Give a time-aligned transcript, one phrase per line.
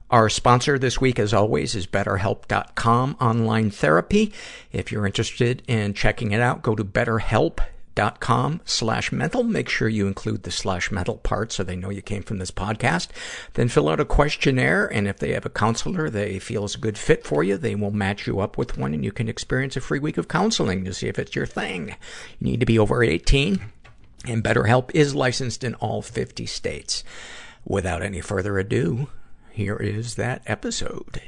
[0.09, 4.33] Our sponsor this week, as always, is BetterHelp.com online therapy.
[4.71, 7.59] If you're interested in checking it out, go to BetterHelp
[7.97, 9.43] dot com slash mental.
[9.43, 12.53] Make sure you include the slash mental part so they know you came from this
[12.53, 13.09] podcast.
[13.55, 16.79] Then fill out a questionnaire, and if they have a counselor they feel is a
[16.79, 19.77] good fit for you, they will match you up with one, and you can experience
[19.77, 21.97] a free week of counseling to see if it's your thing.
[22.39, 23.61] You need to be over 18,
[24.27, 27.03] and BetterHelp is licensed in all 50 states.
[27.65, 29.09] Without any further ado,
[29.51, 31.23] here is that episode.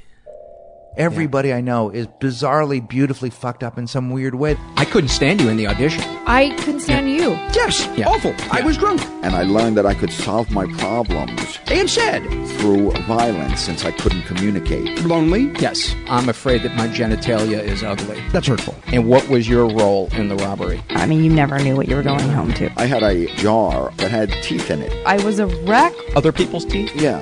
[0.99, 4.57] Everybody I know is bizarrely, beautifully fucked up in some weird way.
[4.77, 6.03] I couldn't stand you in the audition.
[6.27, 7.31] I couldn't stand you.
[7.55, 8.09] Yes, Yeah.
[8.09, 8.35] awful.
[8.51, 12.25] I was drunk and I learned that I could solve my problems and sad.
[12.59, 15.05] through violence since I couldn't communicate.
[15.05, 15.53] Lonely.
[15.61, 18.21] Yes, I'm afraid that my genitalia is ugly.
[18.33, 18.75] That's hurtful.
[18.89, 20.83] And what was your role in the robbery?
[20.91, 22.71] I mean, you never knew what you were going home to.
[22.77, 24.93] I had a jar that had teeth in it.
[25.07, 25.95] I was a wreck.
[26.17, 26.91] Other people's teeth?
[26.97, 27.21] Yeah.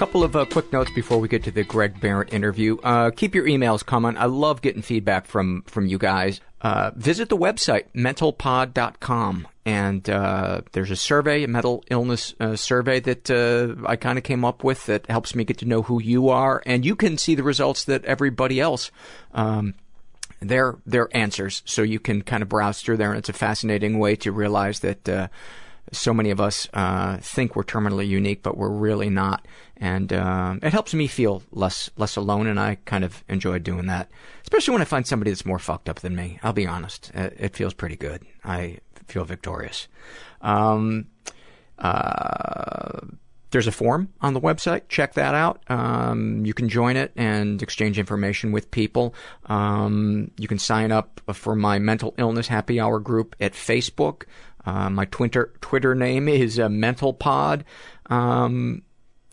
[0.00, 2.78] Couple of uh, quick notes before we get to the Greg Behrendt interview.
[2.82, 4.16] Uh, keep your emails coming.
[4.16, 6.40] I love getting feedback from, from you guys.
[6.62, 9.46] Uh, visit the website, mentalpod.com.
[9.66, 14.24] And uh, there's a survey, a mental illness uh, survey that uh, I kind of
[14.24, 16.62] came up with that helps me get to know who you are.
[16.64, 18.90] And you can see the results that everybody else
[19.34, 19.74] um,
[20.40, 23.10] their their answers, so you can kind of browse through there.
[23.10, 25.30] And it's a fascinating way to realize that
[25.92, 29.46] so many of us uh, think we're terminally unique, but we're really not.
[29.80, 33.86] And um, it helps me feel less less alone, and I kind of enjoy doing
[33.86, 34.10] that,
[34.42, 36.38] especially when I find somebody that's more fucked up than me.
[36.42, 38.26] I'll be honest, it, it feels pretty good.
[38.44, 39.88] I feel victorious.
[40.42, 41.06] Um,
[41.78, 43.00] uh,
[43.50, 44.82] there's a forum on the website.
[44.88, 45.62] Check that out.
[45.68, 49.14] Um, you can join it and exchange information with people.
[49.46, 54.24] Um, you can sign up for my mental illness happy hour group at Facebook.
[54.64, 57.64] Uh, my Twitter Twitter name is uh, Mental Pod.
[58.06, 58.82] Um,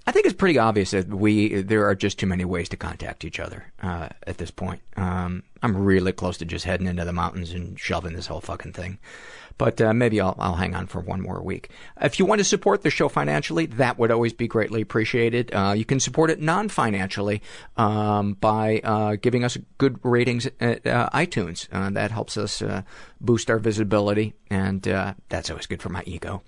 [0.07, 3.25] I think it's pretty obvious that we there are just too many ways to contact
[3.25, 4.81] each other uh, at this point.
[4.95, 8.71] Um, I'm really close to just heading into the mountains and shelving this whole fucking
[8.71, 8.99] thing.
[9.57, 11.71] But uh, maybe I'll, I'll hang on for one more week.
[11.99, 15.53] If you want to support the show financially, that would always be greatly appreciated.
[15.53, 17.41] Uh, you can support it non-financially
[17.75, 21.67] um, by uh, giving us good ratings at uh, iTunes.
[21.71, 22.63] Uh, that helps us
[23.19, 26.43] boost our visibility, and uh, that's always good for my ego.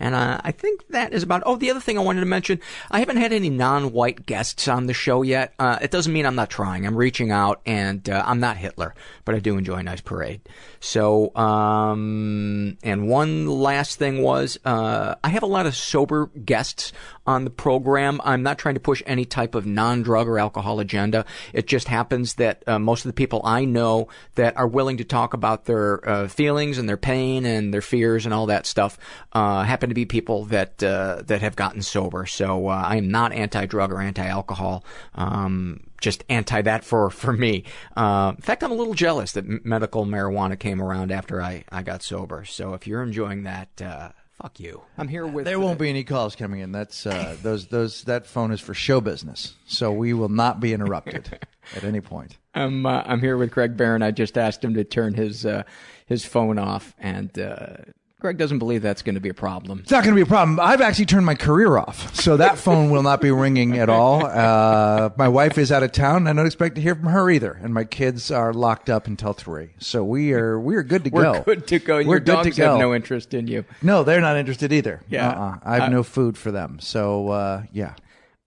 [0.00, 1.42] And uh, I think that is about.
[1.44, 2.60] Oh, the other thing I wanted to mention:
[2.90, 5.54] I haven't had any non-white guests on the show yet.
[5.58, 6.86] Uh, it doesn't mean I'm not trying.
[6.86, 10.40] I'm reaching out, and uh, I'm not Hitler, but I do enjoy a nice parade.
[10.80, 16.92] So, um, and one last thing was, uh, I have a lot of sober guests
[17.26, 18.20] on the program.
[18.24, 21.26] I'm not trying to push any type of non-drug or alcohol agenda.
[21.52, 25.04] It just happens that uh, most of the people I know that are willing to
[25.04, 28.98] talk about their uh, feelings and their pain and their fears and all that stuff
[29.32, 32.26] uh, happen to be people that uh, that have gotten sober.
[32.26, 34.84] So uh, I am not anti-drug or anti-alcohol.
[35.14, 37.64] Um, just anti that for for me.
[37.96, 41.64] Uh, in fact, I'm a little jealous that m- medical marijuana came around after I
[41.70, 42.44] I got sober.
[42.44, 43.68] So if you're enjoying that.
[43.80, 44.82] Uh, Fuck you.
[44.96, 45.46] I'm here with.
[45.46, 46.70] There won't be any calls coming in.
[46.70, 50.72] That's uh, those those that phone is for show business, so we will not be
[50.72, 51.40] interrupted
[51.74, 52.38] at any point.
[52.54, 54.04] I'm uh, I'm here with Greg Behrendt.
[54.04, 55.64] I just asked him to turn his uh,
[56.06, 57.78] his phone off, and uh,
[58.20, 59.78] Greg doesn't believe that's going to be a problem.
[59.78, 60.58] It's not going to be a problem.
[60.58, 64.26] I've actually turned my career off, so that phone will not be ringing at all.
[64.26, 66.26] Uh, my wife is out of town.
[66.26, 69.34] I don't expect to hear from her either, and my kids are locked up until
[69.34, 69.70] three.
[69.78, 71.42] So we are we are good to We're go.
[71.42, 71.94] good to go.
[71.98, 73.64] We're Your good to dogs have no interest in you.
[73.82, 75.00] No, they're not interested either.
[75.08, 75.28] Yeah.
[75.28, 75.58] uh-uh.
[75.62, 76.80] I have no food for them.
[76.80, 77.94] So uh, yeah.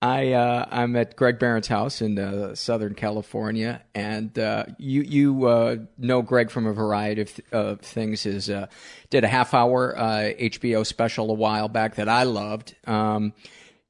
[0.01, 5.45] I uh, I'm at Greg Behrendt's house in uh, Southern California, and uh, you you
[5.45, 8.25] uh, know Greg from a variety of th- things.
[8.25, 8.65] Is uh,
[9.12, 12.75] did a half hour uh, HBO special a while back that I loved.
[12.88, 13.33] Um,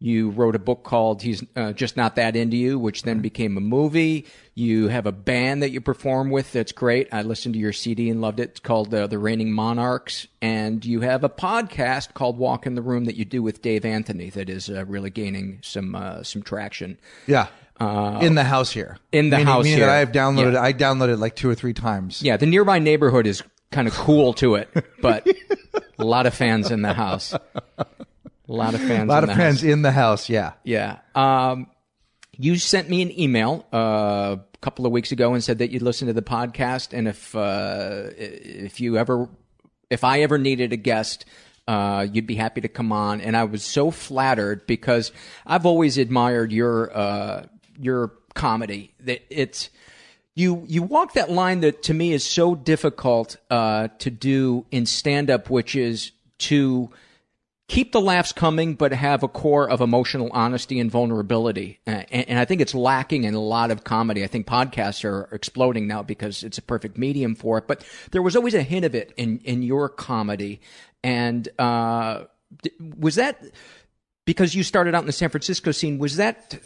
[0.03, 3.55] you wrote a book called "He's uh, Just Not That Into You," which then became
[3.55, 4.25] a movie.
[4.55, 7.07] You have a band that you perform with that's great.
[7.13, 8.49] I listened to your CD and loved it.
[8.49, 13.05] It's called uh, The Reigning Monarchs, and you have a podcast called "Walking the Room"
[13.05, 16.97] that you do with Dave Anthony that is uh, really gaining some uh, some traction.
[17.27, 17.47] Yeah.
[17.79, 18.97] in the house here.
[19.11, 19.85] in the Meaning- house meaning here.
[19.87, 20.53] that I have downloaded.
[20.53, 20.61] Yeah.
[20.63, 22.21] I downloaded it like two or three times.
[22.21, 24.69] Yeah, the nearby neighborhood is kind of cool to it,
[25.01, 25.25] but
[25.99, 27.33] a lot of fans in the house.
[28.51, 29.03] A lot of fans.
[29.03, 29.69] A lot in of the fans House.
[29.69, 30.29] in the house.
[30.29, 30.53] Yeah.
[30.63, 30.99] Yeah.
[31.15, 31.67] Um,
[32.37, 35.81] you sent me an email uh, a couple of weeks ago and said that you'd
[35.81, 39.29] listen to the podcast, and if uh, if you ever,
[39.89, 41.25] if I ever needed a guest.
[41.67, 45.11] Uh, you'd be happy to come on, and I was so flattered because
[45.45, 47.45] I've always admired your uh,
[47.79, 48.93] your comedy.
[49.01, 49.69] That it's
[50.33, 54.85] you you walk that line that to me is so difficult uh, to do in
[54.87, 56.89] stand up, which is to
[57.71, 61.79] keep the laughs coming, but have a core of emotional honesty and vulnerability.
[61.87, 64.25] Uh, and, and I think it's lacking in a lot of comedy.
[64.25, 67.67] I think podcasts are exploding now because it's a perfect medium for it.
[67.67, 70.59] But there was always a hint of it in in your comedy.
[71.01, 72.25] And uh,
[72.97, 73.41] was that
[74.25, 75.97] because you started out in the San Francisco scene?
[75.97, 76.59] Was that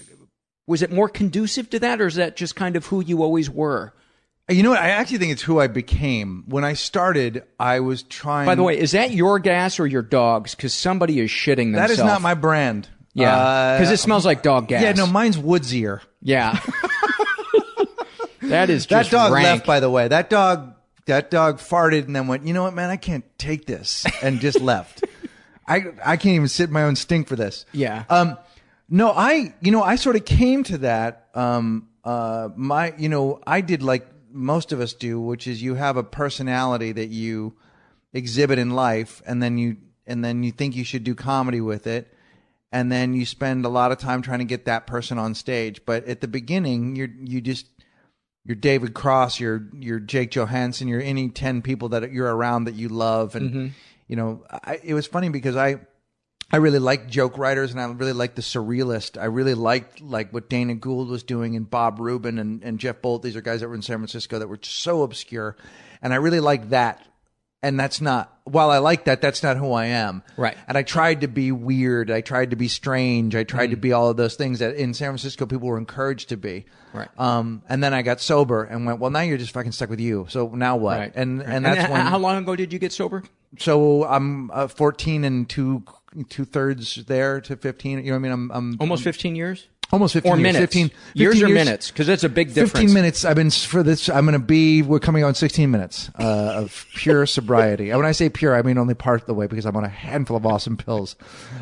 [0.66, 3.48] was it more conducive to that, or is that just kind of who you always
[3.48, 3.94] were?
[4.48, 4.80] You know what?
[4.80, 6.44] I actually think it's who I became.
[6.48, 8.46] When I started, I was trying.
[8.46, 10.54] By the way, is that your gas or your dog's?
[10.54, 11.92] Because somebody is shitting that themselves.
[12.00, 12.88] is not my brand.
[13.16, 14.84] Yeah, because Uh, it smells like dog gas.
[14.84, 16.02] Yeah, no, mine's Woodsier.
[16.22, 16.60] Yeah.
[18.42, 19.46] that is That dog rank.
[19.46, 20.08] left, by the way.
[20.08, 20.74] That dog,
[21.06, 22.46] that dog farted and then went.
[22.46, 22.90] You know what, man?
[22.90, 25.04] I can't take this, and just left.
[25.68, 27.66] I I can't even sit in my own stink for this.
[27.72, 28.04] Yeah.
[28.10, 28.38] Um,
[28.90, 31.28] no, I you know I sort of came to that.
[31.34, 35.76] Um, uh, my you know I did like most of us do, which is you
[35.76, 37.56] have a personality that you
[38.14, 41.88] exhibit in life, and then you and then you think you should do comedy with
[41.88, 42.14] it,
[42.72, 45.86] and then you spend a lot of time trying to get that person on stage.
[45.86, 47.68] But at the beginning, you're you just
[48.44, 52.76] you're David Cross, you're you're Jake Johannsen, you're any ten people that you're around that
[52.76, 53.68] you love, and mm-hmm.
[54.08, 55.80] you know I, it was funny because I
[56.52, 59.20] I really like joke writers and I really like the surrealist.
[59.20, 63.02] I really liked like what Dana Gould was doing and Bob Rubin and, and Jeff
[63.02, 63.24] Bolt.
[63.24, 65.56] These are guys that were in San Francisco that were so obscure,
[66.02, 67.02] and I really like that.
[67.64, 70.22] And that's not while I like that, that's not who I am.
[70.38, 70.56] Right.
[70.68, 72.12] And I tried to be weird.
[72.12, 73.36] I tried to be strange.
[73.36, 76.30] I tried to be all of those things that in San Francisco people were encouraged
[76.30, 76.66] to be.
[76.94, 77.08] Right.
[77.18, 80.00] Um, and then I got sober and went, well, now you're just fucking stuck with
[80.00, 80.28] you.
[80.30, 81.00] So now what?
[81.00, 81.12] Right.
[81.16, 81.48] And Right.
[81.50, 83.24] and that's h- when how long ago did you get sober?
[83.58, 85.84] so I'm uh, 14 and two
[86.30, 88.00] two thirds there to 15.
[88.00, 88.32] You know what I mean?
[88.32, 89.68] I'm, I'm Almost 15 years?
[89.92, 90.44] almost 15 Or years.
[90.54, 90.74] minutes?
[90.74, 91.92] 15, years 15 or minutes?
[91.92, 92.72] Because that's a big difference.
[92.72, 93.24] 15 minutes.
[93.24, 94.10] I've been for this.
[94.10, 94.82] I'm going to be.
[94.82, 96.24] We're coming on 16 minutes uh,
[96.56, 97.92] of pure sobriety.
[97.92, 99.84] And when I say pure, I mean only part of the way because I'm on
[99.86, 101.16] a handful of awesome pills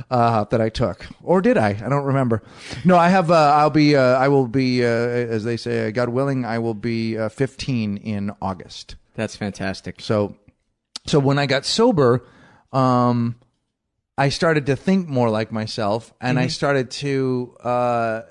[0.10, 1.70] uh, that I took, or did I?
[1.70, 2.42] I don't remember.
[2.86, 3.30] No, I have.
[3.30, 3.96] Uh, I'll be.
[3.96, 4.84] Uh, I will be.
[4.86, 8.96] Uh, as they say, God willing, I will be uh, 15 in August.
[9.16, 10.00] That's fantastic.
[10.02, 10.36] So,
[11.06, 12.26] so when I got sober,
[12.72, 13.36] um,
[14.18, 18.22] I started to think more like myself, and I started to, uh,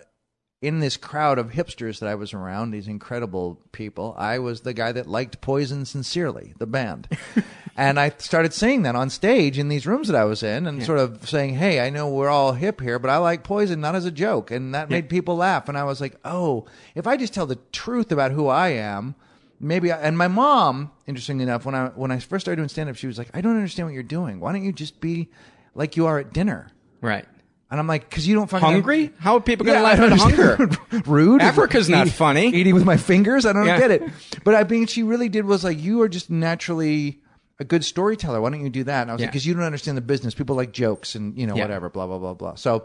[0.60, 4.74] in this crowd of hipsters that I was around, these incredible people, I was the
[4.74, 7.08] guy that liked Poison sincerely, the band,
[7.76, 10.82] And I started saying that on stage in these rooms that I was in and
[10.84, 13.94] sort of saying, Hey, I know we're all hip here, but I like poison not
[13.94, 14.50] as a joke.
[14.50, 15.68] And that made people laugh.
[15.68, 19.14] And I was like, Oh, if I just tell the truth about who I am,
[19.58, 22.90] maybe I, and my mom, interestingly enough, when I when I first started doing stand
[22.90, 24.38] up, she was like, I don't understand what you're doing.
[24.38, 25.30] Why don't you just be
[25.74, 26.68] like you are at dinner?
[27.00, 27.26] Right.
[27.70, 29.10] And I'm like, because you don't fucking Hungry?
[29.18, 30.62] How are people going to Yeah, I laugh at don't hunger?
[30.62, 31.06] understand.
[31.06, 31.40] Rude.
[31.40, 32.48] Africa's not funny.
[32.48, 33.46] Eating with my fingers.
[33.46, 33.78] I don't Yeah.
[33.78, 34.02] get it.
[34.44, 37.22] But I mean, she really did was like, you are just naturally
[37.58, 38.42] a good storyteller.
[38.42, 39.02] Why don't you do that?
[39.02, 39.30] And I was like, Yeah.
[39.30, 40.34] because you don't understand the business.
[40.34, 41.62] People like jokes and you know Yeah.
[41.64, 42.54] whatever, blah blah blah blah.
[42.56, 42.84] So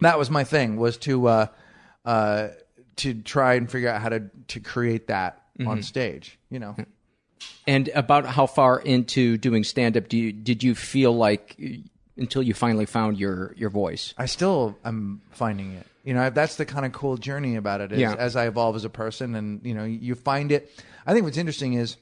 [0.00, 1.46] that was my thing was to uh,
[2.04, 2.48] uh,
[2.96, 5.68] to try and figure out how to to create that Mm-hmm.
[5.68, 6.38] on stage.
[6.50, 6.76] You know.
[7.66, 11.56] And about how far into doing stand up do you, did you feel like
[12.16, 14.14] until you finally found your, your voice?
[14.16, 15.86] I still am finding it.
[16.04, 17.92] You know, that's the kind of cool journey about it.
[17.92, 18.14] Is Yeah.
[18.14, 20.70] as I evolve as a person, and you know, you find it.
[21.04, 21.96] I think what's interesting is,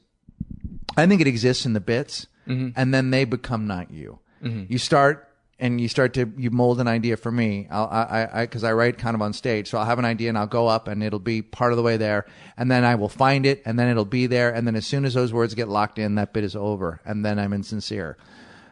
[0.97, 2.69] I think it exists in the bits, mm-hmm.
[2.77, 4.19] and then they become not you.
[4.43, 4.65] Mm-hmm.
[4.71, 5.29] You start
[5.59, 7.67] and you start to you mold an idea for me.
[7.71, 10.29] I'll, I I because I, write kind of on stage, so I'll have an idea
[10.29, 12.97] and I'll go up and it'll be part of the way there, and then I
[12.97, 15.55] will find it, and then it'll be there, and then as soon as those words
[15.55, 18.19] get locked in, that bit is over, and then I'm insincere.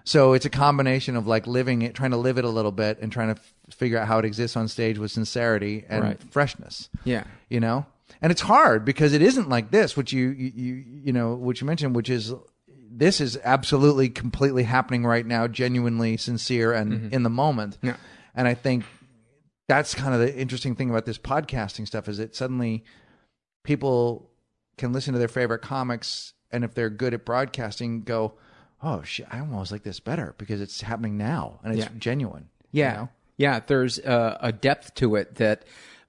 [0.05, 2.99] So it's a combination of like living it, trying to live it a little bit,
[3.01, 6.21] and trying to f- figure out how it exists on stage with sincerity and Right.
[6.31, 6.89] freshness.
[7.05, 7.25] Yeah.
[7.49, 7.87] you know,
[8.21, 11.61] and it's hard because it isn't like this, which you you you, you know, which
[11.61, 12.33] you mentioned, which is
[12.95, 17.15] this is absolutely completely happening right now, genuinely sincere and mm-hmm.
[17.15, 17.79] in the moment.
[17.83, 17.97] Yeah.
[18.35, 18.85] And I think
[19.69, 22.85] that's kind of the interesting thing about this podcasting stuff is that suddenly
[23.63, 24.31] people
[24.77, 28.35] can listen to their favorite comics and if they're good at broadcasting go
[28.83, 31.91] oh shit i almost like this better because it's happening now and it's Yeah.
[31.99, 33.09] genuine you Yeah, know?
[33.37, 33.61] yeah.
[33.67, 35.65] There's uh, a depth to it that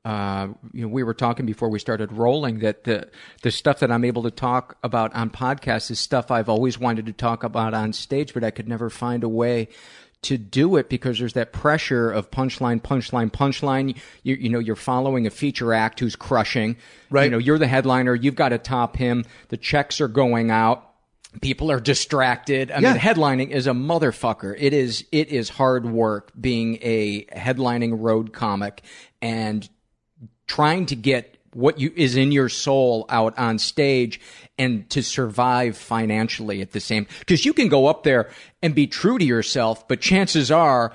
[0.05, 0.87] uh, you know.
[0.89, 3.09] We were talking before we started rolling that the
[3.41, 7.05] the stuff that I'm able to talk about on podcasts is stuff I've always wanted
[7.05, 9.69] to talk about on stage, but I could never find a way
[10.23, 13.97] to do it because there's that pressure of punchline, punchline, punchline.
[14.23, 16.77] You, you know, you're following a feature act who's crushing.
[17.09, 17.25] Right.
[17.25, 18.15] You know, you're the headliner.
[18.15, 19.25] You've got to top him.
[19.49, 20.89] The checks are going out.
[21.41, 22.71] People are distracted.
[22.71, 22.91] I Yeah.
[22.93, 24.55] mean, headlining is a motherfucker.
[24.57, 28.81] It is it is hard work being a headlining road comic
[29.21, 29.67] and
[30.47, 34.19] trying to get what you is in your soul out on stage
[34.57, 38.29] and to survive financially at the same because you can go up there
[38.63, 40.91] and be true to yourself but chances are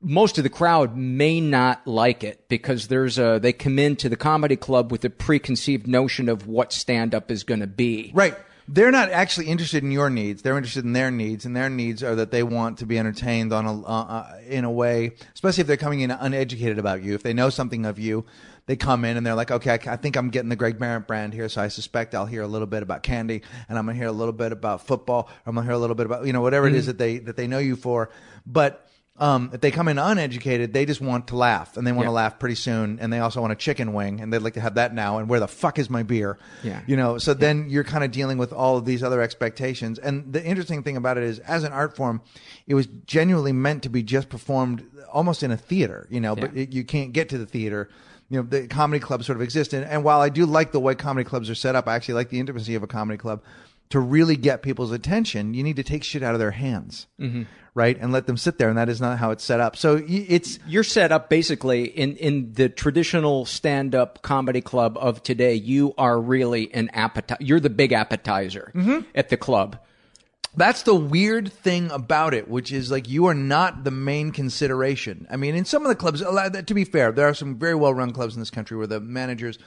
[0.00, 4.16] most of the crowd may not like it because there's a they come into the
[4.16, 8.36] comedy club with a preconceived notion of what stand up is going to be right
[8.68, 10.42] they're not actually interested in your needs.
[10.42, 13.52] They're interested in their needs and their needs are that they want to be entertained
[13.52, 17.14] on a uh, uh, in a way especially if they're coming in uneducated about you.
[17.14, 18.24] If they know something of you
[18.66, 21.06] they come in and they're like okay I, I think i'm getting the greg behrendt
[21.06, 23.94] brand here so i suspect i'll hear a little bit about candy and i'm going
[23.94, 26.24] to hear a little bit about football i'm going to hear a little bit about
[26.24, 28.10] you know whatever it is that they that they know you for.
[28.46, 32.06] But um, if they come in uneducated, they just want to laugh, and they want
[32.06, 32.14] to Yeah.
[32.16, 34.74] laugh pretty soon, and they also want a chicken wing, and they'd like to have
[34.74, 35.18] that now.
[35.18, 36.36] And where the fuck is my beer?
[36.64, 36.80] Yeah.
[36.86, 37.18] you know.
[37.18, 39.98] So then you're kind of dealing with all of these other expectations.
[40.00, 42.22] And the interesting thing about it is, as an art form,
[42.66, 46.34] it was genuinely meant to be just performed almost in a theater, you know.
[46.34, 46.62] But Yeah.
[46.62, 47.88] it, you can't get to the theater.
[48.30, 50.80] You know, the comedy clubs sort of exist, and, and while I do like the
[50.80, 53.42] way comedy clubs are set up, I actually like the intimacy of a comedy club.
[53.90, 57.42] To really get people's attention, you need to take shit out of their hands, Mm-hmm.
[57.74, 58.68] right, and let them sit there.
[58.68, 59.76] And that is not how it's set up.
[59.76, 65.22] So it's you're set up basically in, in the traditional stand up comedy club of
[65.22, 65.54] today.
[65.54, 67.38] You are really an appetizer.
[67.44, 68.72] You're the big appetizer
[69.14, 69.78] at the club.
[70.56, 75.26] That's the weird thing about it, which is like you are not the main consideration.
[75.30, 77.92] I mean, in some of the clubs, to be fair, there are some very well
[77.94, 79.58] run clubs in this country where the managers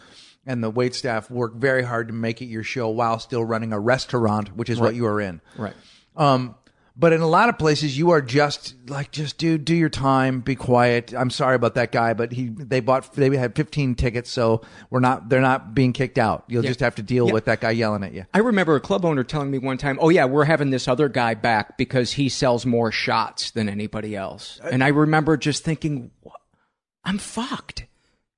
[0.47, 3.73] and the wait staff work very hard to make it your show while still running
[3.73, 5.41] a restaurant, which is what you are in.
[5.57, 5.75] Right.
[6.15, 6.55] Um,
[6.99, 10.39] but in a lot of places, you are just like, just dude, do your time,
[10.39, 11.13] be quiet.
[11.15, 14.99] I'm sorry about that guy, but he they bought they had 15 tickets, so we're
[14.99, 16.45] not they're not being kicked out.
[16.47, 17.33] You'll just have to deal Yeah.
[17.33, 18.25] with that guy yelling at you.
[18.33, 21.07] I remember a club owner telling me one time, "Oh yeah, we're having this other
[21.07, 26.09] guy back because he sells more shots than anybody else." And I remember just thinking,
[27.03, 27.85] "I'm fucked."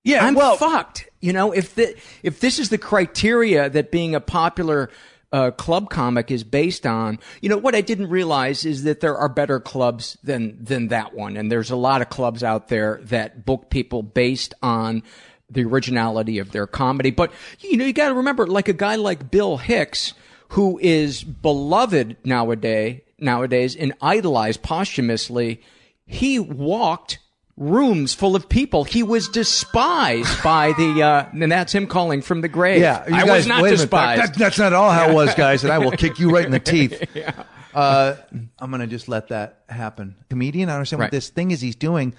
[0.03, 1.08] Yeah, I'm well- fucked.
[1.19, 4.89] You know, if the if this is the criteria that being a popular
[5.31, 9.17] uh, club comic is based on, you know, what I didn't realize is that there
[9.17, 12.99] are better clubs than than that one, and there's a lot of clubs out there
[13.03, 15.03] that book people based on
[15.49, 17.11] the originality of their comedy.
[17.11, 20.13] But you know, you got to remember, like a guy like Bill Hicks,
[20.49, 25.61] who is beloved nowadays, nowadays and idolized posthumously,
[26.05, 27.19] he walked
[27.59, 28.83] rooms full of people.
[28.85, 32.81] He was despised by the, uh, and that's him calling from the grave.
[32.81, 34.21] Yeah, you I guys- was not despised.
[34.23, 36.51] That- that's not all how it was, guys, and I will kick you right in
[36.51, 37.03] the teeth.
[37.71, 38.15] Uh,
[38.57, 40.15] I'm gonna just let that happen.
[40.27, 41.05] Comedian, I understand Right.
[41.05, 42.15] what this thing is he's doing,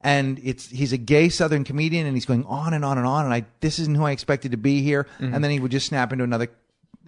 [0.00, 3.26] and it's he's a gay Southern comedian, and he's going on and on and on,
[3.26, 5.34] and I this isn't who I expected to be here, Mm-hmm.
[5.34, 6.48] and then he would just snap into another,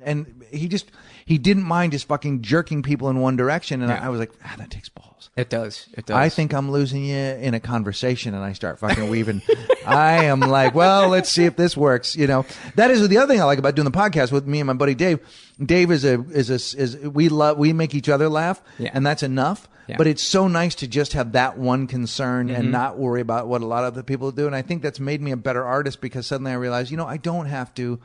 [0.02, 0.90] and he just
[1.26, 4.00] he didn't mind just fucking jerking people in one direction, and Yeah.
[4.02, 5.30] I, I was like, ah, that takes balls.
[5.36, 5.88] it does.
[5.94, 6.16] It does.
[6.16, 9.42] I think I'm losing you in a conversation, and I start fucking weaving.
[9.86, 12.14] I am like, well, let's see if this works.
[12.16, 14.60] You know, that is the other thing I like about doing the podcast with me
[14.60, 15.20] and my buddy Dave.
[15.64, 18.90] Dave is a is a is we love we make each other laugh, Yeah.
[18.94, 19.68] and that's enough.
[19.88, 19.96] Yeah.
[19.96, 22.56] But it's so nice to just have that one concern Mm-hmm.
[22.60, 24.46] and not worry about what a lot of the people do.
[24.46, 27.06] And I think that's made me a better artist because suddenly I realized, you know,
[27.06, 27.98] I don't have to,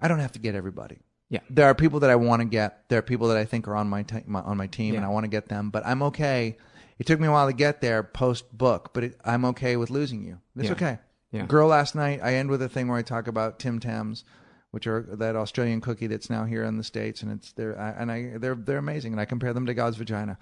[0.00, 0.98] I don't have to get everybody.
[1.30, 1.40] Yeah.
[1.50, 2.88] There are people that I want to get.
[2.88, 5.04] There are people that I think are on my, te- my on my team, and
[5.04, 5.70] I want to get them.
[5.70, 6.56] But I'm okay.
[6.98, 9.90] It took me a while to get there post book, but it, I'm okay with
[9.90, 10.38] losing you.
[10.56, 10.72] It's Yeah.
[10.72, 10.98] okay.
[11.32, 11.46] Yeah.
[11.46, 14.24] Girl, last night I end with a thing where I talk about Tim Tams,
[14.70, 18.12] which are that Australian cookie that's now here in the states, and it's they're and
[18.12, 20.38] I they're they're amazing, and I compare them to God's vagina,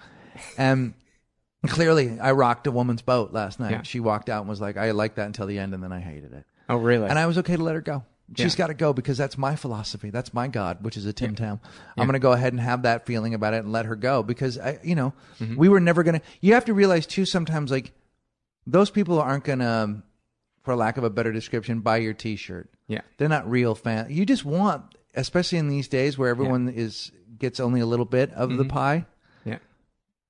[0.59, 0.95] and.
[1.69, 3.71] Clearly, I rocked a woman's boat last night.
[3.71, 3.83] Yeah.
[3.83, 6.01] She walked out and was like, "I liked that until the end, and then I
[6.01, 7.09] hated it." oh, really?
[7.09, 8.03] And I was okay to let her go.
[8.37, 8.59] She's Yeah.
[8.59, 10.11] got to go because that's my philosophy.
[10.11, 11.61] That's my God, which is a Tim Tam.
[11.97, 14.23] I'm going to go ahead and have that feeling about it and let her go
[14.23, 15.57] because I, you know, Mm-hmm.
[15.57, 16.27] we were never going to.
[16.41, 17.25] You have to realize too.
[17.27, 17.93] Sometimes like
[18.67, 20.03] those people aren't going to,
[20.63, 22.71] for lack of a better description, buy your T-shirt.
[22.89, 23.01] Yeah.
[23.17, 24.13] they're not real fans.
[24.13, 24.83] You just want,
[25.15, 28.59] especially in these days where everyone is gets only a little bit of Mm-hmm.
[28.59, 29.07] the pie.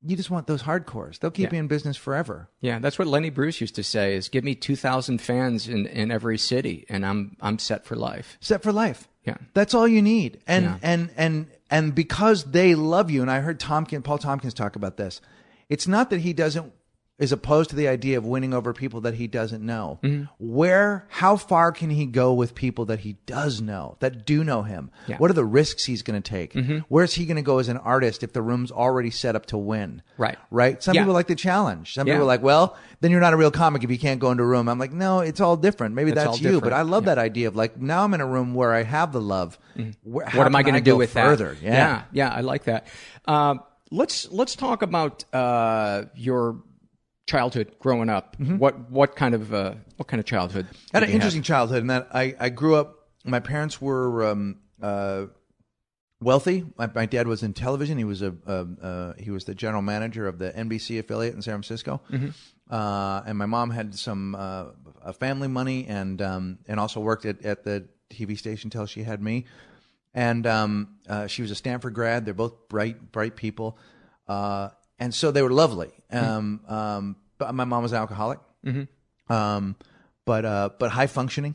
[0.04, 1.18] You just want those hardcores.
[1.21, 1.56] They'll keep Yeah.
[1.56, 2.49] you in business forever.
[2.61, 5.87] Yeah, that's what Lenny Bruce used to say: "Is give me two thousand fans in,
[5.87, 9.09] in every city, and I'm I'm set for life." set for life.
[9.25, 9.37] Yeah.
[9.54, 10.40] That's all you need.
[10.47, 10.78] And Yeah.
[10.82, 14.97] and and and because they love you, and I heard Tompkins, Paul Tompkins talk about
[14.97, 15.21] this.
[15.68, 16.73] It's not that he doesn't
[17.22, 20.00] is opposed to the idea of winning over people that he doesn't know.
[20.02, 20.24] Mm-hmm.
[20.38, 24.62] Where how far can he go with people that he does know, that do know
[24.62, 24.90] him?
[25.06, 25.18] Yeah.
[25.18, 26.54] What are the risks he's going to take?
[26.88, 29.56] Where's he going to go as an artist if the room's already set up to
[29.56, 30.02] win?
[30.18, 30.36] Right.
[30.50, 30.82] Right?
[30.82, 31.02] Some Yeah.
[31.02, 31.94] people like the challenge.
[31.94, 32.14] Some Yeah.
[32.14, 34.42] people are like, well, then you're not a real comic if you can't go into
[34.42, 34.68] a room.
[34.68, 35.94] I'm like, no, it's all different.
[35.94, 36.72] Maybe It's that's you, but.
[36.72, 39.20] I love that idea of like now I'm in a room where I have the
[39.20, 39.58] love.
[40.02, 41.54] Where- what am I going to do go with further?
[41.54, 41.62] that?
[41.62, 41.72] Yeah.
[41.72, 42.86] yeah, yeah, I like that.
[43.26, 43.60] Um,
[43.90, 46.56] let's let's talk about uh, your
[47.32, 48.36] childhood growing up.
[48.58, 50.66] What what kind of uh, what kind of childhood?
[50.66, 50.96] Mm-hmm.
[50.96, 53.08] I had an interesting childhood in that I, I grew up.
[53.24, 55.26] My parents were um, uh,
[56.20, 56.64] wealthy.
[56.76, 57.96] My, my dad was in television.
[57.96, 61.54] He was a, uh, he was the general manager of the NBC affiliate in San
[61.54, 62.00] Francisco.
[62.70, 67.44] Uh, and my mom had some uh, family money and um, and also worked at,
[67.44, 69.46] at the TV station till she had me.
[70.14, 72.26] And um, uh, she was a Stanford grad.
[72.26, 73.78] They're both bright bright people,
[74.28, 75.90] uh, and so they were lovely.
[76.11, 78.38] Um, um, but my mom was an alcoholic
[79.28, 79.76] um,
[80.24, 81.55] but uh, but high functioning.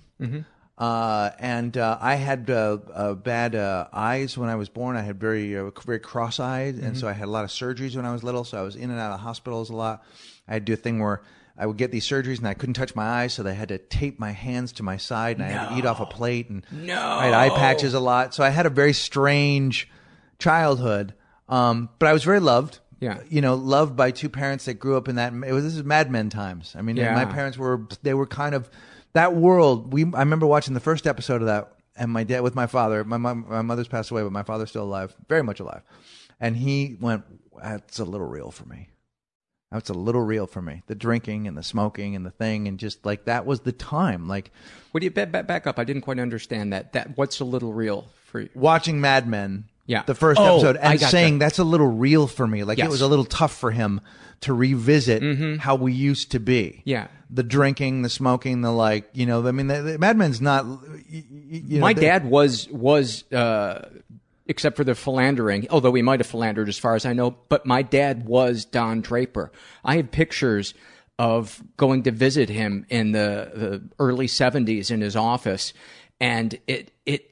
[0.77, 4.95] Uh, and uh, I had uh, uh, bad uh, eyes when I was born.
[4.95, 7.95] I had very uh, very cross eyed, and so I had a lot of surgeries
[7.95, 8.43] when I was little.
[8.43, 10.03] So I was in and out of hospitals a lot.
[10.47, 11.21] I had to do a thing where
[11.57, 13.79] I would get these surgeries and I couldn't touch my eyes, so they had to
[13.79, 16.63] tape my hands to my side, and I had to eat off a plate, and
[16.71, 17.01] No.
[17.21, 18.35] I had eye patches a lot.
[18.35, 19.89] So I had a very strange
[20.37, 21.13] childhood.
[21.49, 22.79] Um, but I was very loved.
[22.99, 23.19] Yeah.
[23.29, 25.31] you know, loved by two parents that grew up in that.
[25.33, 26.73] It was this is Mad Men times.
[26.77, 27.13] I mean, Yeah.
[27.13, 28.69] my parents were they were kind of
[29.13, 29.93] that world.
[29.93, 33.03] We I remember watching the first episode of that, and my dad with my father.
[33.03, 35.81] My mom, my mother's passed away, but my father's still alive, very much alive.
[36.39, 37.23] And he went,
[37.61, 38.89] "That's a little real for me.
[39.71, 40.81] That's a little real for me.
[40.87, 44.27] The drinking and the smoking and the thing, and just like that was the time.
[44.27, 44.51] Like
[44.91, 45.77] what do you back, back, up?
[45.77, 46.93] I didn't quite understand that.
[46.93, 48.49] That what's a little real for you?
[48.55, 49.65] watching Mad Men.
[49.87, 50.03] Yeah.
[50.03, 51.09] the first Oh, episode, and gotcha.
[51.11, 52.63] saying that's a little real for me.
[52.63, 54.01] Like it was a little tough for him
[54.41, 56.63] to revisit how we used to be.
[56.81, 56.89] Mm-hmm.
[56.89, 57.07] Yeah.
[57.31, 59.09] the drinking, the smoking, the like.
[59.13, 60.65] You know, I mean, the, the Mad Men's not.
[61.09, 63.89] You know, My dad was was uh,
[64.45, 67.31] except for the philandering, although he might have philandered as far as I know.
[67.49, 69.51] But my dad was Don Draper.
[69.83, 70.73] I have pictures
[71.19, 75.73] of going to visit him in the, the early '70s in his office,
[76.19, 77.31] and it it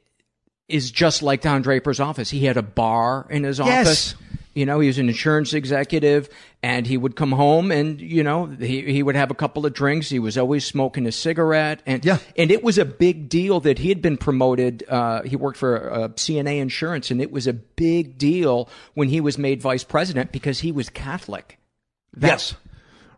[0.68, 2.30] is just like Don Draper's office.
[2.30, 3.86] He had a bar in his Yes.
[3.88, 4.16] office.
[4.56, 6.30] You know, he was an insurance executive,
[6.64, 9.74] and he would come home, and you know, he he would have a couple of
[9.74, 10.10] drinks.
[10.10, 12.20] He was always smoking a cigarette, and Yeah.
[12.38, 14.86] and it was a big deal that he had been promoted.
[14.88, 19.20] Uh, he worked for uh, CNA Insurance, and it was a big deal when he
[19.20, 21.60] was made vice president because he was Catholic.
[22.18, 22.56] Yes,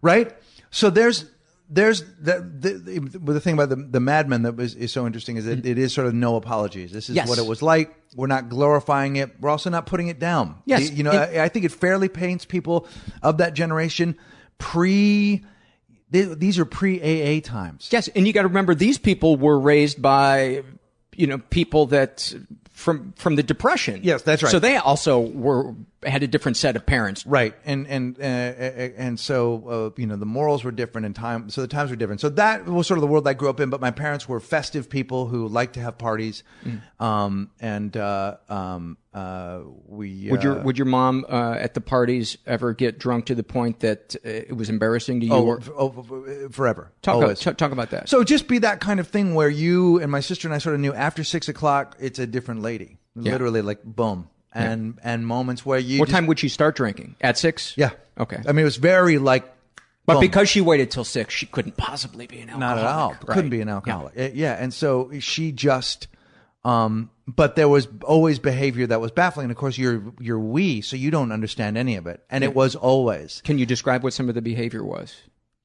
[0.01, 0.35] right.
[0.71, 1.25] So there's
[1.69, 5.05] there's the the, the, the thing about the the Mad Men that was, is so
[5.05, 5.67] interesting is that mm-hmm.
[5.67, 6.91] it is sort of no apologies.
[6.91, 7.27] This is Yes.
[7.27, 7.93] what it was like.
[8.15, 9.39] We're not glorifying it.
[9.39, 10.61] We're also not putting it down.
[10.65, 10.91] Yes.
[10.91, 12.87] you, know, And- I, I think it fairly paints people
[13.21, 14.17] of that generation
[14.57, 15.43] pre
[16.11, 17.89] Th- these are pre AA times.
[17.91, 20.63] Yes, and you got to remember these people were raised by,
[21.15, 22.33] you know, people that
[22.77, 24.01] from from the depression.
[24.03, 24.51] Yes, that's right.
[24.51, 27.25] So they also were had a different set of parents.
[27.25, 31.49] Right, and and uh, and so uh, you know the morals were different and time,
[31.49, 32.21] so the times were different.
[32.21, 33.71] So that was sort of the world I grew up in.
[33.71, 36.43] But my parents were festive people who liked to have parties,
[36.99, 41.81] um, and uh, um, uh, we Would your uh, would your mom uh, at the
[41.81, 45.33] parties ever get drunk to the point that uh, it was embarrassing to you?
[45.33, 47.39] oh, or, oh, forever talk, always.
[47.39, 48.09] talk talk about that.
[48.09, 50.75] So just be that kind of thing where you and my sister and I sort
[50.75, 53.31] of knew after six o'clock it's a different lady, Yeah.
[53.31, 57.15] literally like boom, and and moments where you what just- time would she start drinking?
[57.21, 57.73] At six.
[57.77, 57.91] Yeah.
[58.19, 58.37] Okay.
[58.47, 59.45] I mean, it was very like.
[60.05, 60.21] but boom.
[60.21, 62.75] because she waited till six, she couldn't possibly be an alcoholic.
[62.75, 63.09] not at all.
[63.11, 63.35] Right.
[63.35, 64.17] Couldn't be an alcoholic.
[64.17, 64.53] Uh, Yeah.
[64.53, 66.07] and so she just.
[66.65, 69.45] Um, but there was always behavior that was baffling.
[69.45, 72.23] And of course, you're you're we, so you don't understand any of it.
[72.29, 73.41] And it was always.
[73.43, 75.15] Can you describe what some of the behavior was?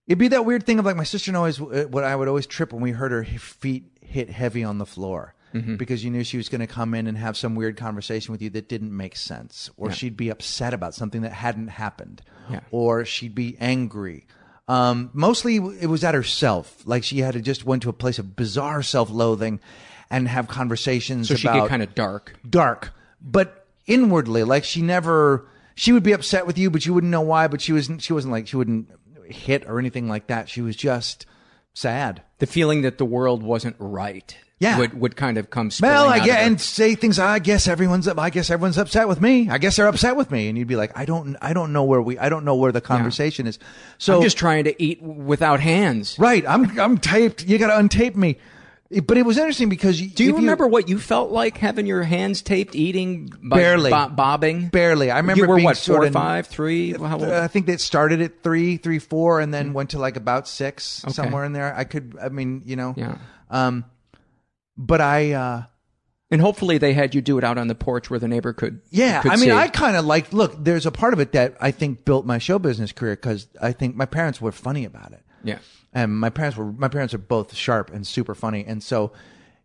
[0.08, 2.26] It'd be that weird thing of like my sister and always uh, what I would
[2.28, 5.76] always trip when we heard her feet hit heavy on the floor Mm-hmm.
[5.76, 8.40] because you knew she was going to come in and have some weird conversation with
[8.40, 12.60] you that didn't make sense, or she'd be upset about something that hadn't happened, Yeah.
[12.70, 14.26] or she'd be angry.
[14.66, 18.18] Um, mostly it was at herself, like she had to just went to a place
[18.18, 19.60] of bizarre self-loathing
[20.12, 22.36] and have conversations So she get kind of dark.
[22.48, 25.48] dark, but inwardly, like she never.
[25.74, 27.48] She would be upset with you, but you wouldn't know why.
[27.48, 28.02] But she wasn't.
[28.02, 28.88] She wasn't like she wouldn't
[29.24, 30.48] hit or anything like that.
[30.48, 31.26] She was just
[31.74, 32.22] sad.
[32.38, 34.36] The feeling that the world wasn't right.
[34.58, 34.78] Yeah.
[34.78, 35.70] Would would kind of come.
[35.80, 37.18] Well, I get and say things.
[37.18, 38.06] I guess everyone's.
[38.06, 39.48] I guess everyone's upset with me.
[39.50, 41.36] I guess they're upset with me, and you'd be like, I don't.
[41.42, 42.16] I don't know where we.
[42.16, 43.58] I don't know where the conversation is.
[43.98, 46.16] So I'm just trying to eat without hands.
[46.18, 46.44] right.
[46.46, 46.78] I'm.
[46.78, 47.44] I'm taped.
[47.44, 48.36] You got to untape me.
[49.06, 52.02] But it was interesting because you, Do you remember what you felt like having your
[52.02, 53.90] hands taped, eating, Barely.
[53.90, 54.68] bo- bobbing?
[54.68, 55.10] Barely.
[55.10, 56.92] I remember you were being what, four, of- five, three?
[56.92, 57.24] How old?
[57.24, 61.02] I think that started at three, three, four, and then went to like about six,
[61.04, 61.12] Okay.
[61.14, 61.74] somewhere in there.
[61.74, 63.16] I could, I mean, you know, Yeah.
[63.50, 63.84] Um,
[64.76, 65.62] but I, uh,
[66.30, 68.80] and hopefully they had you do it out on the porch where the neighbor could.
[68.90, 69.50] yeah, could I mean, see.
[69.52, 70.32] I kind of like.
[70.32, 73.48] Look, there's a part of it that I think built my show business career because
[73.60, 75.20] I think my parents were funny about it.
[75.44, 75.58] Yeah.
[75.92, 78.64] And my parents were my parents are both sharp and super funny.
[78.66, 79.12] And so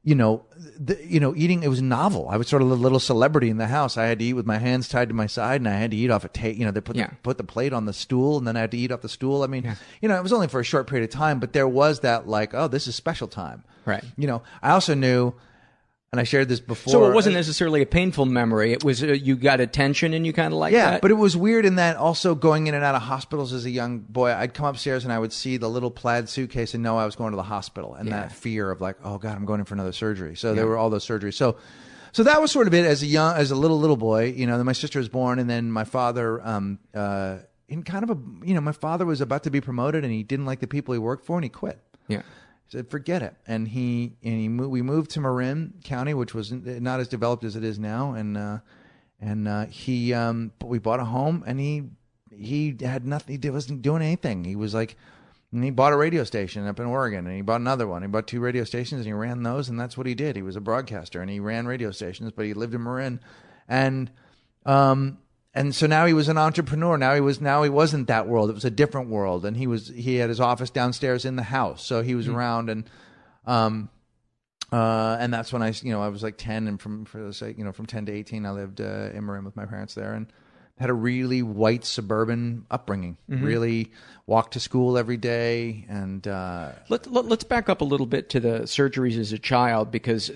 [0.04, 0.46] you know
[0.80, 2.30] the, you know eating it was novel.
[2.30, 3.98] I was sort of a little celebrity in the house.
[3.98, 5.98] I had to eat with my hands tied to my side and i had to
[5.98, 7.08] eat off a ta- you know they put Yeah.
[7.08, 9.10] the, put the plate on the stool and then i had to eat off the
[9.10, 9.44] stool.
[9.44, 11.68] I mean you know it was only for a short period of time but there
[11.68, 13.64] was that like oh this is special time.
[13.86, 14.04] Right.
[14.18, 15.34] you know i also knew
[16.14, 18.72] and i shared this before So it wasn't necessarily a painful memory.
[18.72, 21.02] It was uh, you got attention and you kind of like yeah, that.
[21.02, 23.70] but it was weird in that also going in and out of hospitals as a
[23.70, 26.98] young boy, I'd come upstairs and I would see the little plaid suitcase and know
[26.98, 28.22] I was going to the hospital and Yeah.
[28.22, 30.36] that fear of like, oh God, I'm going in for another surgery.
[30.38, 31.34] So there were all those surgeries.
[31.34, 31.58] So,
[32.14, 34.48] so that was sort of it as a young, as a little, little boy, you
[34.48, 38.12] know, then my sister was born and then my father, um, uh, in kind of
[38.12, 38.18] a,
[38.48, 40.94] you know, my father was about to be promoted and he didn't like the people
[40.94, 41.80] he worked for and he quit.
[42.08, 42.22] yeah.
[42.70, 46.52] Said, "Forget it." And he and he moved, we moved to Marin County, which was
[46.52, 48.60] not as developed as it is now, and uh,
[49.22, 51.84] and uh, he um, but we bought a home, and he
[52.30, 53.42] he had nothing.
[53.42, 54.44] He wasn't doing anything.
[54.44, 54.98] He was like.
[55.54, 58.02] And he bought a radio station up in Oregon, and he bought another one.
[58.02, 60.36] He bought two radio stations, and he ran those, and that's what he did.
[60.36, 63.22] He was a broadcaster, and he ran radio stations, but he lived in Marin,
[63.66, 64.12] and
[64.66, 65.20] um,
[65.58, 66.98] and so now he was an entrepreneur.
[66.98, 68.50] Now he was now he wasn't that world.
[68.50, 71.44] It was a different world, and he was he had his office downstairs in the
[71.44, 72.90] house, so he was around and
[73.46, 73.90] um
[74.72, 77.34] uh and that's when I you know I was like ten, and from for the
[77.34, 79.96] sake you know from ten to eighteen I lived uh, in Marin with my parents
[79.96, 80.28] there and
[80.78, 83.18] had a really white suburban upbringing.
[83.44, 83.92] Really
[84.28, 88.30] walked to school every day and uh Let, let, us back up a little bit
[88.30, 90.30] to the surgeries as a child because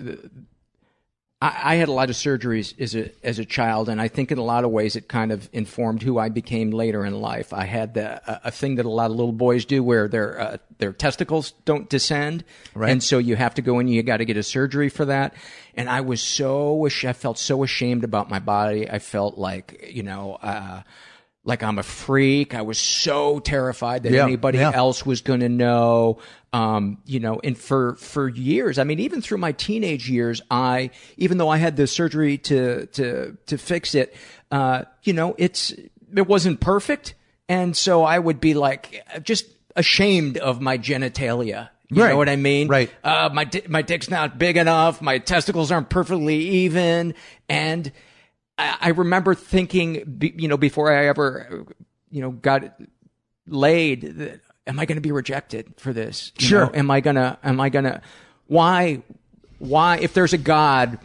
[1.42, 4.32] I, I had a lot of surgeries as a as a child, and I think
[4.32, 7.52] in a lot of ways it kind of informed who I became later in life.
[7.54, 10.40] I had the, a, a thing that a lot of little boys do, where their
[10.40, 12.44] uh, their testicles don't descend,
[12.76, 12.92] Right.
[12.92, 13.88] and so you have to go in.
[13.88, 15.34] You got to get a surgery for that.
[15.76, 18.90] And I was so I felt so ashamed about my body.
[18.90, 20.38] I felt like you know.
[20.42, 20.84] Uh,
[21.44, 22.54] like I'm a freak.
[22.54, 24.72] I was so terrified that Yeah, anybody yeah.
[24.74, 26.20] else was going to know.
[26.54, 30.92] Um, you know, and for for years, I mean, even through my teenage years, I
[31.18, 34.14] even though I had the surgery to to to fix it,
[34.52, 35.72] uh, you know, it's
[36.14, 37.16] it wasn't perfect,
[37.48, 39.46] and so I would be like just
[39.78, 41.70] ashamed of my genitalia.
[41.90, 42.10] You Right.
[42.10, 42.68] know what I mean?
[42.68, 42.90] Right.
[43.04, 45.02] Uh, my my dick's not big enough.
[45.02, 47.14] My testicles aren't perfectly even,
[47.50, 47.92] and
[48.58, 51.66] I, I remember thinking, you know, before I ever,
[52.10, 52.80] you know, got
[53.48, 56.32] laid, that, am I going to be rejected for this?
[56.40, 56.66] You Sure.
[56.66, 57.38] know, am I gonna?
[57.44, 58.02] Am I gonna?
[58.48, 59.02] Why?
[59.60, 59.98] Why?
[59.98, 61.00] If there's a God,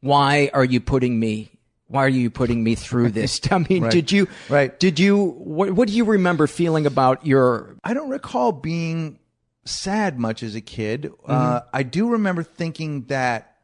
[0.00, 1.50] why are you putting me?
[1.86, 3.40] why are you putting me through this?
[3.50, 3.90] I mean, Right.
[3.90, 4.28] did you?
[4.48, 4.78] Right.
[4.78, 5.24] Did you?
[5.24, 7.74] What, what do you remember feeling about your?
[7.82, 9.18] I don't recall being
[9.64, 11.12] sad much as a kid.
[11.26, 13.56] Uh, I do remember thinking that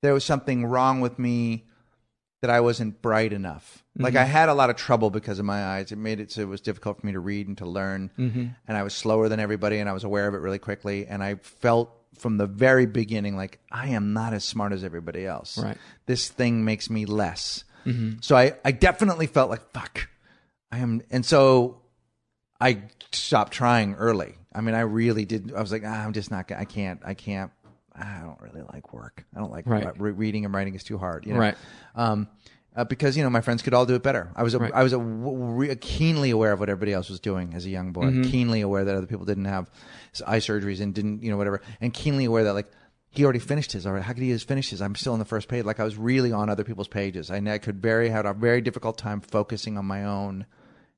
[0.00, 1.66] there was something wrong with me
[2.40, 3.84] that I wasn't bright enough.
[3.96, 4.22] Like mm-hmm.
[4.22, 5.90] I had a lot of trouble because of my eyes.
[5.90, 8.10] It made it so it was difficult for me to read and to learn.
[8.18, 8.46] Mm-hmm.
[8.66, 11.06] And I was slower than everybody, and I was aware of it really quickly.
[11.06, 15.26] And I felt from the very beginning like I am not as smart as everybody
[15.26, 15.58] else.
[15.58, 15.78] Right.
[16.06, 17.64] This thing makes me less.
[17.86, 18.18] Mm-hmm.
[18.20, 20.08] So I, I definitely felt like fuck.
[20.70, 21.80] I am, and so
[22.60, 24.34] I stopped trying early.
[24.54, 25.52] I mean, I really did.
[25.54, 26.50] I was like, ah, I'm just not.
[26.52, 27.00] I can't.
[27.04, 27.50] I can't.
[27.98, 29.24] I don't really like work.
[29.34, 29.86] I don't like Right.
[30.00, 31.26] re- reading and writing is too hard.
[31.26, 31.40] You know?
[31.40, 31.56] Right.
[31.94, 32.28] Um,
[32.76, 34.30] uh, because you know my friends could all do it better.
[34.36, 37.54] I was a, I was a, re- keenly aware of what everybody else was doing
[37.54, 38.04] as a young boy.
[38.04, 38.22] Mm-hmm.
[38.30, 39.68] Keenly aware that other people didn't have
[40.26, 41.60] eye surgeries and didn't you know whatever.
[41.80, 42.70] And keenly aware that like
[43.10, 44.04] he already finished his already.
[44.04, 44.80] How could he have finished his?
[44.82, 45.64] I'm still on the first page.
[45.64, 47.30] Like I was really on other people's pages.
[47.32, 50.46] I, I could very had a very difficult time focusing on my own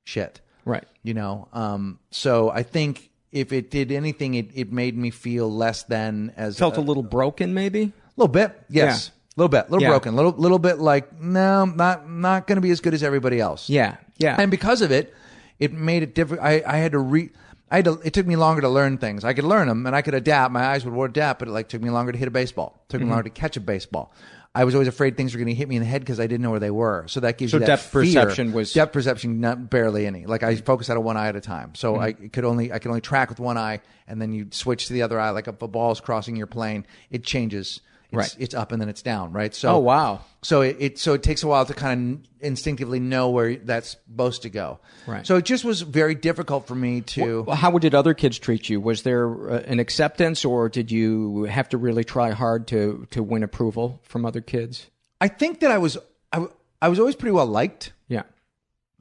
[0.03, 0.83] shit Right.
[1.03, 5.51] you know um so i think if it did anything it, it made me feel
[5.51, 7.81] less than as Felt a little broken, maybe.
[7.83, 9.89] A little bit yes a little bit a little Yeah.
[9.89, 13.01] broken a little little bit like no not not going to be as good as
[13.03, 13.95] everybody else Yeah.
[14.17, 14.35] Yeah.
[14.37, 15.13] and because of it
[15.59, 17.29] it made it different i i had to re
[17.73, 19.23] I had to, it took me longer to learn things.
[19.23, 20.51] I could learn them and I could adapt.
[20.51, 22.81] My eyes would adapt, but it like took me longer to hit a baseball.
[22.83, 23.07] It took Mm-hmm.
[23.07, 24.11] me longer to catch a baseball.
[24.53, 26.27] I was always afraid things were going to hit me in the head because I
[26.27, 27.05] didn't know where they were.
[27.07, 28.01] So that gives So you that depth fear.
[28.01, 30.25] perception was- depth perception, not barely any.
[30.25, 32.25] Like I focused out of one eye at a time, so Mm-hmm.
[32.25, 34.93] I could only I could only track with one eye, and then you switch to
[34.93, 35.29] the other eye.
[35.29, 37.79] Like if a ball's crossing your plane, it changes.
[38.11, 38.35] It's, Right.
[38.39, 39.31] It's up and then it's down.
[39.31, 39.55] Right.
[39.55, 40.21] So Oh, wow.
[40.41, 43.91] So it, it so it takes a while to kind of instinctively know where that's
[43.91, 44.79] supposed to go.
[45.07, 45.25] Right.
[45.25, 47.43] So it just was very difficult for me to.
[47.43, 48.81] Well, How did other kids treat you?
[48.81, 53.23] Was there uh, an acceptance, or did you have to really try hard to to
[53.23, 54.87] win approval from other kids?
[55.21, 55.97] I think that I was
[56.33, 56.45] I,
[56.81, 57.93] I was always pretty well liked.
[58.07, 58.23] Yeah.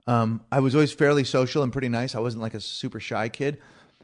[0.06, 2.14] Um, I was always fairly social and pretty nice.
[2.14, 3.58] I wasn't like a super shy kid,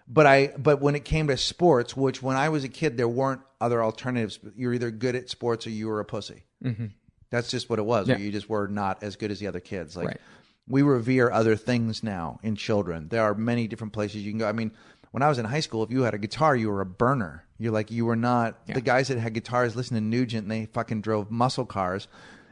[0.08, 3.08] but I but when it came to sports, which when I was a kid there
[3.08, 4.38] weren't other alternatives.
[4.54, 6.44] You're either good at sports or you were a pussy.
[6.62, 6.86] Mm-hmm.
[7.30, 8.06] That's just what it was.
[8.08, 8.18] Yeah.
[8.18, 9.96] You just were not as good as the other kids.
[9.96, 10.20] Like Right.
[10.68, 13.08] we revere other things now in children.
[13.08, 14.48] There are many different places you can go.
[14.48, 14.72] I mean,
[15.10, 17.44] when I was in high school, if you had a guitar, you were a burner.
[17.58, 19.74] You're like you were not the guys that had guitars.
[19.74, 22.08] Listen to Nugent, and they fucking drove muscle cars.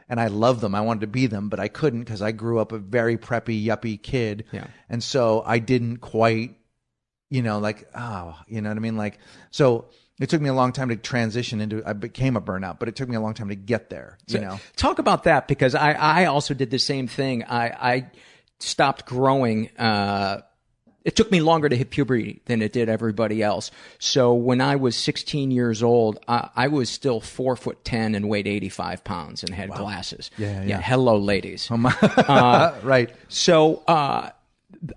[0.09, 0.73] And I loved them.
[0.73, 3.63] I wanted to be them, but I couldn't because I grew up a very preppy,
[3.63, 4.45] yuppie kid.
[4.51, 4.67] Yeah.
[4.89, 6.55] And so I didn't quite,
[7.29, 8.97] you know, like, oh, you know what I mean?
[8.97, 9.19] Like,
[9.51, 9.85] so
[10.19, 12.95] it took me a long time to transition into, I became a burnout, but it
[12.95, 14.59] took me a long time to get there, you know?
[14.75, 17.43] Talk about that because I, I also did the same thing.
[17.43, 18.11] I, I
[18.59, 19.75] stopped growing.
[19.77, 20.41] Uh,
[21.03, 23.69] it took me longer to hit puberty than it did everybody else.
[23.99, 28.27] So when I was 16 years old, I, I was still four foot 10 and
[28.27, 30.31] weighed 85 pounds and had glasses.
[30.37, 30.81] Yeah, yeah.
[30.81, 31.67] hello, ladies.
[31.69, 32.73] Oh my.
[32.83, 33.13] right.
[33.27, 34.31] So uh,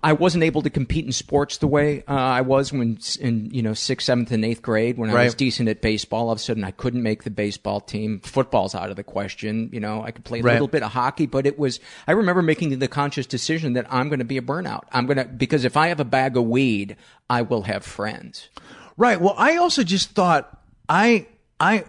[0.03, 3.61] I wasn't able to compete in sports the way uh, I was when in you
[3.61, 6.27] know sixth, seventh, and eighth grade when I was decent at baseball.
[6.27, 8.19] All of a sudden, I couldn't make the baseball team.
[8.19, 9.69] Football's out of the question.
[9.71, 10.53] You know, I could play a Right.
[10.53, 11.79] little bit of hockey, but it was.
[12.07, 14.83] I remember making the conscious decision that I'm going to be a burnout.
[14.91, 16.95] I'm going to because if I have a bag of weed,
[17.29, 18.49] I will have friends.
[18.97, 19.19] Right.
[19.19, 21.27] Well, I also just thought I
[21.59, 21.85] I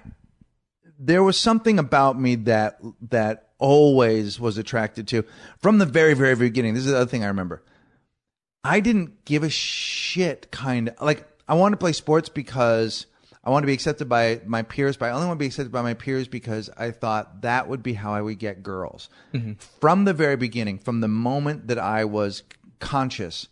[0.99, 2.79] there was something about me that
[3.11, 5.25] that always was attracted to
[5.59, 6.75] from the very very beginning.
[6.75, 7.63] This is the other thing I remember.
[8.63, 13.07] I didn't give a shit kind of like I want to play sports because
[13.43, 15.73] I want to be accepted by my peers, but I only want to be accepted
[15.73, 19.09] by my peers because I thought that would be how I would get girls.
[19.33, 19.53] Mm-hmm.
[19.81, 22.43] From the very beginning, from the moment that I was
[22.81, 23.49] conscious,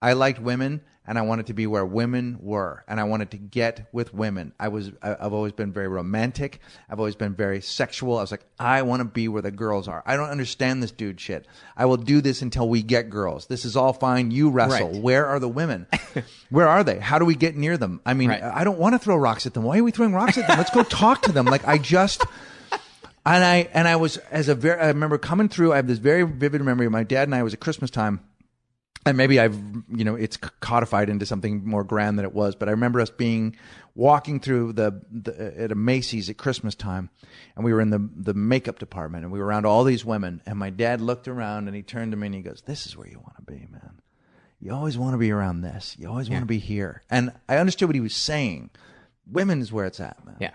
[0.00, 3.36] I liked women and I wanted to be where women were and I wanted to
[3.36, 4.52] get with women.
[4.60, 6.60] I was I've always been very romantic.
[6.88, 8.18] I've always been very sexual.
[8.18, 10.02] I was like I want to be where the girls are.
[10.06, 11.46] I don't understand this dude shit.
[11.76, 13.46] I will do this until we get girls.
[13.46, 14.30] This is all fine.
[14.30, 14.92] You wrestle.
[14.92, 15.02] Right.
[15.02, 15.86] Where are the women?
[16.50, 16.98] Where are they?
[17.00, 18.00] How do we get near them?
[18.06, 18.42] I mean, Right.
[18.42, 19.64] I don't want to throw rocks at them.
[19.64, 20.56] Why are we throwing rocks at them?
[20.58, 21.46] Let's go talk to them.
[21.46, 22.24] Like I just
[23.24, 25.72] and I and I was as a very I remember coming through.
[25.72, 26.86] I have this very vivid memory.
[26.86, 28.20] of My dad and I was at Christmas time,
[29.04, 32.54] and maybe I've you know it's codified into something more grand than it was.
[32.54, 33.56] But I remember us being
[33.94, 37.10] walking through the, the at a Macy's at Christmas time,
[37.56, 40.40] and we were in the the makeup department, and we were around all these women.
[40.46, 42.96] And my dad looked around and he turned to me and he goes, "This is
[42.96, 44.00] where you want to be, man.
[44.60, 45.96] You always want to be around this.
[45.98, 48.70] You always want to be here." And I understood what he was saying.
[49.30, 50.36] Women is where it's at, man.
[50.40, 50.50] Yeah.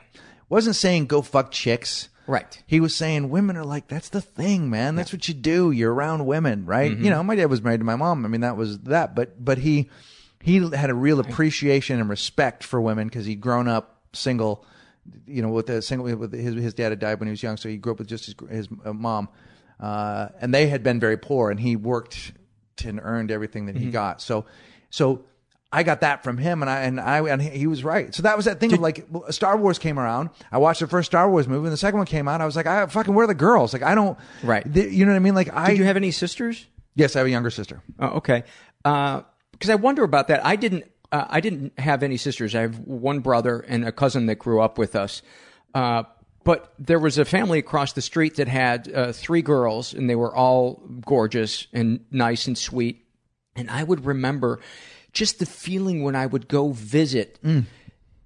[0.50, 2.10] wasn't saying go fuck chicks.
[2.28, 2.62] Right.
[2.68, 4.96] He was saying women are like that's the thing, man.
[4.96, 5.72] That's what you do.
[5.72, 6.92] You're around women, right?
[6.92, 8.26] You know, my dad was married to my mom.
[8.26, 9.16] I mean, that was that.
[9.16, 9.90] But but he
[10.44, 14.66] he had a real appreciation and respect for women because he'd grown up single.
[15.26, 17.56] You know, with a single with his his dad had died when he was young,
[17.56, 19.30] so he grew up with just his his uh, mom.
[19.80, 22.34] uh, and they had been very poor, and he worked
[22.84, 24.22] and earned everything that he got.
[24.22, 24.46] So,
[24.90, 25.24] so
[25.72, 28.14] I got that from him, and I and I and he was right.
[28.16, 30.30] So that was that thing of like Star Wars came around.
[30.52, 32.40] I watched the first Star Wars movie, and the second one came out.
[32.40, 33.74] I was like, I fucking where are the girls?
[33.74, 34.18] Like I don't.
[34.44, 34.64] Right.
[34.74, 35.36] th- you know what I mean?
[35.36, 35.70] Like I.
[35.70, 36.66] Did you have any sisters?
[36.96, 37.82] yes, I have a younger sister.
[38.00, 38.44] Oh, okay.
[38.84, 40.46] Because I wonder about that.
[40.46, 40.86] I didn't.
[41.12, 42.54] Uh, I didn't have any sisters.
[42.54, 45.22] I have one brother and a cousin that grew up with us.
[45.74, 46.04] Uh,
[46.44, 50.16] but there was a family across the street that had uh, three girls, and they
[50.16, 53.06] were all gorgeous and nice and sweet.
[53.56, 54.60] And I would remember
[55.14, 57.40] just the feeling when I would go visit.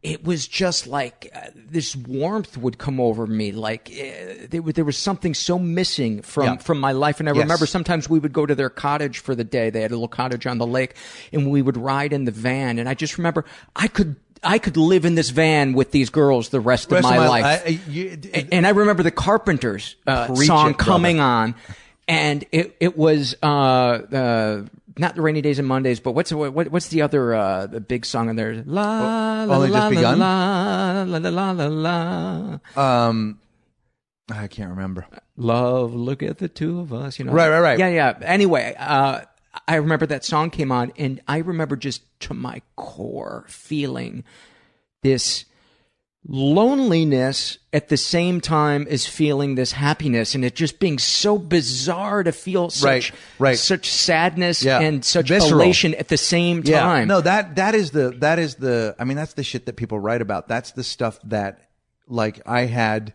[0.04, 3.52] It was just like uh, this warmth would come over me.
[3.52, 6.58] Like uh, there, was- there was something so missing from Yeah.
[6.58, 7.20] from my life.
[7.20, 7.44] And I Yes.
[7.44, 9.70] remember sometimes we would go to their cottage for the day.
[9.70, 10.96] They had a little cottage on the lake,
[11.32, 12.80] and we would ride in the van.
[12.80, 16.50] And I just remember I could I could live in this van with these girls
[16.50, 17.64] the rest, Rest of my, of my- life.
[17.68, 20.92] I- you- A- and I remember the Carpenters uh, song it, brother.
[20.92, 21.54] coming on,
[22.08, 24.64] and it it was uh, uh,
[24.98, 28.06] not the rainy days and Mondays, but what's what, what's the other uh, the big
[28.06, 28.64] song in there?
[28.66, 33.08] La la Just la, la la la la la la.
[33.08, 33.40] Um,
[34.30, 35.08] I can't remember.
[35.38, 37.20] Love, look at the two of us.
[37.20, 37.80] You know, Right, right, right.
[37.80, 38.18] Yeah, yeah.
[38.22, 39.22] Anyway, uh,
[39.68, 44.24] I remember that song came on, and I remember just to my core feeling
[45.04, 45.46] this
[46.28, 52.24] loneliness at the same time as feeling this happiness, and it just being so bizarre
[52.24, 53.58] to feel such Right, right.
[53.58, 54.80] such sadness Yeah.
[54.80, 55.60] and such Visceral.
[55.62, 57.08] elation at the same time.
[57.08, 58.96] No, that that is the that is the.
[59.00, 60.48] I mean, that's the shit that people write about.
[60.48, 61.70] That's the stuff that,
[62.08, 63.14] like, I had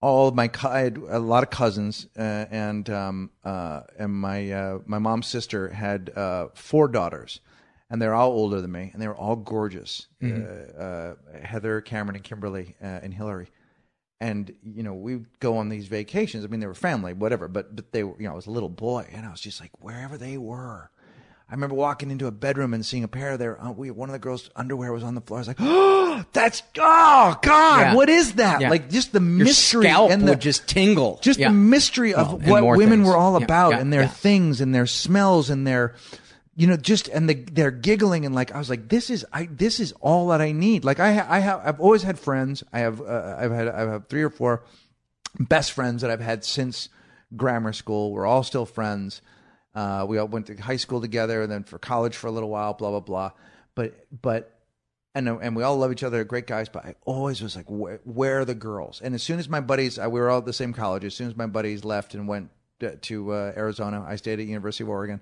[0.00, 4.50] all of my I had a lot of cousins, uh, and um uh and my
[4.50, 7.40] uh my mom's sister had uh four daughters,
[7.90, 10.06] and they're all older than me, and they were all gorgeous.
[10.22, 13.48] Uh, uh, Heather, Cameron, and Kimberly, uh, and Hillary.
[14.20, 16.44] And you know, we would go on these vacations.
[16.44, 17.46] I mean, they were family, whatever.
[17.48, 19.60] But but they were, you know, I was a little boy, and I was just
[19.60, 20.90] like, wherever they were.
[21.50, 23.58] I remember walking into a bedroom and seeing a pair of their.
[23.62, 25.38] Uh, we, one of the girls' underwear was on the floor.
[25.38, 27.94] I was like, oh, that's oh god, Yeah.
[27.94, 28.60] what is that?
[28.60, 28.68] Yeah.
[28.70, 31.18] Like just the Your mystery scalp and the would just tingle.
[31.22, 31.48] just Yeah.
[31.48, 33.08] the mystery of Well, what women things.
[33.08, 35.94] were all about and their things and their smells and their
[36.58, 39.48] you know just and the they're giggling and like I was like this is I
[39.50, 42.64] this is all that I need like I ha- I have I've always had friends
[42.72, 44.64] I have uh, I've had I have three or four
[45.38, 46.88] best friends that I've had since
[47.36, 49.22] grammar school we're all still friends
[49.76, 52.50] uh, we all went to high school together and then for college for a little
[52.50, 53.30] while blah blah blah
[53.76, 54.58] but but
[55.14, 56.68] and and we all love each other, great guys.
[56.68, 59.00] But I always was like, where, where are the girls?
[59.02, 61.04] And as soon as my buddies, uh, we were all at the same college.
[61.04, 64.84] As soon as my buddies left and went to uh, Arizona, I stayed at University
[64.84, 65.20] of Oregon.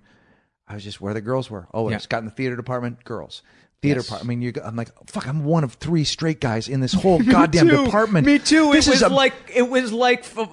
[0.69, 1.67] I was just where the girls were.
[1.73, 3.43] Oh, when I just got in the theater department, girls.
[3.83, 4.23] Theater part.
[4.23, 4.53] I mean, you.
[4.65, 5.29] I'm like, fuck.
[5.29, 7.85] I'm one of three straight guys in this whole goddamn too.
[7.85, 8.27] department.
[8.27, 8.73] Me too.
[8.73, 10.49] This it was a- like it was like f-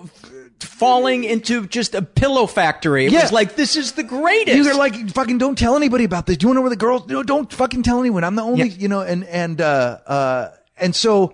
[0.60, 3.06] falling into just a pillow factory.
[3.06, 3.21] It Yeah.
[3.23, 4.56] was like this is the greatest.
[4.58, 6.38] You are like fucking don't tell anybody about this.
[6.38, 7.08] Do you want to know where the girls?
[7.08, 8.23] No, don't fucking tell anyone.
[8.23, 8.76] I'm the only, Yeah.
[8.78, 11.34] you know, and and uh uh and so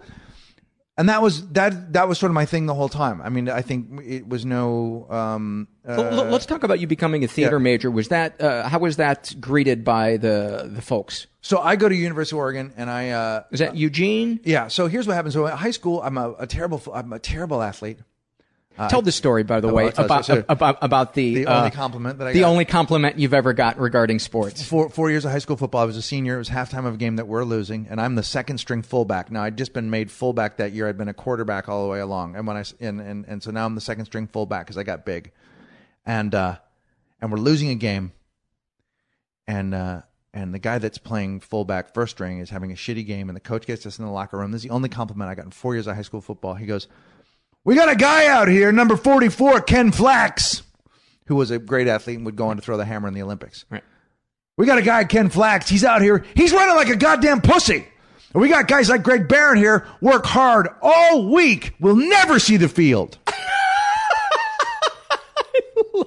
[0.99, 3.21] and that was that that was sort of my thing the whole time.
[3.21, 7.27] I mean, I think it was no um uh, Let's talk about you becoming a
[7.27, 7.63] theater yeah.
[7.63, 7.89] major.
[7.89, 11.27] Was that uh, how was that greeted by the the folks?
[11.41, 14.41] so I go to University of Oregon and I uh Is that Eugene?
[14.43, 15.35] yeah, so here's what happens.
[15.35, 17.99] So at high school, I'm a, a terrible I'm a terrible athlete.
[18.87, 21.57] Tell the story, by the oh, way, tell- about, so- about about the The uh,
[21.59, 22.49] only compliment that I the got.
[22.49, 24.63] only compliment you've ever got regarding sports.
[24.63, 25.81] four four years of high school football.
[25.81, 26.35] I was a senior.
[26.35, 29.31] It was halftime of a game that we're losing, and I'm the second string fullback.
[29.31, 30.87] Now I'd just been made fullback that year.
[30.87, 33.51] I'd been a quarterback all the way along, and when I and and, and so
[33.51, 35.31] now I'm the second string fullback because I got big,
[36.05, 36.55] and uh,
[37.21, 38.13] and we're losing a game,
[39.47, 40.01] and uh,
[40.33, 43.41] and the guy that's playing fullback first string is having a shitty game, and the
[43.41, 44.51] coach gets us in the locker room.
[44.51, 46.53] This is the only compliment I got in four years of high school football.
[46.53, 46.87] He goes,
[47.65, 50.63] "We got a guy out here, number 44, Ken Flax."
[51.27, 53.21] Who was a great athlete and would go on to throw the hammer in the
[53.21, 53.65] Olympics.
[53.69, 53.83] Right.
[54.57, 55.69] We got a guy, Ken Flax.
[55.69, 56.25] He's out here.
[56.35, 57.87] He's running like a goddamn pussy.
[58.33, 61.75] And we got guys like Greg Behrendt here, work hard all week.
[61.79, 63.17] We'll never see the field.
[63.27, 63.33] I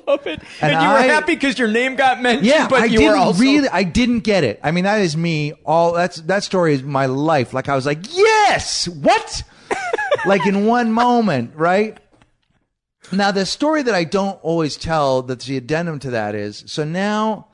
[0.06, 0.40] love it.
[0.60, 2.46] And And, you were I- happy because your name got mentioned.
[2.46, 3.68] Yeah, but I you didn't were also really.
[3.68, 4.60] I didn't get it.
[4.62, 5.52] I mean, that is me.
[5.64, 7.52] All that's that story is my life.
[7.52, 9.42] Like I was like, yes, what?
[10.26, 11.98] like in one moment, right?
[13.10, 16.84] Now the story that I don't always tell, that's the addendum to that is so
[16.84, 17.48] now.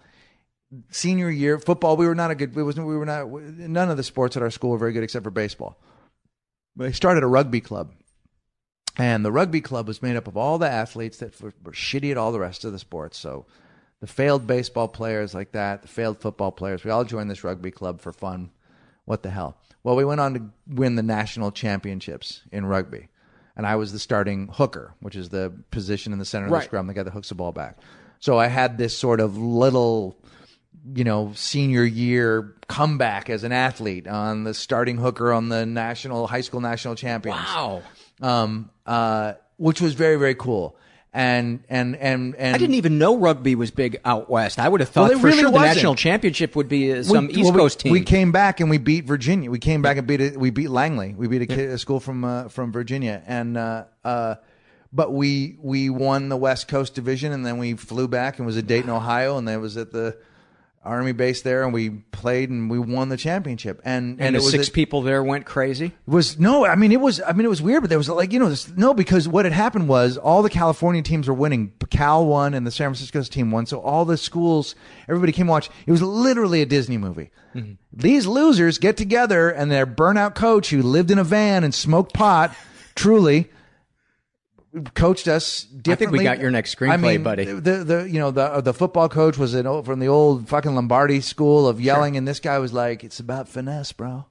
[0.91, 2.55] Senior year football, we were not a good.
[2.55, 2.87] We wasn't.
[2.87, 3.31] We were not.
[3.31, 5.81] None of the sports at our school were very good except for baseball.
[6.79, 7.95] I started a rugby club,
[8.99, 12.11] and the rugby club was made up of all the athletes that were, were shitty
[12.11, 13.17] at all the rest of the sports.
[13.17, 13.47] So
[14.01, 17.71] the failed baseball players like that, the failed football players, we all joined this rugby
[17.71, 18.51] club for fun.
[19.07, 19.57] What the hell?
[19.85, 23.09] Well, we went on to win the national championships in rugby.
[23.57, 26.61] and I was the starting hooker, which is the position in the center of Right.
[26.61, 27.77] the scrum, the guy that hooks the ball back.
[28.21, 30.17] So I had this sort of little,
[30.95, 36.29] you know, senior year comeback as an athlete on the starting hooker on the national
[36.29, 37.83] high school national champions Wow.
[38.23, 40.77] um, uh, which was very very cool.
[41.13, 44.59] And and and and I didn't even know rugby was big out west.
[44.59, 45.75] I would have thought it for really sure the wasn't.
[45.77, 47.93] national championship would be uh, we- some East well, Coast team.
[47.93, 49.51] We came back and we beat Virginia.
[49.51, 50.39] We came back and beat it.
[50.39, 51.15] We beat Langley.
[51.17, 54.35] We beat a, kid, a school from uh, from Virginia, and uh, uh,
[54.93, 58.59] but we we won the West Coast division, and then we flew back and was
[58.59, 60.19] at Dayton, Ohio, and then it was at the
[60.89, 63.81] Army base there, and we played and we won the championship.
[63.85, 65.93] And and, and, the six a- people there went crazy.
[66.07, 68.33] was no i mean it was i mean it was weird but there was like
[68.33, 71.73] you know this, no because what had happened was all the california teams were winning.
[71.91, 73.67] Cal won and the san francisco's team won.
[73.67, 74.75] So all the schools
[75.09, 75.71] everybody came watch.
[75.87, 77.31] It was literally a disney movie.
[77.55, 77.73] Mm-hmm.
[77.93, 82.15] These losers get together and their burnout coach who lived in a van and smoked
[82.15, 82.55] pot
[82.95, 83.51] truly
[84.95, 85.93] coached us differently.
[85.93, 87.45] I think we got your next screenplay, I mean, buddy.
[87.45, 90.49] The the you know the uh, the football coach was an old, from the old
[90.49, 94.27] fucking Lombardi school of yelling, and this guy was like, "It's about finesse, bro."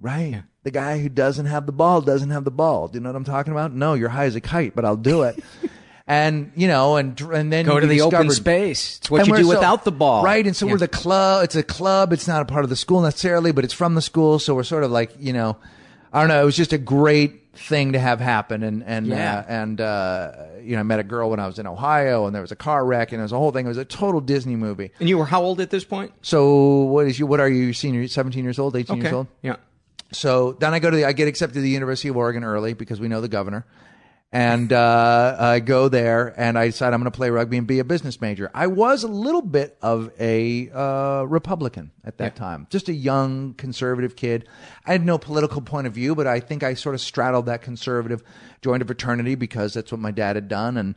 [0.00, 0.42] Right.
[0.64, 2.88] The guy who doesn't have the ball doesn't have the ball.
[2.88, 3.72] Do you know what I'm talking about?
[3.72, 5.42] No, you're high as a kite, but I'll do it.
[6.06, 8.98] and you know, and and then Go to the open space.
[8.98, 10.24] It's what you do so- without the ball.
[10.24, 10.44] Right.
[10.46, 10.72] And so Yeah.
[10.72, 11.44] we're the club.
[11.44, 12.12] It's a club.
[12.12, 14.38] It's not a part of the school necessarily, but it's from the school.
[14.38, 15.56] So we're sort of like, you know,
[16.12, 16.42] I don't know.
[16.42, 18.62] It was just a great thing to have happen.
[18.62, 19.38] And, and, Yeah.
[19.38, 20.32] uh, and, uh,
[20.62, 22.56] you know, I met a girl when I was in Ohio and there was a
[22.56, 23.66] car wreck and it was a whole thing.
[23.66, 24.90] It was a total Disney movie.
[25.00, 26.12] And you were how old at this point?
[26.22, 29.26] So what is you, what are you, senior, 17 years old, 18 years old?
[29.42, 29.56] Yeah.
[30.12, 32.74] So then I go to the, I get accepted to the University of Oregon early
[32.74, 33.64] because we know the governor.
[34.34, 37.80] And uh, I go there and I decide I'm going to play rugby and be
[37.80, 38.50] a business major.
[38.54, 43.52] I was a little bit of a uh, Republican at that time, just a young
[43.54, 44.48] conservative kid.
[44.86, 47.60] I had no political point of view, but I think I sort of straddled that
[47.60, 48.22] conservative,
[48.62, 50.78] joined a fraternity because that's what my dad had done.
[50.78, 50.94] And,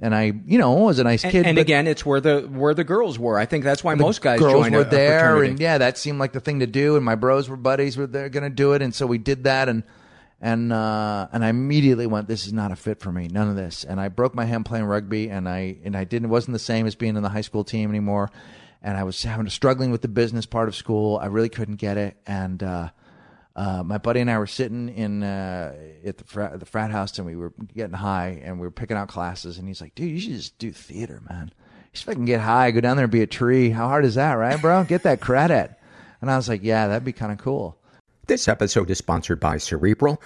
[0.00, 1.46] and I, you know, was a nice And, kid.
[1.46, 3.38] and again, it's where the where the girls were.
[3.38, 5.50] I think that's why most guys girls a- were a there, fraternity.
[5.50, 6.96] and yeah, that seemed like the thing to do.
[6.96, 9.44] And my bros were buddies were there going to do it, and so we did
[9.44, 9.68] that.
[9.68, 9.82] And
[10.42, 13.56] and uh, and I immediately went, this is not a fit for me, none of
[13.56, 13.84] this.
[13.84, 16.58] And I broke my hand playing rugby, and I and I didn't it wasn't the
[16.58, 18.30] same as being in the high school team anymore.
[18.82, 21.16] And I was having struggling with the business part of school.
[21.16, 22.62] I really couldn't get it, and.
[22.62, 22.90] uh
[23.54, 25.74] uh, my buddy and I were sitting in uh,
[26.04, 28.96] at the frat, the frat house, and we were getting high, and we were picking
[28.96, 29.58] out classes.
[29.58, 31.52] And he's like, "Dude, you should just do theater, man.
[31.58, 33.68] You should fucking get high, go down there and be a tree.
[33.68, 34.84] How hard is that, right, bro?
[34.84, 35.70] Get that credit."
[36.22, 37.76] And I was like, "Yeah, that'd be kind of cool."
[38.28, 40.22] This episode is sponsored by Cerebral.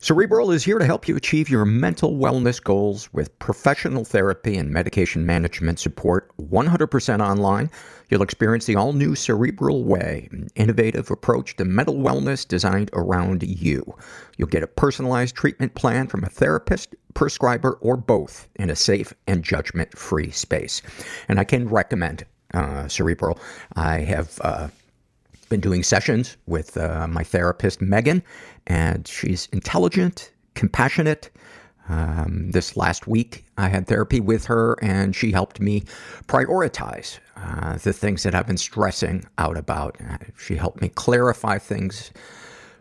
[0.00, 4.72] Cerebral is here to help you achieve your mental wellness goals with professional therapy and
[4.72, 7.70] medication management support 100% online.
[8.10, 13.44] You'll experience the all new Cerebral Way, an innovative approach to mental wellness designed around
[13.44, 13.96] you.
[14.36, 19.14] You'll get a personalized treatment plan from a therapist, prescriber, or both in a safe
[19.28, 20.82] and judgment free space.
[21.28, 23.38] And I can recommend uh, Cerebral.
[23.76, 24.40] I have.
[24.42, 24.68] Uh,
[25.48, 28.22] been doing sessions with uh, my therapist Megan,
[28.66, 31.30] and she's intelligent, compassionate.
[31.88, 35.84] Um, this last week, I had therapy with her, and she helped me
[36.26, 39.96] prioritize uh, the things that I've been stressing out about.
[40.00, 42.10] Uh, she helped me clarify things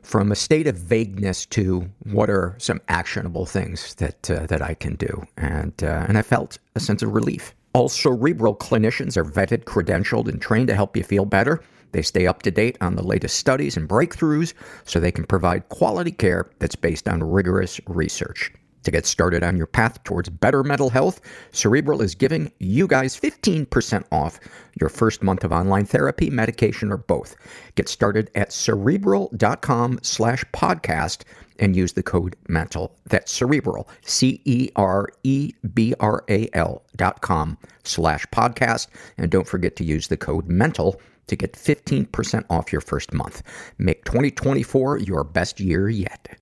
[0.01, 4.73] from a state of vagueness to what are some actionable things that uh, that I
[4.75, 7.53] can do, and uh, and I felt a sense of relief.
[7.73, 11.61] All cerebral clinicians are vetted, credentialed, and trained to help you feel better.
[11.95, 15.69] They stay up to date on the latest studies and breakthroughs so they can provide
[15.69, 18.51] quality care that's based on rigorous research.
[18.83, 21.21] To get started on your path towards better mental health,
[21.53, 24.41] Cerebral is giving you guys 15% off
[24.77, 27.37] your first month of online therapy, medication, or both.
[27.75, 31.23] Get started at cerebral.com slash podcast
[31.59, 32.93] and use the code MENTAL.
[33.05, 38.87] That's cerebral, C E R E B R A L dot com slash podcast.
[39.17, 43.41] And don't forget to use the code MENTAL to get 15% off your first month.
[43.77, 46.39] Make 2024 your best year yet.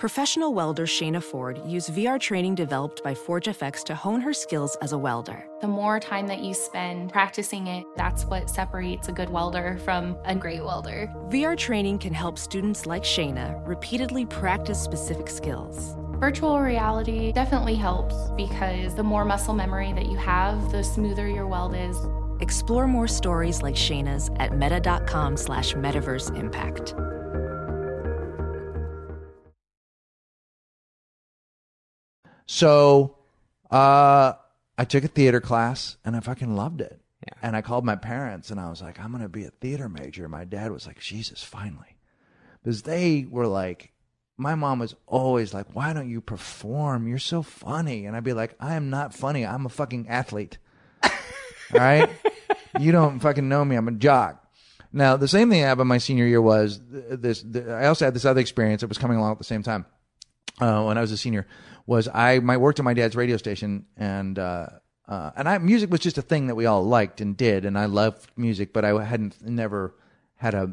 [0.00, 4.92] Professional welder Shayna Ford used VR training developed by ForgeFX to hone her skills as
[4.92, 5.46] a welder.
[5.60, 10.16] The more time that you spend practicing it, that's what separates a good welder from
[10.24, 11.12] a great welder.
[11.28, 15.96] VR training can help students like Shayna repeatedly practice specific skills.
[16.20, 21.46] Virtual reality definitely helps because the more muscle memory that you have, the smoother your
[21.46, 21.96] weld is.
[22.40, 26.94] Explore more stories like Shayna's at meta.com slash metaverse impact.
[32.44, 33.16] So,
[33.70, 34.34] uh,
[34.76, 37.00] I took a theater class and I fucking loved it.
[37.26, 37.34] Yeah.
[37.40, 39.88] And I called my parents and I was like, I'm going to be a theater
[39.88, 40.28] major.
[40.28, 41.96] My dad was like, Jesus, finally.
[42.62, 43.94] Because they were like,
[44.40, 47.06] my mom was always like, "Why don't you perform?
[47.06, 49.44] You're so funny." And I'd be like, "I am not funny.
[49.44, 50.56] I'm a fucking athlete."
[51.04, 51.10] All
[51.72, 52.08] right,
[52.78, 53.76] you don't fucking know me.
[53.76, 54.42] I'm a jock.
[54.92, 57.42] Now, the same thing happened my senior year was th- this.
[57.42, 59.84] th- I also had this other experience that was coming along at the same time
[60.58, 61.46] uh, when I was a senior.
[61.86, 64.38] Was I my worked at my dad's radio station and.
[64.38, 64.66] Uh,
[65.06, 67.76] uh, and I music was just a thing that we all liked and did, and
[67.76, 69.96] I loved music, but I hadn't never
[70.36, 70.72] had a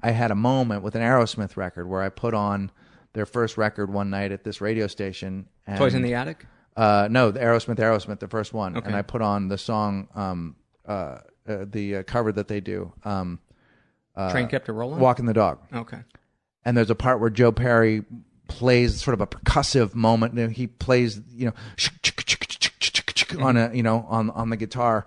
[0.00, 2.70] I had a moment with an Aerosmith record where I put on
[3.16, 5.48] their first record one night at this radio station.
[5.66, 6.44] And, Toys in the Attic?
[6.76, 8.86] Uh, no, the Aerosmith, Aerosmith, the first one, Okay.
[8.86, 10.54] and I put on the song, um,
[10.86, 13.40] uh, uh, the uh, cover that they do, um,
[14.14, 15.00] uh, Train kept it rolling?
[15.00, 15.60] Walking the Dog.
[15.72, 15.96] Okay.
[16.66, 18.04] And there's a part where Joe Perry
[18.48, 20.34] plays sort of a percussive moment.
[20.34, 21.54] You know, He plays, you know,
[23.38, 25.06] on a, you know, on on the guitar,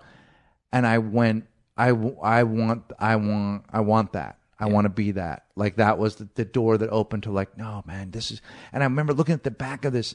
[0.72, 1.46] and I went,
[1.76, 4.38] I, I want, I want, I want that.
[4.60, 5.46] I want to be that.
[5.56, 8.42] Like that was the, the door that opened to like, no man, this is.
[8.72, 10.14] And I remember looking at the back of this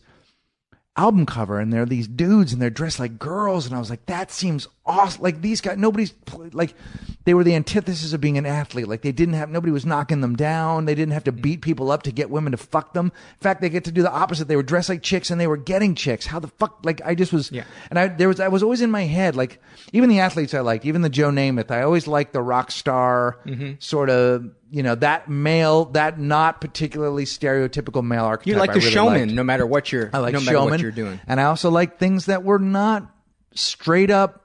[0.96, 3.90] album cover, and there are these dudes, and they're dressed like girls, and I was
[3.90, 5.22] like, that seems awesome.
[5.24, 6.14] Like these guys, nobody's
[6.54, 6.76] like,
[7.24, 8.88] they were the antithesis of being an athlete.
[8.88, 10.86] Like they didn't have, nobody was knocking them down.
[10.86, 13.08] They didn't have to beat people up to get women to fuck them.
[13.08, 14.48] In fact, they get to do the opposite.
[14.48, 16.26] They were dressed like chicks, and they were getting chicks.
[16.28, 16.80] How the fuck?
[16.84, 17.64] Like I just was, Yeah.
[17.90, 19.60] and I there was, I was always in my head, like
[19.92, 23.40] even the athletes I like, even the Joe Namath, I always liked the rock star
[23.46, 23.82] Mhm.
[23.82, 24.52] sort of.
[24.72, 28.48] You know that male, that not particularly stereotypical male archetype.
[28.48, 29.34] You like the really showman, liked.
[29.34, 31.20] no matter what you're, I like no matter showman, what you're doing.
[31.28, 33.10] and I also like things that were not
[33.54, 34.45] straight up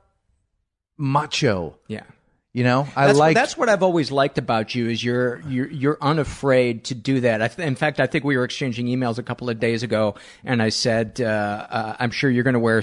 [1.00, 1.78] macho.
[1.88, 2.02] Yeah.
[2.52, 5.70] You know, I that's, like that's what I've always liked about you is you're you're
[5.70, 7.40] you're unafraid to do that.
[7.40, 10.16] I th- in fact, I think we were exchanging emails a couple of days ago,
[10.44, 12.82] and I said, uh, uh, "I'm sure you're going to wear,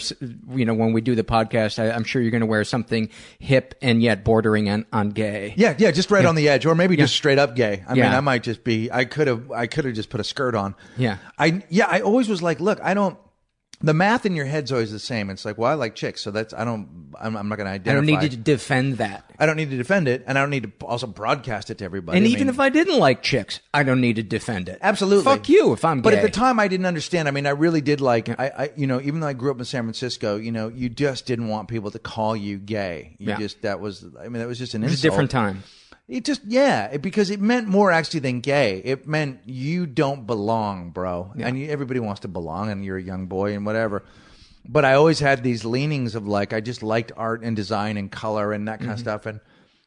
[0.55, 3.09] you know, when we do the podcast, I, I'm sure you're going to wear something
[3.39, 6.29] hip and yet bordering on, on gay." yeah, yeah, just right Yeah.
[6.29, 7.83] on the edge, or maybe just straight up gay.
[7.89, 8.89] I mean, I might just be.
[8.89, 9.51] I could have.
[9.51, 10.75] I could have just put a skirt on.
[10.95, 11.17] Yeah.
[11.37, 11.87] I yeah.
[11.89, 13.17] I always was like, look, I don't.
[13.79, 15.29] The math in your head's always the same.
[15.29, 17.13] It's like, well, I like chicks, so that's I don't.
[17.19, 17.91] I'm, I'm not going to identify.
[17.91, 19.29] I don't need to defend that.
[19.37, 21.85] I don't need to defend it, and I don't need to also broadcast it to
[21.85, 22.17] everybody.
[22.17, 24.79] And I even mean- if I didn't like chicks, I don't need to defend it.
[24.81, 25.23] Absolutely.
[25.25, 27.27] Fuck you if I'm But at the time, I didn't understand.
[27.27, 28.29] I mean, I really did like.
[28.29, 30.89] I, I, you know, even though I grew up in San Francisco, you know, you
[30.89, 33.15] just didn't want people to call you gay.
[33.19, 33.37] You Yeah.
[33.37, 34.03] just that was.
[34.19, 35.61] I mean, that was just an it was a different time.
[36.07, 38.81] It just yeah, it, because it meant more actually than gay.
[38.83, 41.33] It meant you don't belong, bro.
[41.37, 44.03] And you, everybody wants to belong, and you're a young boy and whatever.
[44.69, 48.09] But I always had these leanings of like I just liked art and design and
[48.11, 49.01] color and that kind of Mhm.
[49.01, 49.25] stuff.
[49.25, 49.41] And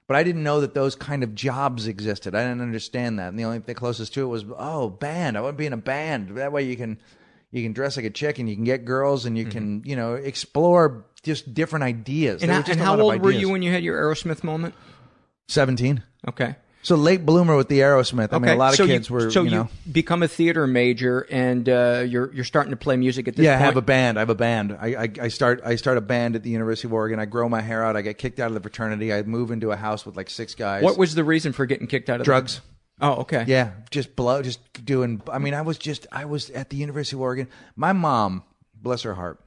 [0.06, 2.34] but I didn't know that those kind of jobs existed.
[2.34, 3.28] I didn't understand that.
[3.28, 5.38] And the only thing closest to it was oh, band.
[5.38, 6.36] I want to be in a band.
[6.36, 6.98] That way you can
[7.50, 9.96] you can dress like a chick and you can get girls and you can you
[9.96, 12.42] know explore just different ideas.
[12.42, 14.74] And, just and how of old were you when you had your Aerosmith moment?
[15.48, 16.02] Seventeen.
[16.28, 16.56] Okay.
[16.82, 18.32] So late bloomer with the Aerosmith.
[18.32, 19.30] I mean, a lot of so kids you, were.
[19.30, 23.28] So you know, become a theater major, and uh, you're you're starting to play music
[23.28, 24.16] at this yeah, I have a band.
[24.16, 24.72] I have a band.
[24.80, 27.20] I, I I start I start a band at the University of Oregon.
[27.20, 27.96] I grow my hair out.
[27.96, 29.12] I get kicked out of the fraternity.
[29.12, 30.82] I move into a house with like six guys.
[30.82, 32.62] What was the reason for getting kicked out of drugs?
[32.98, 33.06] The...
[33.06, 33.44] Oh, okay.
[33.46, 35.20] Yeah, just blow, just doing.
[35.30, 37.48] I mean, I was just I was at the University of Oregon.
[37.76, 38.42] My mom,
[38.74, 39.38] bless her heart,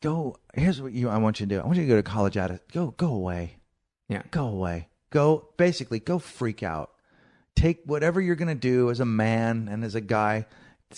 [0.00, 0.36] go.
[0.54, 1.08] Here's what you.
[1.08, 1.60] I want you to do.
[1.60, 2.60] I want you to go to college out of.
[2.68, 3.56] Go go away.
[4.08, 4.22] Yeah.
[4.30, 4.88] Go away.
[5.10, 6.90] Go basically go freak out.
[7.54, 10.46] Take whatever you're gonna do as a man and as a guy.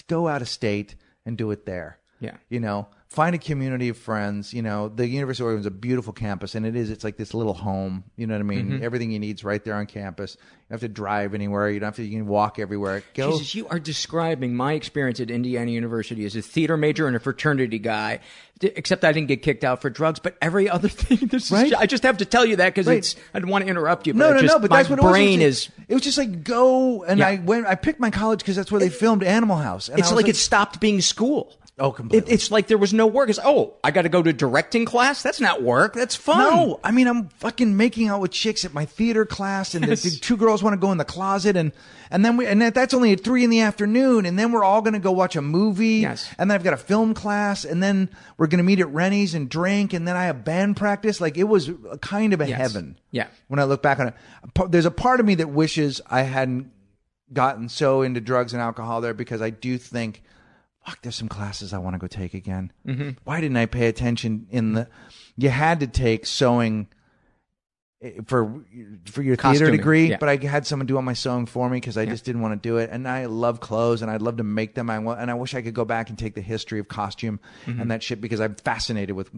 [0.06, 0.94] Go out of state
[1.24, 1.98] and do it there.
[2.20, 2.36] Yeah.
[2.48, 4.52] You know, find a community of friends.
[4.52, 6.90] You know, the University of Oregon is a beautiful campus, and it is.
[6.90, 8.04] It's like this little home.
[8.16, 8.70] You know what I mean?
[8.72, 8.82] Mhm.
[8.82, 10.36] Everything you need's right there on campus.
[10.38, 11.70] You don't have to drive anywhere.
[11.70, 12.04] You don't have to.
[12.04, 13.02] You can walk everywhere.
[13.14, 13.32] Go.
[13.32, 17.20] Jesus, you are describing my experience at Indiana University as a theater major and a
[17.20, 18.20] fraternity guy.
[18.60, 21.28] Except I didn't get kicked out for drugs, but every other thing.
[21.28, 21.68] This Right.
[21.68, 22.98] is, I just have to tell you that because Right.
[22.98, 23.14] it's.
[23.32, 24.12] I don't want to interrupt you.
[24.14, 24.58] But no, no, just, no.
[24.58, 25.68] But my that's what brain it was is.
[25.88, 27.28] It was just like go, and Yeah.
[27.28, 27.66] I went.
[27.66, 29.88] I picked my college because that's where they filmed Animal House.
[29.88, 31.54] And It's was like, it stopped being school.
[31.80, 32.30] Oh, completely.
[32.30, 33.30] It, it's like there was no work.
[33.30, 35.22] It's oh, I got to go to directing class.
[35.22, 35.94] That's not work.
[35.94, 36.38] That's fun.
[36.38, 39.88] No, I mean I'm fucking making out with chicks at my theater class, and the,
[39.90, 40.02] Yes.
[40.02, 41.70] the two girls want to go in the closet, and
[42.10, 44.64] and then we and that, that's only at three in the afternoon, and then we're
[44.64, 46.28] all going to go watch a movie, Yes.
[46.36, 48.08] and then I've got a film class, and then
[48.38, 51.20] we're going to meet at Rennie's and drink, and then I have band practice.
[51.20, 51.70] Like it was
[52.00, 52.58] kind of a Yes.
[52.58, 52.98] heaven.
[53.12, 53.28] Yeah.
[53.46, 54.14] When I look back on it,
[54.70, 56.72] there's a part of me that wishes I hadn't
[57.32, 60.22] gotten so into drugs and alcohol there because I do think.
[60.88, 62.72] Fuck, there's some classes I want to go take again.
[62.86, 63.16] Mhm.
[63.24, 64.88] Why didn't I pay attention in the?
[65.36, 66.88] You had to take sewing
[68.26, 68.64] for
[69.06, 70.18] for your Costuming, theater degree, yeah.
[70.20, 72.54] but I had someone do all my sewing for me because I just didn't want
[72.62, 72.90] to do it.
[72.92, 74.88] And I love clothes, and I'd love to make them.
[74.88, 77.40] I want, and I wish I could go back and take the history of costume
[77.66, 77.80] Mm-hmm.
[77.80, 79.30] and that shit because I'm fascinated with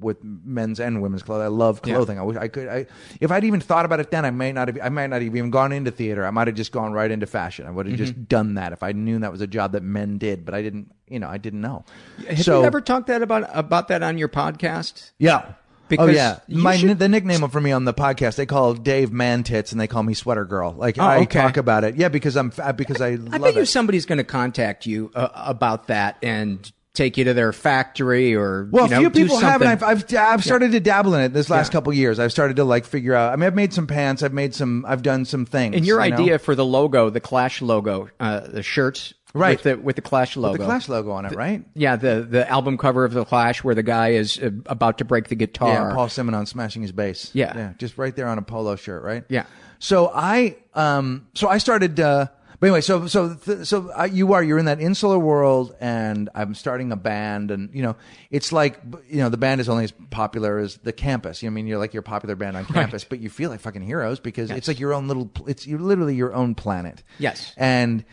[0.00, 1.42] with men's and women's clothes.
[1.42, 1.94] I love Yeah.
[1.94, 2.18] clothing.
[2.18, 2.66] I wish I could.
[2.68, 2.86] I,
[3.20, 4.78] if I'd even thought about it then, I may not have.
[4.82, 6.26] I might not have even gone into theater.
[6.26, 7.66] I might have just gone right into fashion.
[7.66, 8.04] I would have Mm-hmm.
[8.04, 10.44] just done that if I knew that was a job that men did.
[10.44, 10.92] But I didn't.
[11.06, 11.84] You know, I didn't know.
[12.28, 15.10] Have so, you ever talked that about about that on your podcast?
[15.18, 15.52] Yeah.
[15.90, 19.12] Because oh yeah, my should- the nickname for me on the podcast they call Dave
[19.12, 20.72] Man Tits and they call me Sweater Girl.
[20.72, 21.40] Like Oh, I okay.
[21.40, 24.24] talk about it, yeah, because I'm because I, I love bet you somebody's going to
[24.24, 28.96] contact you uh, about that and take you to their factory or Well, you know,
[28.96, 29.70] a few people have, and.
[29.70, 31.72] I've, I've I've started to dabble in it this last Yeah.
[31.72, 32.18] couple years.
[32.18, 33.32] I've started to like figure out.
[33.32, 34.22] I mean, I've made some pants.
[34.24, 34.84] I've made some.
[34.86, 35.76] I've done some things.
[35.76, 36.16] And your you know?
[36.16, 39.56] idea for the logo, the Clash logo, uh, the shirts, Right.
[39.56, 41.64] with the with the Clash logo, with the Clash logo on it, right?
[41.74, 45.04] yeah, the the album cover of the Clash where the guy is uh, about to
[45.04, 45.88] break the guitar.
[45.90, 47.30] Yeah, Paul Simonon smashing his bass.
[47.32, 47.56] Yeah.
[47.56, 49.24] yeah, just right there on a polo shirt, right?
[49.28, 49.44] Yeah.
[49.78, 51.98] So I, um, so I started.
[52.00, 52.26] Uh,
[52.58, 56.28] but anyway, so so th- so uh, you are you're in that insular world, and
[56.34, 57.96] I'm starting a band, and you know
[58.30, 58.78] it's like
[59.08, 61.42] you know the band is only as popular as the campus.
[61.42, 63.60] You know, I mean, you're like your popular band on campus, but you feel like
[63.60, 65.30] fucking heroes because it's like your own little.
[65.46, 67.02] It's you're literally your own planet.
[67.18, 67.54] Yes.
[67.56, 68.04] and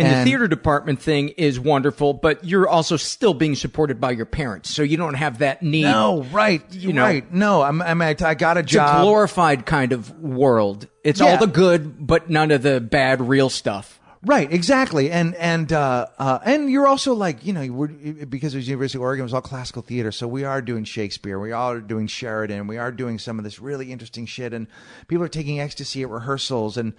[0.00, 4.26] And, the theater department thing is wonderful, but you're also still being supported by your
[4.26, 5.82] parents, so you don't have that need.
[5.82, 7.32] No, right, You know, right.
[7.32, 8.98] No, I'm, I'm I got a It's job.
[9.00, 10.86] a glorified kind of world.
[11.04, 11.26] It's Yeah.
[11.32, 13.98] all the good, but none of the bad, real stuff.
[14.22, 18.58] Right, exactly, and and uh, uh, and you're also like you know we're, because it
[18.58, 21.52] was University of Oregon, it was all classical theater, so we are doing Shakespeare, we
[21.52, 24.66] are doing Sheridan, we are doing some of this really interesting shit, and
[25.08, 26.92] people are taking ecstasy at rehearsals, and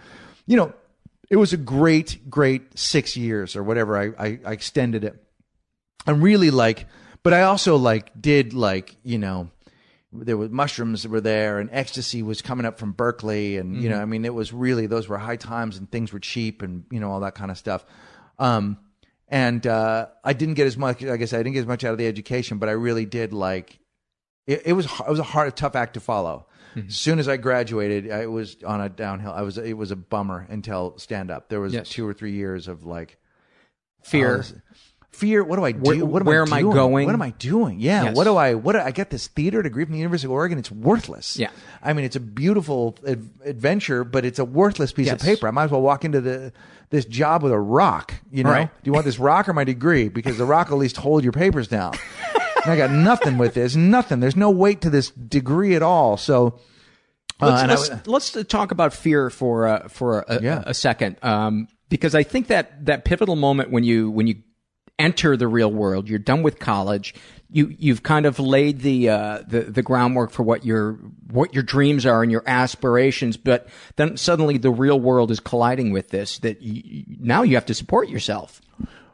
[0.48, 0.74] you know
[1.32, 3.98] it was a great, great six years or whatever.
[3.98, 5.16] I I, I extended it.
[6.06, 6.88] I'm really like,
[7.24, 9.50] but I also like did like you know
[10.12, 13.88] there was mushrooms that were there and ecstasy was coming up from Berkeley and you
[13.90, 16.84] know I mean it was really those were high times and things were cheap and
[16.92, 17.86] you know all that kind of stuff
[18.38, 18.78] um
[19.30, 21.86] and uh I didn't get as much like I said I didn't get as much
[21.86, 23.80] out of the education but I really did like
[24.48, 27.38] it, it was it was a hard tough act to follow as soon as I
[27.38, 31.50] graduated I was on a downhill I was it was a bummer until stand up
[31.50, 31.90] there was Yes.
[31.90, 33.18] two or three years of like
[34.04, 34.44] Fear.
[34.44, 34.58] oh,
[35.12, 37.06] fear what do I do Where- what am where I am I going?
[37.06, 38.16] what am I doing yeah Yes.
[38.16, 40.58] what do I what do, I got this theater degree from the University of Oregon
[40.58, 41.50] it's worthless Yeah.
[41.84, 45.48] I mean, it's a beautiful ad- adventure, but it's a worthless piece of paper.
[45.48, 46.54] I might as well walk into the
[46.92, 48.14] this job with a rock.
[48.32, 48.68] You know, Right.
[48.84, 50.10] do you want this rock or my degree?
[50.10, 51.94] Because the rock will at least hold your papers down.
[52.66, 53.76] I got nothing with this.
[53.76, 54.20] Nothing.
[54.20, 56.18] There's no weight to this degree at all.
[56.18, 56.60] So.
[57.40, 60.64] uh, let's, let's, let's talk about fear for uh, for a, Yeah.
[60.66, 64.44] a second, um, because I think that that pivotal moment when you when you
[65.00, 67.16] enter the real world, you're done with college,
[67.50, 70.94] you you've kind of laid the uh, the the groundwork for what your
[71.32, 75.92] what your dreams are and your aspirations, but then suddenly the real world is colliding
[75.92, 76.38] with this.
[76.40, 78.62] That you, now you have to support yourself.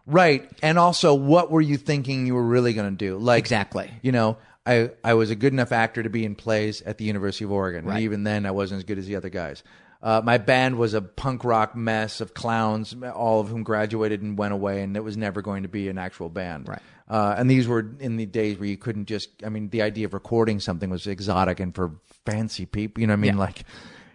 [0.08, 0.50] Right.
[0.64, 3.18] And also, what were you thinking you were really going to do?
[3.18, 3.92] Like Exactly.
[4.02, 7.06] You know, I I was a good enough actor to be in plays at the
[7.06, 7.86] University of Oregon.
[7.86, 7.96] Right.
[7.96, 9.64] And even then, I wasn't as good as the other guys.
[10.02, 14.38] Uh, my band was a punk rock mess of clowns, all of whom graduated and
[14.38, 16.70] went away, and it was never going to be an actual band.
[16.70, 16.82] Right.
[17.10, 19.30] Uh, and these were in the days where you couldn't just.
[19.44, 21.92] I mean, the idea of recording something was exotic and for
[22.26, 23.02] fancy people.
[23.02, 23.40] You know, what I mean, Yeah.
[23.40, 23.64] like,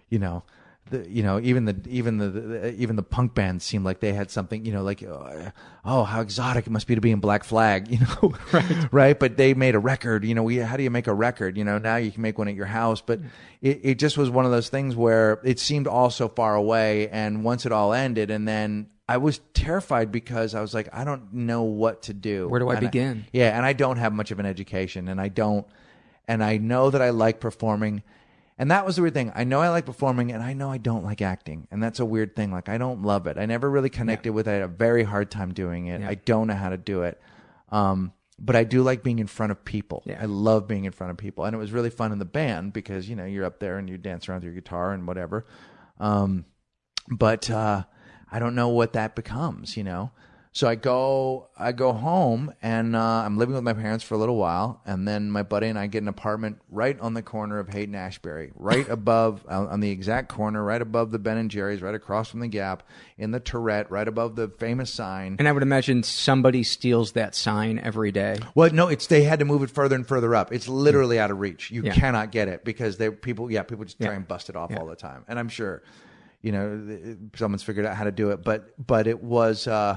[0.09, 0.45] you know,
[0.93, 4.13] the you know even the even the, the even the punk bands seemed like they
[4.13, 4.65] had something.
[4.65, 5.51] You know, like uh,
[5.85, 7.89] oh, how exotic it must be to be in Black Flag.
[7.91, 8.93] You know, right?
[8.93, 9.19] right.
[9.19, 10.25] But they made a record.
[10.25, 11.59] You know, we how do you make a record?
[11.59, 13.19] You know, now you can make one at your house, but
[13.61, 17.09] it, it just was one of those things where it seemed all so far away.
[17.09, 18.87] And once it all ended, and then.
[19.09, 22.49] I was terrified because I was like, I don't know what to do.
[22.49, 23.27] Where do I And begin?
[23.33, 25.67] yeah, and I don't have much of an education, and I don't,
[26.27, 28.05] and I know that I like performing,
[28.63, 29.33] and that was the weird thing.
[29.35, 32.05] I know I like performing, and I know I don't like acting, and that's a
[32.05, 32.53] weird thing.
[32.53, 33.37] Like I don't love it.
[33.37, 34.53] I never really connected with it.
[34.53, 36.01] I had a very hard time doing it.
[36.01, 37.21] I don't know how to do it.
[37.71, 40.05] Um, but I do like being in front of people.
[40.07, 40.21] Yeah.
[40.23, 42.73] I love being in front of people, and it was really fun in the band
[42.73, 45.45] because you know you're up there and you dance around with your guitar and whatever.
[45.99, 46.45] Um,
[47.09, 47.83] but uh,
[48.31, 50.13] I don't know what that becomes, you know.
[50.55, 54.19] So I go, I go home, and uh, I'm living with my parents for a
[54.19, 57.59] little while, and then my buddy and I get an apartment right on the corner
[57.59, 61.81] of Haight Ashbury, right above, on the exact corner, right above the Ben and Jerry's,
[61.81, 62.83] right across from the Gap,
[63.17, 65.37] in the Tourette, right above the famous sign.
[65.39, 68.39] And I would imagine somebody steals that sign every day.
[68.55, 70.53] Well, no, it's they had to move it further and further up.
[70.53, 71.71] It's literally out of reach.
[71.71, 71.95] You Yeah.
[71.95, 74.17] cannot get it because they people, yeah, people just try Yeah.
[74.17, 74.81] and bust it off Yeah.
[74.81, 75.25] all the time.
[75.29, 75.83] And I'm sure,
[76.43, 78.45] you know, someone's figured out how to do it.
[78.45, 79.97] But but it was, uh,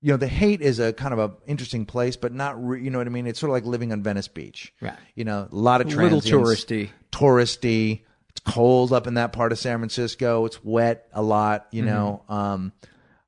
[0.00, 2.90] you know, the Haight is a kind of a interesting place, but not, re- you
[2.90, 3.26] know what I mean.
[3.26, 4.72] It's sort of like living on Venice Beach.
[4.80, 4.94] Right.
[5.14, 6.90] You know, a lot of A little touristy.
[7.10, 10.44] touristy, it's cold up in that part of San Francisco.
[10.44, 12.22] It's wet a lot, you know.
[12.28, 12.72] Um,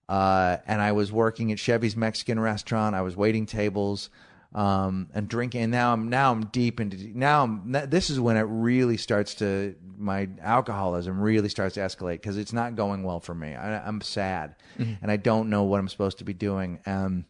[0.09, 2.95] uh, and I was working at Chevy's Mexican restaurant.
[2.97, 4.11] I was waiting tables
[4.55, 5.63] um, and drinking.
[5.63, 7.45] And now I'm now I'm deep into now.
[7.45, 12.37] I'm, this is when it really starts to my alcoholism really starts to escalate because
[12.39, 13.55] it's not going well for me.
[13.55, 16.81] I, I'm sad, and I don't know what I'm supposed to be doing.
[16.87, 17.27] Um,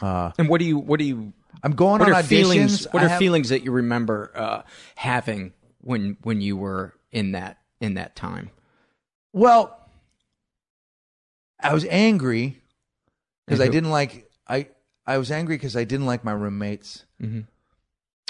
[0.00, 1.32] uh, And what do you what do you
[1.62, 2.26] I'm going what on are auditions.
[2.28, 4.62] feelings what are have- feelings that you remember uh,
[4.96, 8.50] having when when you were in that in that time?
[9.32, 9.74] Well,
[11.60, 12.60] I was angry
[13.46, 14.27] because I didn't like
[15.08, 17.04] I was angry because I didn't like my roommates.
[17.20, 17.46] Mhm.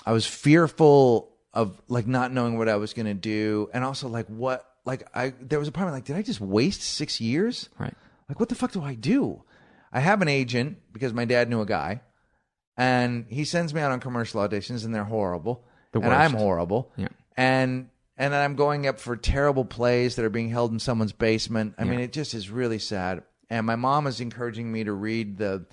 [0.06, 4.08] I was fearful of like not knowing what I was going to do, and also
[4.08, 6.80] like what like I there was a part of me like did I just waste
[6.82, 7.68] six years?
[7.78, 7.94] Right.
[8.28, 9.42] Like what the fuck do I do?
[9.92, 12.02] I have an agent because my dad knew a guy,
[12.76, 16.92] and he sends me out on commercial auditions, and they're horrible, The and I'm horrible,
[16.96, 17.08] Yeah.
[17.36, 21.12] and and then I'm going up for terrible plays that are being held in someone's
[21.12, 21.74] basement.
[21.78, 23.22] I mean, it just is really sad.
[23.48, 25.64] And my mom is encouraging me to read the,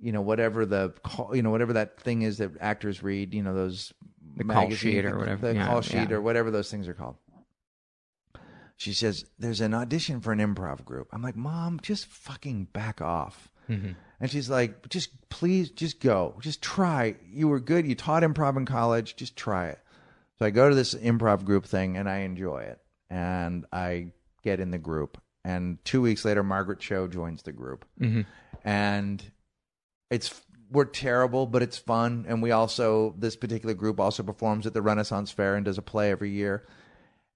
[0.00, 3.34] you know, whatever the call, you know, whatever that thing is that actors read.
[3.34, 3.92] You know, those
[4.36, 5.48] The call sheet or whatever.
[5.48, 6.16] the Yeah, call sheet yeah.
[6.16, 7.16] or whatever those things are called.
[8.76, 11.08] She says there's an audition for an improv group.
[11.12, 13.50] I'm like, mom, just fucking back off.
[13.68, 13.90] Mm-hmm.
[14.20, 17.16] And she's like, just please, just go, just try.
[17.30, 17.86] You were good.
[17.86, 19.16] You taught improv in college.
[19.16, 19.78] Just try it.
[20.38, 22.78] So I go to this improv group thing and I enjoy it.
[23.10, 25.20] And I get in the group.
[25.44, 27.84] And two weeks later, Margaret Cho joins the group.
[28.00, 28.24] Mhm.
[28.64, 29.22] And
[30.10, 32.26] it's we're terrible, but it's fun.
[32.28, 35.82] And we also this particular group also performs at the Renaissance Fair and does a
[35.82, 36.66] play every year.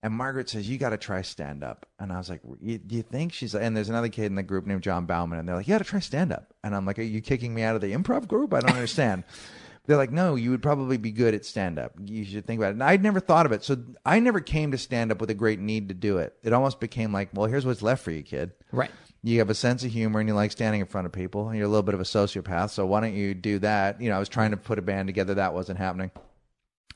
[0.02, 3.02] And Margaret says, "You got to try stand up." And I was like, "Do you
[3.02, 5.66] think?" She's and there's another kid in the group named John Bauman, and they're like,
[5.66, 7.80] "You got to try stand up." And I'm like, "Are you kicking me out of
[7.80, 8.52] the improv group?
[8.52, 9.24] I don't understand."
[9.86, 11.92] they're like, "No, you would probably be good at stand up.
[12.04, 14.72] You should think about it." And I'd never thought of it, so I never came
[14.72, 16.36] to stand up with a great need to do it.
[16.42, 18.90] It almost became like, "Well, here's what's left for you, kid." Right.
[19.24, 21.48] You have a sense of humor and you like standing in front of people.
[21.48, 24.00] And you're a little bit of a sociopath so why don't you do that?
[24.00, 25.34] You know i was trying to put a band together.
[25.34, 26.10] That wasn't happening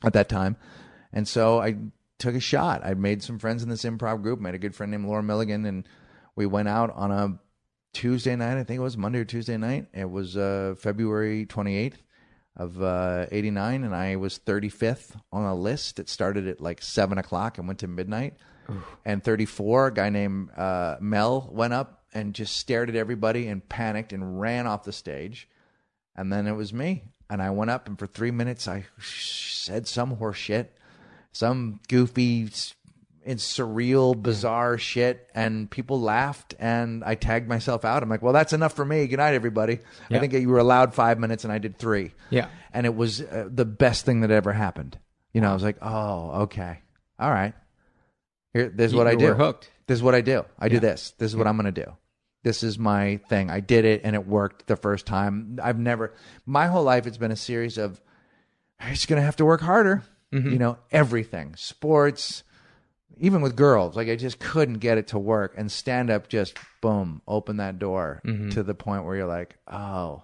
[0.05, 0.57] at that time.
[1.12, 1.76] And so i
[2.18, 2.85] took a shot.
[2.85, 5.64] I made some friends in this improv group made a good friend named laura milligan
[5.64, 5.89] and
[6.37, 7.39] we went out on a
[7.95, 8.59] tuesday night.
[8.59, 9.87] I think it was monday or tuesday night.
[9.95, 11.97] It was uh, february 28th
[12.57, 15.97] of uh, 89 and i was 35th on a list.
[15.97, 18.35] That started at like 7 o'clock and went to midnight.
[19.07, 23.69] And 34 a guy named uh, mel went up and just stared at everybody and
[23.69, 25.49] panicked and ran off the stage
[26.17, 29.87] and then it was me and i went up and for three minutes i said
[29.87, 30.75] some horse shit
[31.33, 32.49] some goofy
[33.27, 38.53] surreal bizarre shit and people laughed and i tagged myself out i'm like well that's
[38.55, 39.79] enough for me good night everybody
[40.11, 42.49] i think you were allowed five minutes and i did three Yeah.
[42.73, 44.99] and it was uh, the best thing that ever happened.
[45.35, 46.79] You know, I was like, oh, okay,
[47.19, 47.53] all right.
[48.55, 49.27] Here, this is You- what I you do.
[49.27, 49.71] were hooked.
[49.89, 50.45] This is what I do.
[50.59, 51.12] I do this.
[51.18, 51.93] This is what I'm going to do.
[52.45, 53.51] This is my thing.
[53.51, 55.59] I did it, and it worked the first time.
[55.61, 56.14] I've never,
[56.47, 58.01] my whole life, it's been a series of,
[58.78, 60.05] I'm just going to have to work harder.
[60.32, 60.51] Mm-hmm.
[60.53, 62.45] You know, everything, sports,
[63.18, 63.97] even with girls.
[63.97, 67.78] Like I just couldn't get it to work, and stand up just boom, open that
[67.78, 68.51] door Mm-hmm.
[68.51, 70.22] to the point where you're like, oh,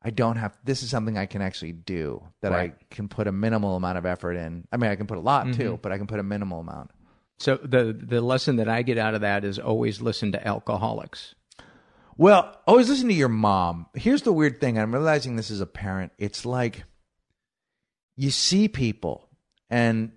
[0.00, 0.56] I don't have.
[0.64, 2.22] This is something I can actually do.
[2.40, 2.72] That Right.
[2.80, 4.66] I can put a minimal amount of effort in.
[4.72, 5.60] I mean, I can put a lot Mm-hmm.
[5.60, 6.92] too, but I can put a minimal amount.
[7.38, 11.34] So the the lesson that I get out of that is always listen to alcoholics.
[12.16, 13.86] Well, always listen to your mom.
[13.94, 14.78] Here's the weird thing.
[14.78, 16.12] I'm realizing this as a parent.
[16.18, 16.84] It's like
[18.16, 19.28] you see people
[19.70, 20.12] and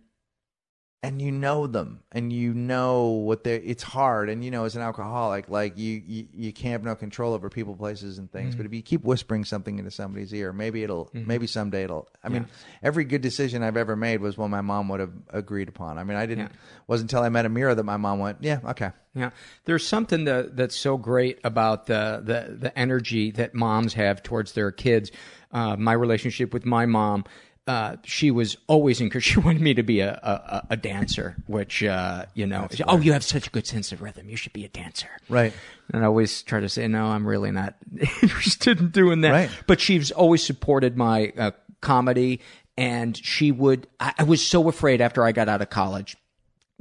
[1.08, 4.76] and you know them and you know what they it's hard and you know as
[4.76, 8.56] an alcoholic like you you, you can't have no control over people places and things
[8.56, 12.30] but if you keep whispering something into somebody's ear maybe it'll maybe someday it'll i
[12.30, 12.46] mean
[12.84, 15.98] every good decision i've ever made was one my mom would have agreed upon.
[15.98, 16.58] I mean i didn't Yeah.
[16.88, 18.92] wasn't until i met Amiira that my mom went yeah okay.
[19.18, 19.30] Yeah,
[19.64, 24.52] there's something that that's so great about the the the energy that moms have towards
[24.52, 25.10] their kids.
[25.54, 27.24] Uh, my relationship with my mom,
[27.68, 29.26] uh, she was always encouraged.
[29.36, 33.14] She wanted me to be a a, a dancer, which uh, you know, oh, you
[33.14, 34.30] have such a good sense of rhythm.
[34.30, 35.54] You should be a dancer, right
[35.92, 37.76] And I always try to say, no, I'm really not
[38.22, 39.32] interested in doing that.
[39.32, 39.50] Right.
[39.68, 41.52] But she's always supported my uh,
[41.82, 42.42] comedy,
[42.78, 43.88] and she would.
[44.00, 46.18] I, I was so afraid after I got out of college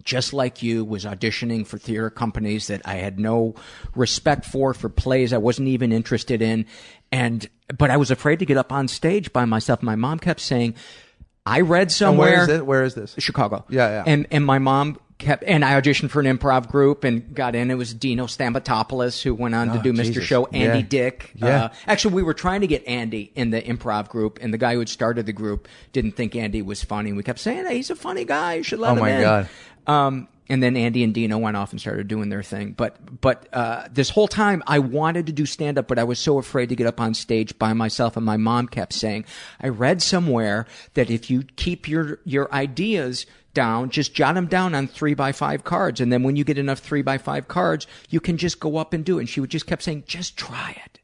[0.02, 3.54] just like you, was auditioning for theater companies that I had no
[3.94, 6.66] respect for, for plays I wasn't even interested in.
[7.14, 7.46] And,
[7.78, 9.82] but I was afraid to get up on stage by myself.
[9.82, 10.74] My mom kept saying,
[11.46, 12.30] I read somewhere.
[12.30, 13.64] where is it where is this Chicago.
[13.68, 14.04] Yeah, yeah.
[14.06, 17.70] And, and my mom kept, and I auditioned for an improv group and got in.
[17.70, 20.22] It was Dino Stamatopoulos who went on to Oh, do Mr.
[20.22, 20.86] Show, Andy Yeah.
[20.88, 21.30] Dick.
[21.36, 21.46] Yeah.
[21.46, 24.72] Uh, actually, we were trying to get Andy in the improv group, and the guy
[24.72, 27.12] who had started the group didn't think Andy was funny.
[27.12, 28.54] We kept saying, hey, he's a funny guy.
[28.54, 29.20] You should let Oh, him my.
[29.20, 29.48] God.
[29.86, 32.72] Um, and then Andy and Dino went off and started doing their thing.
[32.72, 36.18] But but uh, this whole time I wanted to do stand up, but I was
[36.18, 38.16] so afraid to get up on stage by myself.
[38.16, 39.24] And my mom kept saying,
[39.60, 44.74] I read somewhere that if you keep your your ideas down, just jot them down
[44.74, 47.86] on three by five cards, and then when you get enough three by five cards,
[48.10, 49.22] you can just go up and do it.
[49.22, 51.00] And she would just kept saying, just try it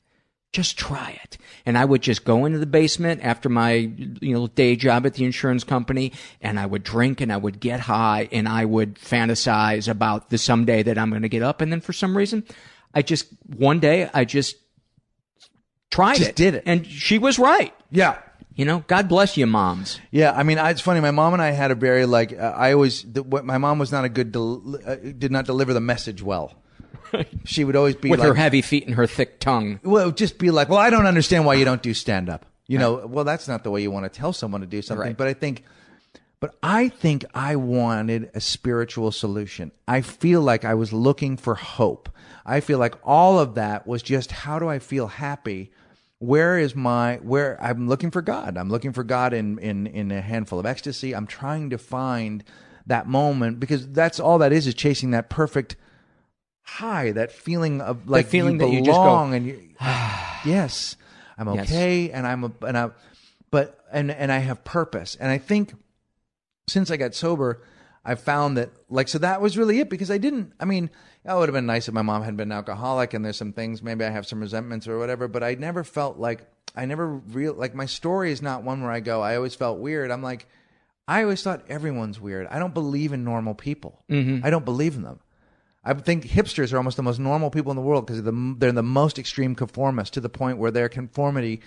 [0.53, 1.38] just try it.
[1.64, 5.14] And I would just go into the basement after my, you know, day job at
[5.14, 8.96] the insurance company and I would drink and I would get high and I would
[8.96, 11.61] fantasize about the someday that I'm going to get up.
[11.61, 12.44] And then for some reason,
[12.94, 14.57] I just, one day I just
[15.90, 16.36] tried Just it.
[16.36, 16.62] did it.
[16.66, 17.72] And she was right.
[17.90, 18.18] Yeah.
[18.55, 20.01] You know, God bless you, moms.
[20.11, 21.01] Yeah, I mean, I, it's funny.
[21.01, 22.32] My mom and I had a very like.
[22.32, 23.05] Uh, I always.
[23.05, 24.32] The, what, my mom was not a good.
[24.32, 26.61] Del, uh, did not deliver the message well.
[27.44, 29.80] She would always be With like, her heavy feet and her thick tongue.
[29.82, 32.46] Well, just be like, well, I don't understand why you don't do stand up.
[32.66, 35.08] You know, well, that's not the way you want to tell someone to do something.
[35.08, 35.16] Right.
[35.16, 35.64] But I think,
[36.38, 39.72] but I think I wanted a spiritual solution.
[39.88, 42.08] I feel like I was looking for hope.
[42.46, 45.72] I feel like all of that was just how do I feel happy?
[46.20, 48.56] Where is my where I'm looking for God.
[48.56, 51.12] I'm looking for God in in in a handful of ecstasy.
[51.12, 52.44] I'm trying to find
[52.86, 55.76] that moment because that's all that is is chasing that perfect
[56.62, 60.40] high, that feeling of like feeling you that you just go, belong and you ah.
[60.44, 60.96] yes,
[61.38, 61.66] I'm Yes.
[61.70, 62.90] okay and I'm a, and I
[63.50, 65.16] but and and I have purpose.
[65.18, 65.74] And I think
[66.68, 67.62] since I got sober,
[68.04, 70.52] I found that like so that was really it because I didn't.
[70.61, 70.90] I mean,
[71.26, 73.36] oh, it would have been nice if my mom had been an alcoholic and there's
[73.36, 75.28] some things maybe I have some resentments or whatever.
[75.28, 76.46] But I never felt like
[76.76, 79.20] I never real like my story is not one where I go.
[79.20, 80.11] I always felt weird.
[80.11, 80.46] I'm like.
[81.08, 82.46] I always thought everyone's weird.
[82.46, 84.00] I don't believe in normal people.
[84.08, 84.46] Mm-hmm.
[84.46, 85.18] I don't believe in them.
[85.85, 88.55] I think hipsters are almost the most normal people in the world because they're the,
[88.59, 91.61] they're the most extreme conformists to the point where their conformity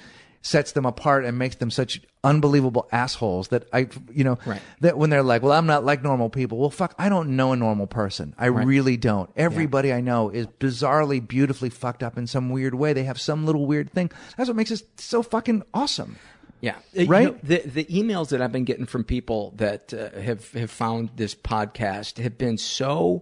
[0.46, 4.62] sets them apart and makes them such unbelievable assholes that I, you know, Right.
[4.82, 6.58] that when they're like, well, I'm not like normal people.
[6.58, 8.36] Well, fuck, I don't know a normal person.
[8.38, 9.30] I really don't.
[9.38, 12.92] Everybody I know is bizarrely, beautifully fucked up in some weird way.
[12.92, 14.12] They have some little weird thing.
[14.36, 16.18] That's what makes us so fucking awesome.
[16.60, 17.24] Yeah, Uh, you Right?
[17.26, 21.10] know, the the emails that I've been getting from people that uh, have have found
[21.16, 23.22] this podcast have been so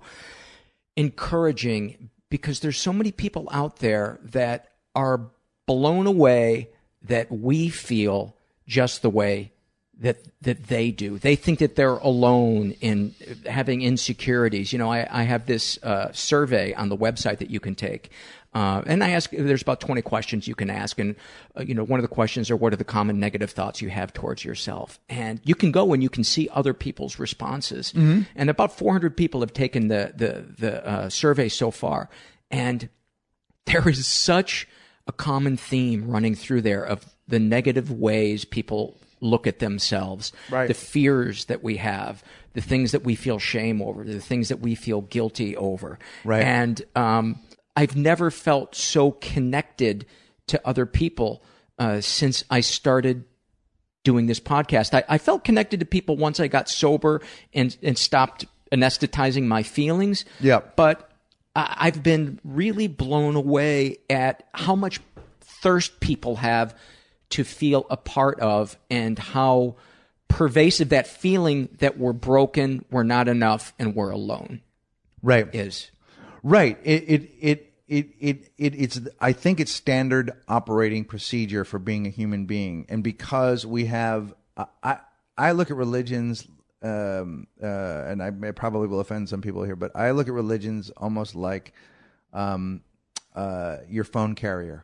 [0.95, 5.29] encouraging because there's so many people out there that are
[5.65, 6.69] blown away
[7.01, 8.35] that we feel
[8.67, 9.51] just the way
[9.99, 11.19] that that they do.
[11.19, 13.13] They think that they're alone in
[13.45, 14.73] having insecurities.
[14.73, 18.11] You know, I, I have this uh, survey on the website that you can take.
[18.53, 20.99] Uh, and I ask, there's about 20 questions you can ask.
[20.99, 21.15] And,
[21.57, 23.89] uh, you know, one of the questions are what are the common negative thoughts you
[23.89, 24.99] have towards yourself?
[25.07, 27.93] And you can go and you can see other people's responses.
[27.93, 32.09] And about 400 people have taken the, the, the uh, survey so far.
[32.49, 32.89] And
[33.65, 34.67] there is such
[35.07, 40.67] a common theme running through there of the negative ways people look at themselves, Right.
[40.67, 42.23] the fears that we have,
[42.53, 45.99] the things that we feel shame over, the things that we feel guilty over.
[46.25, 46.43] Right.
[46.43, 47.39] And um,
[47.75, 50.05] I've never felt so connected
[50.47, 51.43] to other people
[51.79, 53.23] uh, since I started
[54.03, 54.93] doing this podcast.
[54.93, 57.21] I, I felt connected to people once I got sober
[57.53, 60.25] and, and stopped anesthetizing my feelings.
[60.39, 60.75] Yep.
[60.75, 61.09] But
[61.55, 64.99] I, I've been really blown away at how much
[65.41, 66.75] thirst people have
[67.31, 69.75] to feel a part of and how
[70.27, 74.61] pervasive that feeling that we're broken, we're not enough, and we're alone
[75.21, 75.53] Right.
[75.53, 75.91] is.
[76.43, 76.77] Right.
[76.83, 82.07] It it it it it, it it's I think it's standard operating procedure for being
[82.07, 84.97] a human being, and because we have I I,
[85.37, 86.47] I look at religions.
[86.83, 87.67] Um, uh,
[88.07, 91.35] and I may, probably will offend some people here, but I look at religions almost
[91.35, 91.73] like
[92.33, 92.81] um,
[93.35, 94.83] uh, your phone carrier.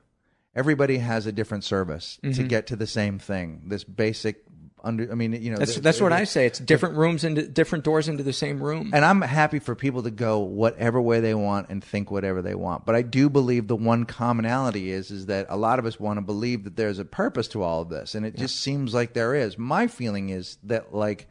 [0.56, 3.64] Everybody has a different service to get to the same thing.
[3.66, 4.44] This basic
[4.88, 5.12] under.
[5.12, 6.46] I mean, you know, That's the- that's what I say.
[6.46, 8.92] It's different rooms into different doors into the same room.
[8.94, 12.56] and I'm happy for people to go whatever way they want and think whatever they
[12.56, 12.86] want.
[12.86, 16.18] But I do believe the one commonality is is that a lot of us want
[16.18, 19.14] to believe that there's a purpose to all of this, and it just seems like
[19.14, 19.58] there is.
[19.58, 21.28] My feeling is that like,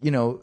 [0.00, 0.42] you know,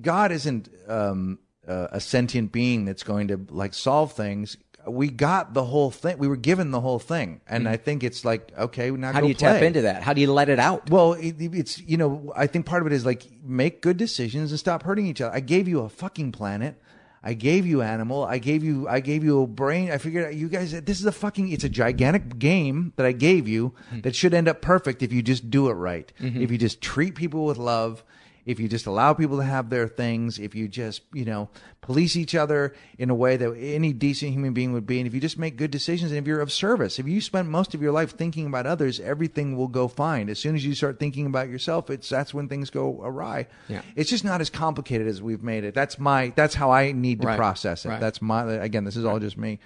[0.00, 4.56] God isn't um, uh, a sentient being that's going to like solve things.
[4.86, 6.18] We got the whole thing.
[6.18, 9.14] We were given the whole thing, and I think it's like okay, now Mm-hmm.
[9.14, 10.02] How do you tap into that?
[10.02, 10.90] How do you let it out?
[10.90, 14.52] Well, it, it's you know, I think part of it is like make good decisions
[14.52, 15.34] and stop hurting each other.
[15.34, 16.80] I gave you a fucking planet.
[17.22, 18.22] I gave you animal.
[18.24, 18.86] I gave you.
[18.86, 19.90] I gave you a brain.
[19.90, 20.70] I figured out you guys.
[20.70, 21.48] This is a fucking.
[21.50, 25.22] It's a gigantic game that I gave you that should end up perfect if you
[25.22, 26.12] just do it right.
[26.20, 28.04] If you just treat people with love,
[28.46, 32.16] if you just allow people to have their things, if you just, you know, police
[32.16, 35.20] each other in a way that any decent human being would be, and if you
[35.20, 37.90] just make good decisions and if you're of service, if you spend most of your
[37.90, 40.28] life thinking about others, everything will go fine.
[40.28, 43.48] As soon as you start thinking about yourself, it's that's when things go awry.
[43.68, 43.82] Yeah.
[43.96, 45.74] It's just not as complicated as we've made it.
[45.74, 47.36] That's my that's how I need to Right.
[47.36, 47.88] process it.
[47.88, 48.00] Right.
[48.00, 49.58] That's my again, this is all just me.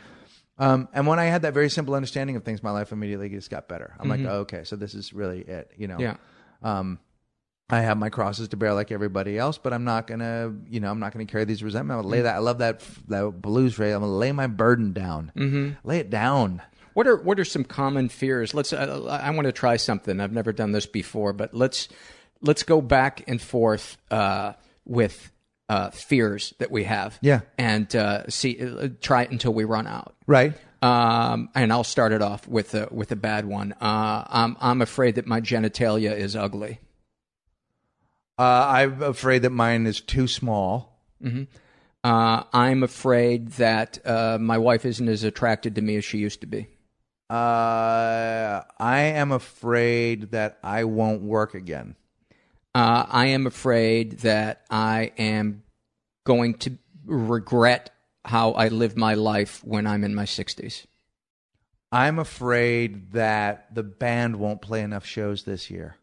[0.58, 3.50] Um, and when I had that very simple understanding of things, my life immediately just
[3.50, 3.94] got better.
[3.98, 5.96] I'm like, oh, okay, so this is really it, you know.
[5.96, 6.16] Mm-hmm.
[6.64, 6.78] Yeah.
[6.78, 6.98] Um,
[7.70, 10.90] I have my crosses to bear like everybody else, but I'm not gonna, you know,
[10.90, 11.98] I'm not gonna carry these resentment.
[11.98, 12.34] I'm gonna lay that.
[12.36, 13.94] I love that that blues phrase.
[13.94, 15.32] I'm gonna lay my burden down.
[15.36, 15.88] Mm-hmm.
[15.88, 16.62] Lay it down.
[16.94, 18.52] What are what are some common fears?
[18.54, 18.72] Let's.
[18.72, 20.20] Uh, I want to try something.
[20.20, 21.88] I've never done this before, but let's
[22.42, 24.54] let's go back and forth uh,
[24.84, 25.30] with
[25.68, 27.16] uh, fears that we have.
[27.22, 27.40] Yeah.
[27.56, 28.60] and uh, see.
[28.60, 30.14] Uh, try it until we run out.
[30.26, 30.54] Right.
[30.82, 33.72] Um, and I'll start it off with a with a bad one.
[33.80, 36.80] Uh, I'm I'm afraid that my genitalia is ugly.
[38.40, 40.98] Uh, I'm afraid that mine is too small.
[42.02, 46.40] Uh, I'm afraid that uh, my wife isn't as attracted to me as she used
[46.40, 46.66] to be.
[47.28, 51.96] Uh, I am afraid that I won't work again.
[52.74, 55.62] Uh, I am afraid that I am
[56.24, 57.90] going to regret
[58.24, 60.86] how I lived my life when I'm in my 60s.
[61.92, 65.96] I'm afraid that the band won't play enough shows this year.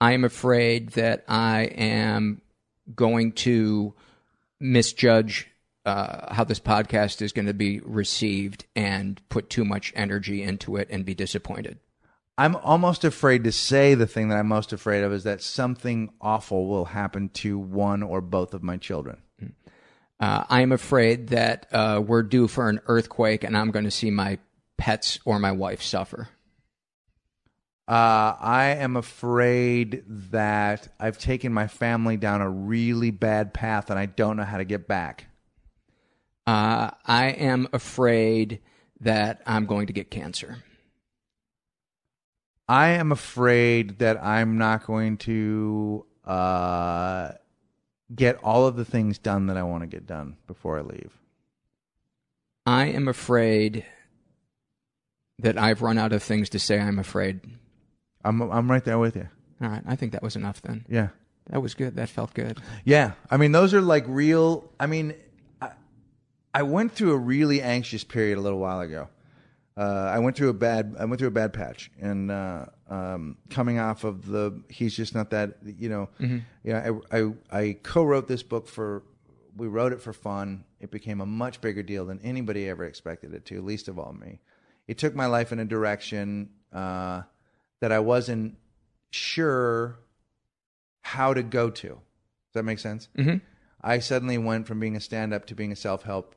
[0.00, 2.42] I am afraid that I am
[2.94, 3.94] going to
[4.60, 5.48] misjudge
[5.84, 10.76] uh, how this podcast is going to be received and put too much energy into
[10.76, 11.78] it and be disappointed.
[12.38, 16.12] I'm almost afraid to say the thing that I'm most afraid of is that something
[16.20, 19.18] awful will happen to one or both of my children.
[20.18, 23.90] Uh, I am afraid that uh, we're due for an earthquake and I'm going to
[23.90, 24.38] see my
[24.76, 26.28] pets or my wife suffer.
[27.88, 33.98] Uh, I am afraid that I've taken my family down a really bad path and
[33.98, 35.26] I don't know how to get back.
[36.46, 38.60] Uh, I am afraid
[39.00, 40.64] that I'm going to get cancer.
[42.68, 47.32] I am afraid that I'm not going to uh,
[48.12, 51.12] get all of the things done that I want to get done before I leave.
[52.64, 53.84] I am afraid
[55.38, 56.80] that I've run out of things to say.
[56.80, 57.40] I'm afraid.
[58.26, 59.28] I'm I'm right there with you.
[59.62, 60.84] All right, I think that was enough then.
[60.88, 61.08] Yeah.
[61.50, 61.94] That was good.
[61.94, 62.60] That felt good.
[62.84, 64.68] Yeah, I mean those are like real.
[64.80, 65.14] I mean,
[65.62, 65.70] I,
[66.52, 69.08] I went through a really anxious period a little while ago.
[69.76, 70.96] Uh, I went through a bad.
[70.98, 75.14] I went through a bad patch, and uh, um, coming off of the, he's just
[75.14, 75.58] not that.
[75.62, 76.08] You know,
[76.64, 76.90] yeah.
[77.12, 79.04] I, I I co-wrote this book for.
[79.56, 80.64] We wrote it for fun.
[80.80, 83.62] It became a much bigger deal than anybody ever expected it to.
[83.62, 84.40] Least of all me.
[84.88, 87.22] It took my life in a direction uh,
[87.80, 88.56] that I wasn't
[89.10, 89.98] sure
[91.02, 91.88] how to go to.
[91.88, 93.08] Does that make sense?
[93.16, 93.40] Mhm.
[93.80, 96.34] I suddenly went from being a stand up to being a self help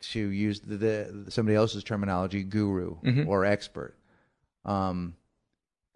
[0.00, 3.26] to use the, the somebody else's terminology, guru Mhm.
[3.26, 3.94] or expert.
[4.64, 5.16] Um,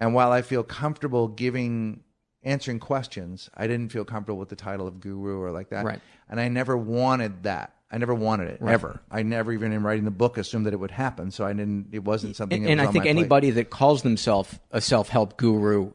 [0.01, 2.05] and while I feel comfortable giving
[2.43, 5.85] answering questions, I didn't feel comfortable with the title of guru or like that.
[5.85, 6.01] Right.
[6.29, 7.75] And I never wanted that.
[7.91, 8.75] I never wanted it Right.
[8.75, 9.01] ever.
[9.11, 11.31] I never even in writing the book assumed that it would happen.
[11.31, 11.89] So I didn't.
[11.93, 12.63] It wasn't something.
[12.63, 13.19] And, and was I think my plate.
[13.19, 15.93] anybody that calls themselves a self-help guru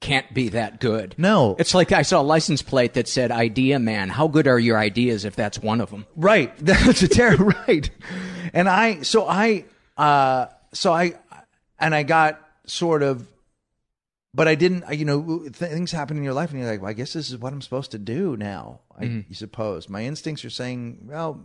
[0.00, 1.14] can't be that good.
[1.18, 1.56] No.
[1.58, 4.78] It's like I saw a license plate that said "Idea Man." How good are your
[4.78, 6.06] ideas if that's one of them?
[6.16, 6.56] Right.
[6.64, 7.90] That's a terrible right.
[8.52, 9.64] And I so I
[9.96, 11.14] uh so I
[11.80, 13.26] and I got sort of
[14.34, 16.90] but I didn't you know th- things happen in your life and you're like, well,
[16.90, 18.80] I guess this is what I'm supposed to do now.
[18.98, 19.88] I you suppose.
[19.88, 21.40] My instincts are saying, well,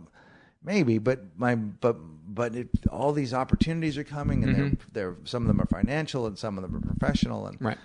[0.62, 5.42] maybe, but my but but it, all these opportunities are coming and they're they're some
[5.42, 7.78] of them are financial and some of them are professional and Right.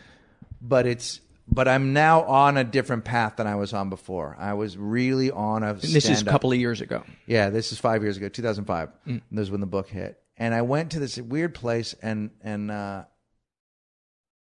[0.61, 1.21] but it's
[1.51, 4.35] but I'm now on a different path than I was on before.
[4.39, 7.03] I was really on a And this is a couple of years ago.
[7.25, 8.89] yeah, this is five years ago, 2005.
[9.07, 9.21] Mm.
[9.31, 12.69] This is when the book hit, and I went to this weird place, and and
[12.69, 13.03] uh,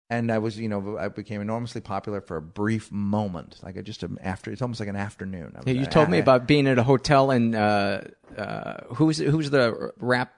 [0.09, 4.03] and I was, you know, I became enormously popular for a brief moment, like just
[4.03, 4.51] an after.
[4.53, 5.53] It's almost like an afternoon.
[5.57, 8.03] Was- Yeah, you I- told me I- about being at a hotel and uh,
[8.37, 10.33] uh, who's who's the rap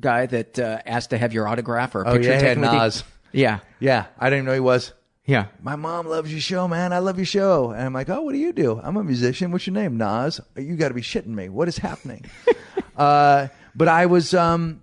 [0.00, 2.60] guy that uh, asked to have your autograph or a Oh picture yeah, yeah, taken
[2.62, 2.78] with you?
[2.78, 3.04] Nas.
[3.32, 4.92] Yeah, Yeah, I didn't even know he was.
[5.24, 5.46] yeah.
[5.62, 6.92] My mom loves your show, man.
[6.92, 7.70] I love your show.
[7.70, 8.80] And I'm like, oh, what do you do?
[8.82, 9.52] I'm a musician.
[9.52, 9.96] What's your name?
[9.98, 10.40] Nas.
[10.56, 11.48] You got to be shitting me.
[11.48, 12.24] What is happening?
[12.96, 13.46] uh,
[13.76, 14.80] but I was, um,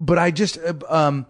[0.00, 1.26] but I just, uh, um,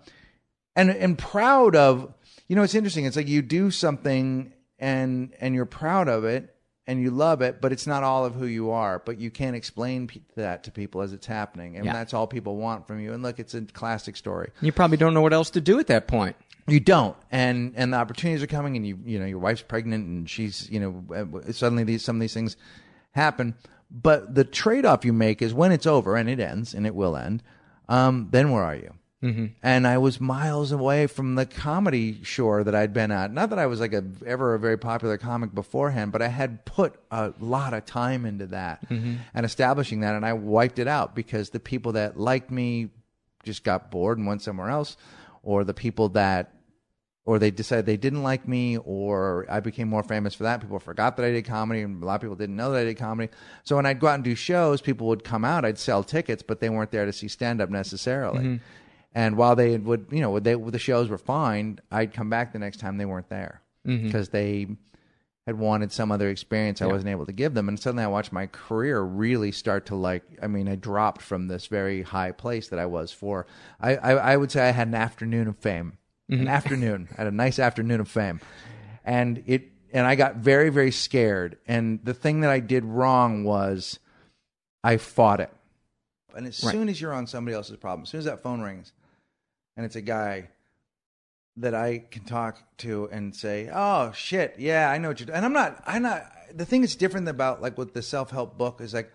[0.76, 2.12] and and proud of.
[2.48, 3.04] You know, it's interesting.
[3.06, 6.54] It's like you do something and and you're proud of it
[6.86, 8.98] and you love it, but it's not all of who you are.
[8.98, 11.92] But you can't explain pe- that to people as it's happening, and Yeah.
[11.92, 13.12] that's all people want from you.
[13.12, 14.50] And look, it's a classic story.
[14.60, 16.36] You probably don't know what else to do at that point.
[16.68, 20.06] you don't and and the opportunities are coming and you you know your wife's pregnant
[20.06, 22.56] and she's you know uh, suddenly these some of these things
[23.12, 23.54] happen
[23.90, 27.16] but the trade-off you make is when it's over and it ends and it will
[27.16, 27.42] end
[27.88, 28.92] um, then where are you
[29.22, 29.46] Mm-hmm.
[29.62, 33.32] and I was miles away from the comedy shore that I'd been at.
[33.32, 36.64] Not that I was like a ever a very popular comic beforehand, but I had
[36.64, 39.18] put a lot of time into that Mhm.
[39.32, 42.90] and establishing that, and I wiped it out because the people that liked me
[43.44, 44.96] just got bored and went somewhere else,
[45.44, 46.52] or the people that
[47.24, 50.60] or they decided they didn't like me, or I became more famous for that.
[50.60, 52.84] People forgot that I did comedy, and a lot of people didn't know that I
[52.84, 53.30] did comedy.
[53.62, 56.42] So when I'd go out and do shows, people would come out, I'd sell tickets,
[56.42, 58.44] but they weren't there to see stand up necessarily.
[58.44, 58.60] Mhm.
[59.14, 62.58] And while they would, you know, they the shows were fine, I'd come back the
[62.58, 64.68] next time they weren't there because they
[65.46, 66.92] had wanted some other experience I Yeah.
[66.92, 67.68] wasn't able to give them.
[67.68, 71.48] And suddenly I watched my career really start to like, I mean, I dropped from
[71.48, 73.46] this very high place that I was for.
[73.80, 75.98] I, I, I would say I had an afternoon of fame,
[76.28, 76.48] an Mhm.
[76.48, 78.40] afternoon, I had a nice afternoon of fame.
[79.04, 81.58] And it, and I got very, very scared.
[81.66, 83.98] And the thing that I did wrong was
[84.84, 85.50] I fought it.
[86.36, 86.72] And as Right.
[86.72, 88.92] soon as you're on somebody else's problem, as soon as that phone rings
[89.76, 90.48] and it's a guy
[91.56, 95.36] that I can talk to and say, "Oh shit, yeah, I know what you're." doing.
[95.36, 96.30] And I'm not, I'm not.
[96.54, 99.12] The thing that's different about like with the self help book is like,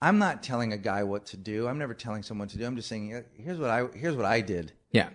[0.00, 1.66] I'm not telling a guy what to do.
[1.66, 2.64] I'm never telling someone to do.
[2.66, 4.72] I'm just saying, here's what I, here's what I did.
[4.92, 5.08] Yeah.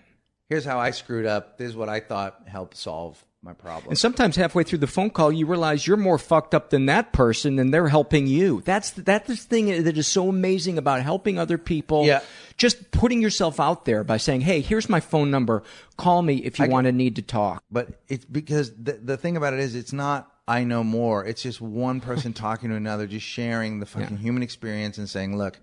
[0.50, 1.58] Here's how I screwed up.
[1.58, 3.90] This is what I thought helped solve my problem.
[3.90, 7.12] And sometimes halfway through the phone call, you realize you're more fucked up than that
[7.12, 8.62] person, and they're helping you.
[8.64, 12.06] That's the, that's the thing that is so amazing about helping other people.
[12.06, 12.22] Yeah.
[12.58, 15.64] Just putting yourself out there by saying, "Hey, here's my phone number.
[15.98, 19.18] Call me if you I- want to need to talk." But it's because the the
[19.18, 21.26] thing about it is it's not I know more.
[21.26, 25.38] It's just one person talking to another, just sharing the fucking human experience and saying,
[25.38, 25.60] "Look,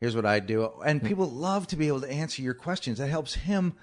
[0.00, 2.98] here's what I do." And people love to be able to answer your questions.
[2.98, 3.74] That helps him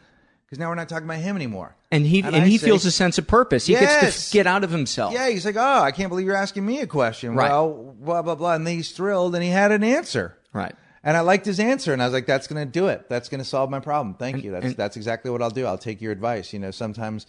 [0.52, 1.78] because now we're not talking about him anymore.
[1.92, 3.68] And he and, I he say- feels a sense of purpose.
[3.68, 4.30] He gets Yes.
[4.32, 5.14] to get out of himself.
[5.14, 7.50] Yeah, he's like, "Oh, I can't believe you're asking me a question." Right.
[7.50, 10.36] Well, blah blah blah, and then he's thrilled, and he had an answer.
[10.54, 10.76] Right.
[11.04, 13.08] And I liked his answer, and I was like, "That's going to do it.
[13.10, 14.16] That's going to solve my problem.
[14.16, 14.52] Thank you.
[14.52, 15.66] That's and- that's exactly what I'll do.
[15.66, 16.52] I'll take your advice.
[16.52, 17.26] You know, sometimes,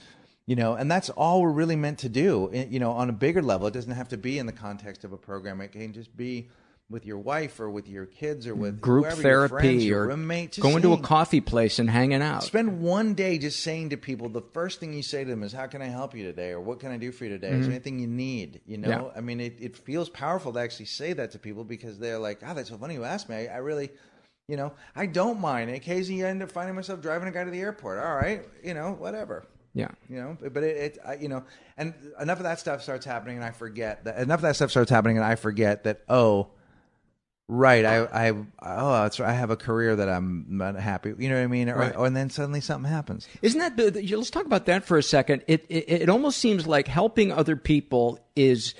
[0.47, 2.51] you know, and that's all we're really meant to do.
[2.53, 5.05] Eh, you know, on a bigger level, it doesn't have to be in the context
[5.05, 5.61] of a program.
[5.61, 6.49] It can just be
[6.93, 10.61] with your wife or with your kids or with Group friends, therapy your or roommate.
[10.61, 12.45] Going to a coffee place and hanging out.
[12.45, 15.53] Spend one day just saying to people the first thing you say to them is,
[15.53, 17.61] "How can I help you today?" or "What can I do for you today?" Is
[17.61, 17.63] Mhm.
[17.63, 18.61] there anything you need?
[18.67, 19.19] You know, Yeah.
[19.19, 22.41] I mean, it, it feels powerful to actually say that to people because they're like,
[22.47, 23.91] "Oh, that's so funny you asked me." I, I really,
[24.47, 25.71] you know, I don't mind.
[25.71, 27.99] Occasionally, I end up finding myself driving a guy to the airport.
[27.99, 29.45] All right, you know, whatever.
[29.75, 29.89] Yeah.
[30.11, 31.45] You know, but but it, it I, you know,
[31.79, 34.71] and enough of that stuff starts happening, and I forget that enough of that stuff
[34.71, 36.49] starts happening, and I forget that oh.
[37.55, 39.29] Right, I, I, oh, that's right.
[39.29, 41.13] I have a career that I'm not happy.
[41.19, 41.69] You know what I mean?
[41.69, 41.95] Or, Right.
[41.95, 43.29] or and then suddenly something happens.
[43.43, 43.77] Isn't that
[44.17, 45.43] let's talk about that for a second.
[45.47, 48.75] It, it it almost seems like helping other people is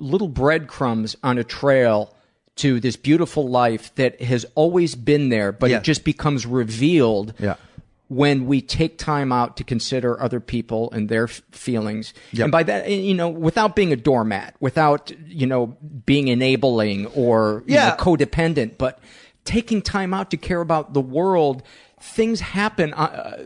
[0.00, 2.12] little breadcrumbs on a trail
[2.56, 5.76] to this beautiful life that has always been there, but Yeah.
[5.78, 7.54] it just becomes revealed Yeah.
[8.10, 12.12] When we take time out to consider other people and their f- feelings.
[12.32, 12.44] Yep.
[12.46, 17.62] And by that, you know, without being a doormat, without, you know, being enabling or
[17.68, 17.90] you Yeah.
[17.90, 18.98] know, codependent, but
[19.44, 21.62] taking time out to care about the world,
[22.00, 23.44] things happen uh,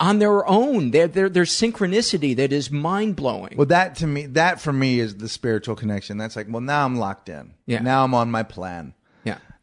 [0.00, 0.90] on their own.
[0.90, 3.54] There, there, there's synchronicity that is mind blowing.
[3.56, 6.18] Well, that to me, that for me is the spiritual connection.
[6.18, 7.54] That's like, well, now I'm locked in.
[7.66, 7.82] Yeah.
[7.82, 8.94] Now I'm on my plan.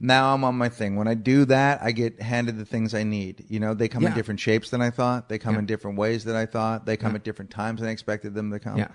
[0.04, 0.08] Yeah.
[0.08, 0.95] Now I'm on my thing.
[0.97, 3.45] When I do that, I get handed the things I need.
[3.47, 5.30] You know, they come in different shapes than I thought.
[5.30, 5.60] They come Yeah.
[5.60, 6.86] in different ways than I thought.
[6.86, 7.16] They come Yeah.
[7.18, 8.78] at different times than I expected them to come.
[8.78, 8.89] Yeah.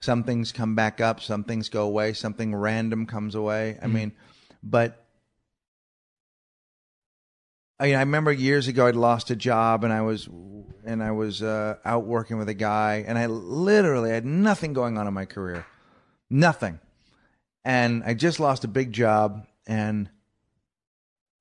[0.00, 1.20] Some things come back up.
[1.20, 2.12] Some things go away.
[2.12, 3.78] Something random comes away.
[3.82, 3.92] I Mhm.
[3.92, 4.12] mean,
[4.62, 5.02] but
[7.78, 10.28] I mean, I remember years ago I'd lost a job and I was
[10.84, 14.96] and I was uh, out working with a guy and I literally had nothing going
[14.96, 15.66] on in my career,
[16.30, 16.78] nothing,
[17.64, 20.08] and I just lost a big job and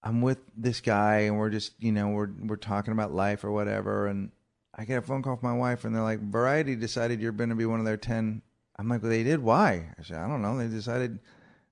[0.06, 3.52] I'm with this guy and we're just you know we're we're talking about life or
[3.52, 4.30] whatever and
[4.76, 7.50] I get a phone call from my wife and they're like Variety decided you're going
[7.50, 8.42] to be one of their ten.
[8.78, 9.40] I'm like, well, they did.
[9.42, 9.88] Why?
[9.98, 10.58] I said, I don't know.
[10.58, 11.20] They decided.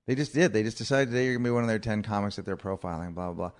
[0.06, 0.52] They just did.
[0.52, 3.14] They just decided today you're gonna be one of their ten comics that they're profiling.
[3.14, 3.50] Blah blah blah.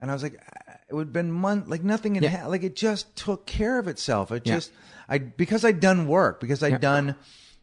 [0.00, 2.42] And I was like, uh, it would have been month like nothing had Yeah.
[2.42, 4.30] ha- like it just took care of itself.
[4.32, 4.56] It Yeah.
[4.56, 4.72] just
[5.08, 6.78] I because I'd done work because I'd Yeah.
[6.78, 7.14] done.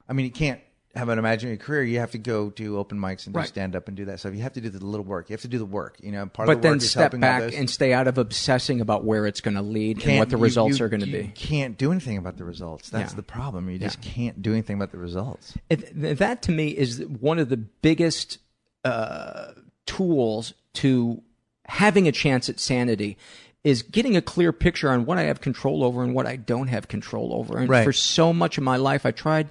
[0.10, 0.60] I mean, you can't
[0.96, 1.84] have an imaginary career.
[1.84, 3.48] You have to go do open mics and do Right.
[3.48, 4.34] stand up and do that stuff.
[4.34, 5.30] You have to do the little work.
[5.30, 5.96] You have to do the work.
[6.02, 8.18] You know, part but of the work then is step back and stay out of
[8.18, 10.90] obsessing about where it's going to lead and Can't- what the you- results you- are
[10.90, 11.32] going to you be.
[11.34, 12.90] Can't do anything about the results.
[12.90, 13.16] That's Yeah.
[13.16, 13.70] the problem.
[13.70, 13.88] You Yeah.
[13.88, 15.54] just can't do anything about the results.
[15.70, 18.40] It, that to me is one of the biggest
[18.84, 19.52] uh,
[19.86, 21.22] tools to
[21.68, 23.18] having a chance at sanity
[23.64, 26.68] is getting a clear picture on what I have control over and what I don't
[26.68, 27.60] have control over.
[27.60, 27.84] And Right.
[27.84, 29.48] for so much of my life, I tried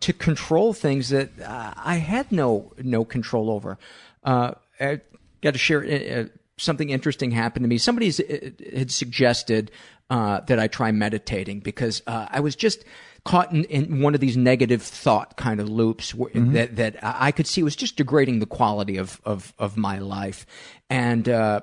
[0.00, 3.78] to control things that uh, I had no no control over.
[4.22, 5.00] Uh, I
[5.42, 6.24] got to share uh,
[6.56, 7.78] something interesting happened to me.
[7.78, 8.12] Somebody
[8.76, 9.70] had suggested
[10.10, 12.84] uh, that I try meditating because uh, I was just
[13.24, 17.32] caught in, in one of these negative thought kind of loops wh- that that I
[17.32, 20.46] could see was just degrading the quality of of of my life,
[20.90, 21.60] and uh,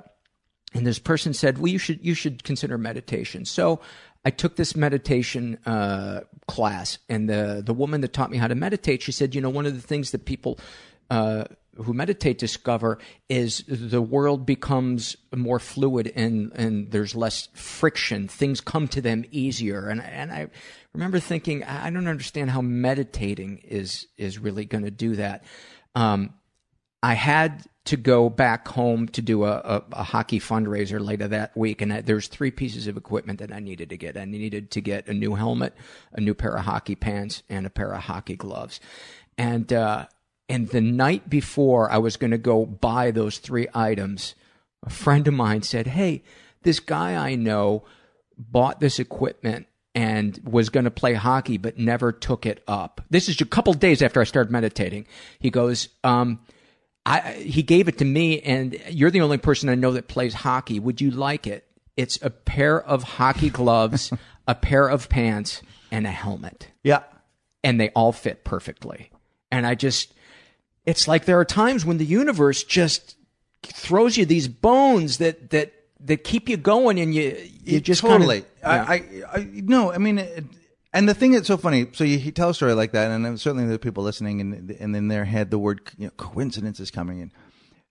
[0.74, 3.80] and this person said, "Well, you should you should consider meditation." So
[4.24, 8.56] I took this meditation uh, class, and the the woman that taught me how to
[8.56, 10.60] meditate, she said, "You know, one of the things that people
[11.10, 11.46] uh,
[11.76, 13.00] who meditate discover
[13.30, 18.28] is the world becomes more fluid and and there's less friction.
[18.28, 20.48] Things come to them easier." And and I
[20.94, 25.44] remember thinking, I don't understand how meditating is is really going to do that.
[25.96, 26.36] Um,
[27.04, 31.56] I had to go back home to do a, a, a hockey fundraiser later that
[31.58, 34.18] week, and I, there's three pieces of equipment that I needed to get.
[34.18, 35.74] I needed to get a new helmet,
[36.14, 38.80] a new pair of hockey pants, and a pair of hockey gloves.
[39.38, 40.06] And uh,
[40.48, 44.36] and the night before I was going to go buy those three items,
[44.84, 46.24] a friend of mine said, "Hey,
[46.62, 47.84] this guy I know
[48.38, 53.02] bought this equipment." And was going to play hockey, but never took it up.
[53.10, 55.06] This is a couple days after I started meditating.
[55.38, 56.40] He goes, um,
[57.06, 60.34] I, he gave it to me, and you're the only person I know that plays
[60.34, 60.80] hockey.
[60.80, 61.66] Would you like it?
[61.98, 64.14] It's a pair of hockey gloves,
[64.48, 65.62] a pair of pants,
[65.92, 66.70] and a helmet.
[66.84, 67.04] Yeah.
[67.64, 69.12] And they all fit perfectly.
[69.52, 70.14] And I just,
[70.86, 73.16] it's like there are times when the universe just
[73.64, 78.46] throws you these bones that, that, that keep you going and you, you just totally.
[78.64, 79.04] Kinda, I, I,
[79.34, 80.46] I, no, I mean, it,
[80.94, 81.88] and the thing that's so funny.
[81.94, 84.96] So you, you tell a story like that, and certainly the people listening, and and
[84.96, 87.32] in their head, the word you know, coincidence is coming in,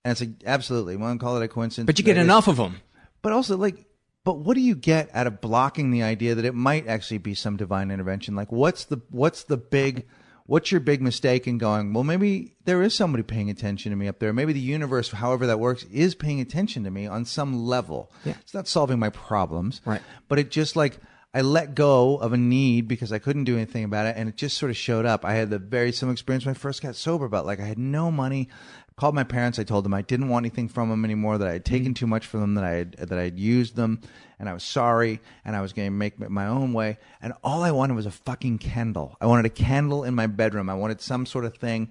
[0.05, 2.49] and it's like absolutely, we want to call it a coincidence, but you get enough
[2.49, 2.81] of them.
[3.23, 3.87] But also, like,
[4.25, 7.35] but what do you get out of blocking the idea that it might actually be
[7.35, 8.35] some divine intervention?
[8.35, 10.07] Like, what's the what's the big
[10.51, 11.93] what's your big mistake in going?
[11.93, 14.33] Well, maybe there is somebody paying attention to me up there.
[14.33, 18.11] Maybe the universe, however that works, is paying attention to me on some level.
[18.25, 18.35] Yeah.
[18.41, 20.03] It's not solving my problems, Right.
[20.29, 20.99] But it just like
[21.33, 24.37] I let go of a need because I couldn't do anything about it, and it
[24.37, 25.25] just sort of showed up.
[25.25, 27.29] I had the very similar experience when I first got sober.
[27.29, 28.49] but like I had no money.
[28.89, 29.59] I called my parents.
[29.59, 31.39] I told them I didn't want anything from them anymore.
[31.39, 31.93] That I had taken mm-hmm.
[31.93, 32.55] too much from them.
[32.55, 34.01] That I had that I had used them,
[34.41, 35.21] and I was sorry.
[35.45, 36.99] And I was going to make it my own way.
[37.23, 39.17] And all I wanted was a fucking candle.
[39.21, 40.69] I wanted a candle in my bedroom.
[40.69, 41.91] I wanted some sort of thing,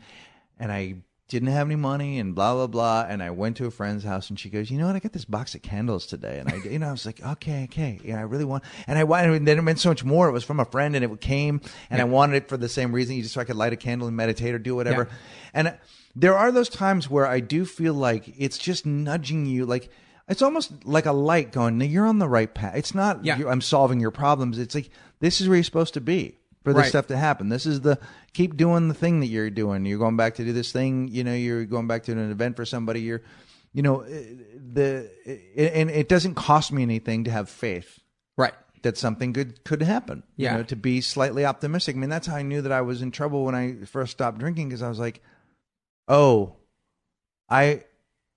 [0.60, 0.96] and I
[1.30, 4.30] didn't have any money and blah blah blah and I went to a friend's house
[4.30, 6.56] and she goes, you know what, I got this box of candles today and I,
[6.70, 9.48] you know, I was like, okay, okay, yeah, I really want, and I wanted, and
[9.48, 10.28] then it meant so much more.
[10.28, 11.62] It was from a friend and it came
[11.92, 13.78] and I wanted it for the same reason, you just so I could light a
[13.78, 15.08] candle and meditate or do whatever.
[15.10, 15.18] Yeah.
[15.54, 15.78] And
[16.16, 19.90] there are those times where I do feel like it's just nudging you, like.
[20.28, 21.80] It's almost like a light going.
[21.80, 22.76] now you're on the right path.
[22.76, 23.26] It's not.
[23.26, 23.42] Yeah.
[23.48, 24.60] I'm solving your problems.
[24.60, 24.92] It's like
[25.22, 26.90] this is where you're supposed to be for this Right.
[26.90, 27.50] stuff to happen.
[27.50, 28.00] This is the
[28.34, 29.86] keep doing the thing that you're doing.
[29.86, 31.08] You're going back to do this thing.
[31.08, 33.02] You know, you're going back to an event for somebody.
[33.02, 33.22] You're,
[33.74, 34.24] you know, eh,
[34.74, 38.00] the eh, and it doesn't cost me anything to have faith
[38.38, 38.54] Right.
[38.82, 40.24] that something good could happen.
[40.36, 40.52] Yeah.
[40.52, 41.96] You know, to be slightly optimistic.
[41.96, 44.38] I mean, that's how I knew that I was in trouble when I first stopped
[44.40, 45.22] drinking because I was like,
[46.08, 46.56] oh,
[47.50, 47.84] I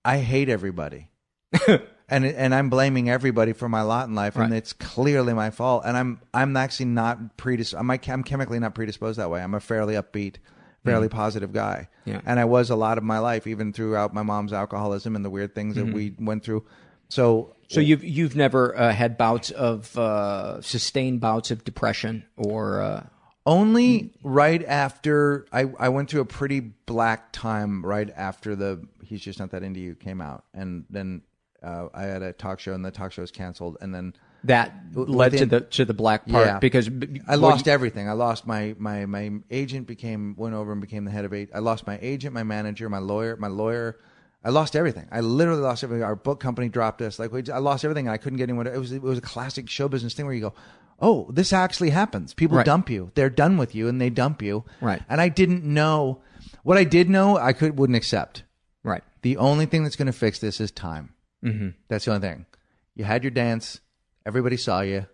[0.05, 1.09] I hate everybody.
[2.13, 4.57] and and I'm blaming everybody for my lot in life, and Right.
[4.59, 5.83] it's clearly my fault.
[5.87, 7.81] And I'm I'm actually not predisposed.
[7.81, 9.43] I'm, I'm chemically not predisposed that way.
[9.43, 10.37] I'm a fairly upbeat,
[10.85, 11.89] fairly positive guy.
[12.05, 12.21] Yeah.
[12.27, 15.31] And I was a lot of my life, even throughout my mom's alcoholism and the
[15.31, 16.65] weird things that we went through.
[17.09, 22.81] So So you've you've never uh, had bouts of uh, sustained bouts of depression or
[22.81, 23.07] uh,
[23.45, 29.21] Only right after I, I went through a pretty black time right after the He's
[29.21, 30.45] Just Not That Into You came out.
[30.55, 31.23] And then
[31.63, 33.77] uh, I had a talk show and the talk show was canceled.
[33.81, 34.15] And then
[34.45, 36.59] that led to the to the black part Yeah.
[36.59, 36.91] because
[37.29, 38.09] I lost you- everything.
[38.09, 41.51] I lost my, my, my agent became, went over and became the head of eight.
[41.55, 43.99] I lost my agent, my manager, my lawyer, my lawyer.
[44.45, 45.07] I lost everything.
[45.13, 46.03] I literally lost everything.
[46.03, 47.21] Our book company dropped us.
[47.21, 48.09] Like we, I lost everything.
[48.09, 48.67] And I couldn't get anyone.
[48.67, 50.55] It was it was a classic show business thing where you go,
[51.01, 52.35] oh, this actually happens.
[52.35, 52.67] People Right.
[52.67, 53.13] dump you.
[53.15, 54.65] They're done with you, and they dump you.
[54.81, 55.01] Right.
[55.09, 56.23] And I didn't know
[56.65, 57.37] what I did know.
[57.39, 58.43] I could wouldn't accept.
[58.83, 61.15] right The only thing that's going to fix this is time.
[61.45, 61.69] Mm-hmm.
[61.89, 62.47] That's the only thing.
[62.95, 63.81] You had your dance.
[64.25, 65.07] Everybody saw you.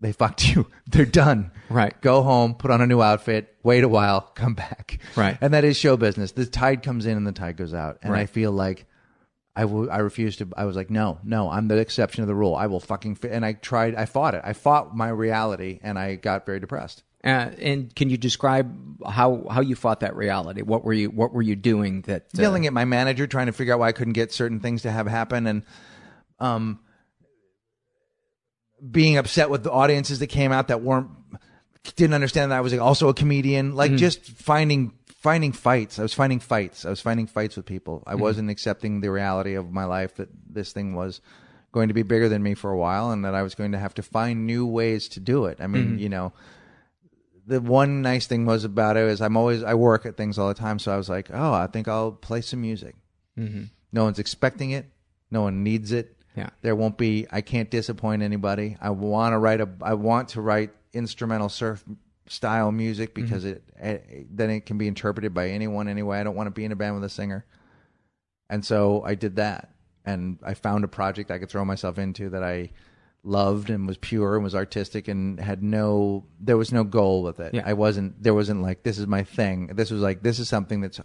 [0.00, 0.68] They fucked you.
[0.86, 1.50] They're done.
[1.70, 1.98] Right.
[2.02, 4.98] Go home, put on a new outfit, wait a while, come back.
[5.16, 5.38] Right.
[5.40, 6.32] And that is show business.
[6.32, 7.98] The tide comes in and the tide goes out.
[8.02, 8.86] And I feel like
[9.56, 10.48] I w- I refused to.
[10.54, 12.54] I was like, no, no, I'm the exception of the rule.
[12.54, 13.14] I will fucking.
[13.14, 13.30] Fi-.
[13.30, 13.94] And I tried.
[13.94, 14.42] I fought it.
[14.44, 17.02] I fought my reality, and I got very depressed.
[17.26, 18.72] Uh, and can you describe
[19.04, 22.42] how how you fought that reality what were you what were you doing that uh,
[22.42, 24.90] yelling at my manager, trying to figure out why I couldn't get certain things to
[24.90, 25.62] have happen, and
[26.38, 26.78] um,
[28.90, 31.10] being upset with the audiences that came out that weren't
[31.96, 33.74] didn't understand that I was also a comedian.
[33.74, 35.98] Like just finding finding fights.
[35.98, 36.84] I was finding fights.
[36.84, 38.02] I was finding fights with people.
[38.06, 41.20] I wasn't accepting the reality of my life that this thing was
[41.72, 43.78] going to be bigger than me for a while and that I was going to
[43.78, 45.58] have to find new ways to do it.
[45.60, 46.32] I mean, you know,
[47.46, 50.48] the one nice thing was about it is I'm always I work at things all
[50.48, 52.96] the time, so I was like, oh, I think I'll play some music.
[53.38, 53.64] Mm-hmm.
[53.92, 54.86] No one's expecting it.
[55.30, 56.16] No one needs it.
[56.36, 56.50] Yeah.
[56.62, 57.26] There won't be.
[57.30, 58.76] I can't disappoint anybody.
[58.80, 59.68] I want to write a.
[59.80, 61.84] I want to write instrumental surf
[62.28, 66.18] style music because it, it then it can be interpreted by anyone anyway.
[66.18, 67.46] I don't want to be in a band with a singer,
[68.50, 69.70] and so I did that,
[70.04, 72.70] and I found a project I could throw myself into that I
[73.26, 77.40] loved and was pure and was artistic and had no there was no goal with
[77.40, 77.54] it.
[77.54, 77.62] Yeah.
[77.66, 79.68] I wasn't there wasn't like this is my thing.
[79.74, 81.00] This was like this is something that's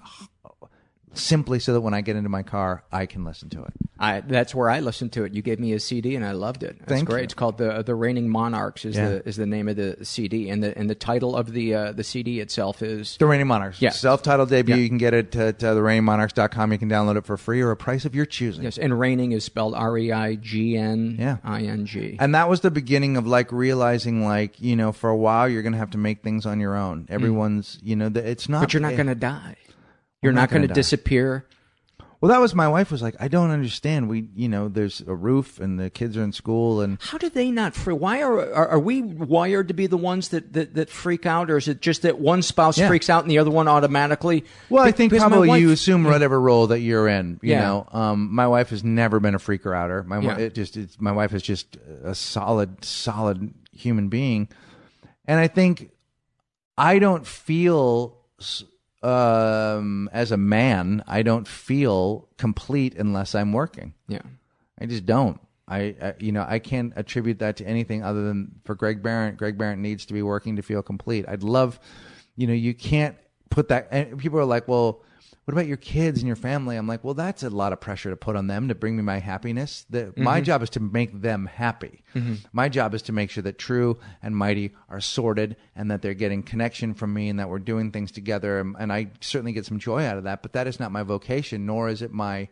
[1.13, 3.73] simply so that when I get into my car I can listen to it.
[3.99, 5.33] I, that's where I listened to it.
[5.35, 6.79] You gave me a CD and I loved it.
[6.79, 7.19] That's Thank great.
[7.19, 7.23] you.
[7.25, 9.09] It's called the the Reigning Monarchs is Yeah.
[9.09, 11.91] the is the name of the CD and the and the title of the uh,
[11.91, 13.81] the CD itself is The Reigning Monarchs.
[13.81, 13.91] Yeah.
[13.91, 14.75] Self-titled debut.
[14.75, 14.81] Yeah.
[14.81, 16.71] You can get it at uh, thereigningmonarchs.com.
[16.71, 18.63] You can download it for free or a price of your choosing.
[18.63, 21.39] yes, and Reigning is spelled R E I G N.
[21.43, 22.17] I N G.
[22.19, 25.61] And that was the beginning of like realizing like, you know, for a while you're
[25.61, 27.05] going to have to make things on your own.
[27.09, 28.63] Everyone's, you know, the, it's not Mm.
[28.63, 29.55] But you're not going to die.
[30.21, 31.47] You're not not going gonna disappear.
[32.19, 34.07] Well, that was my wife was like, I don't understand.
[34.07, 37.29] We, you know, there's a roof and the kids are in school and How do
[37.29, 37.95] they not free?
[37.95, 41.49] Why are, are are we wired to be the ones that, that, that freak out,
[41.49, 42.87] or is it just that one spouse Yeah.
[42.89, 44.45] freaks out and the other one automatically?
[44.69, 47.39] Well, I think because probably wife- you assume whatever role that you're in.
[47.41, 47.61] You Yeah.
[47.61, 50.03] know, um, my wife has never been a freaker outer.
[50.03, 50.37] My Yeah.
[50.37, 54.47] it just it's, my wife is just a solid, solid human being,
[55.25, 55.89] and I think
[56.77, 58.15] I don't feel
[59.03, 61.03] um, as a man.
[61.07, 63.93] I don't feel complete unless I'm working.
[64.07, 64.21] Yeah.
[64.79, 65.39] I just don't.
[65.67, 69.37] I, I you know I can't attribute that to anything other than for Greg Behrendt.
[69.37, 71.25] Greg Behrendt needs to be working to feel complete.
[71.27, 71.79] I'd love,
[72.35, 73.15] you know, you can't
[73.49, 73.87] put that.
[73.91, 75.03] And people are like, well,
[75.45, 76.77] what about your kids and your family?
[76.77, 79.01] I'm like, well, that's a lot of pressure to put on them to bring me
[79.01, 79.85] my happiness.
[79.89, 80.43] The, My mm-hmm.
[80.45, 82.03] job is to make them happy.
[82.13, 82.35] Mm-hmm.
[82.53, 86.13] My job is to make sure that True and Mighty are sorted and that they're
[86.13, 88.59] getting connection from me and that we're doing things together.
[88.59, 90.43] And, and I certainly get some joy out of that.
[90.43, 92.47] But that is not my vocation, nor is it my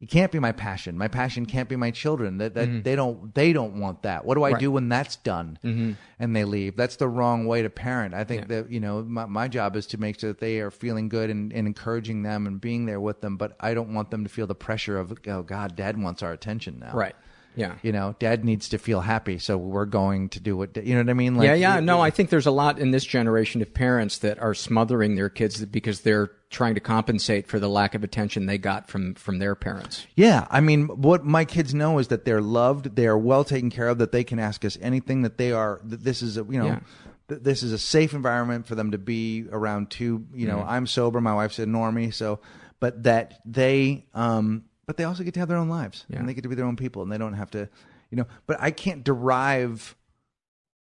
[0.00, 0.96] it can't be my passion.
[0.96, 2.38] My passion can't be my children.
[2.38, 2.82] That, that mm-hmm.
[2.82, 4.24] they don't they don't want that.
[4.24, 4.60] What do I Right.
[4.60, 5.92] do when that's done mm-hmm.
[6.20, 6.76] and they leave?
[6.76, 8.14] That's the wrong way to parent.
[8.14, 8.62] I think Yeah.
[8.62, 11.30] that you know my, my job is to make sure that they are feeling good
[11.30, 13.36] and, and encouraging them and being there with them.
[13.36, 16.32] But I don't want them to feel the pressure of oh God, Dad wants our
[16.32, 16.92] attention now.
[16.94, 17.16] Right.
[17.58, 17.74] Yeah.
[17.82, 21.00] You know, Dad needs to feel happy, so we're going to do what you know
[21.02, 21.34] what I mean.
[21.34, 21.80] Like, yeah, yeah.
[21.80, 25.28] No, I think there's a lot in this generation of parents that are smothering their
[25.28, 29.38] kids because they're trying to compensate for the lack of attention they got from from
[29.40, 30.06] their parents.
[30.14, 33.70] Yeah, I mean, what my kids know is that they're loved, they are well taken
[33.70, 35.80] care of, that they can ask us anything, that they are.
[35.84, 36.80] That this is a you know, Yeah.
[37.28, 39.90] th- this is a safe environment for them to be around.
[39.90, 42.38] Two, you know, I'm sober, my wife's a normie, so,
[42.78, 46.18] but that they, um, but they also get to have their own lives Yeah.
[46.18, 47.68] and they get to be their own people, and they don't have to,
[48.10, 48.26] you know.
[48.46, 49.94] But I can't derive.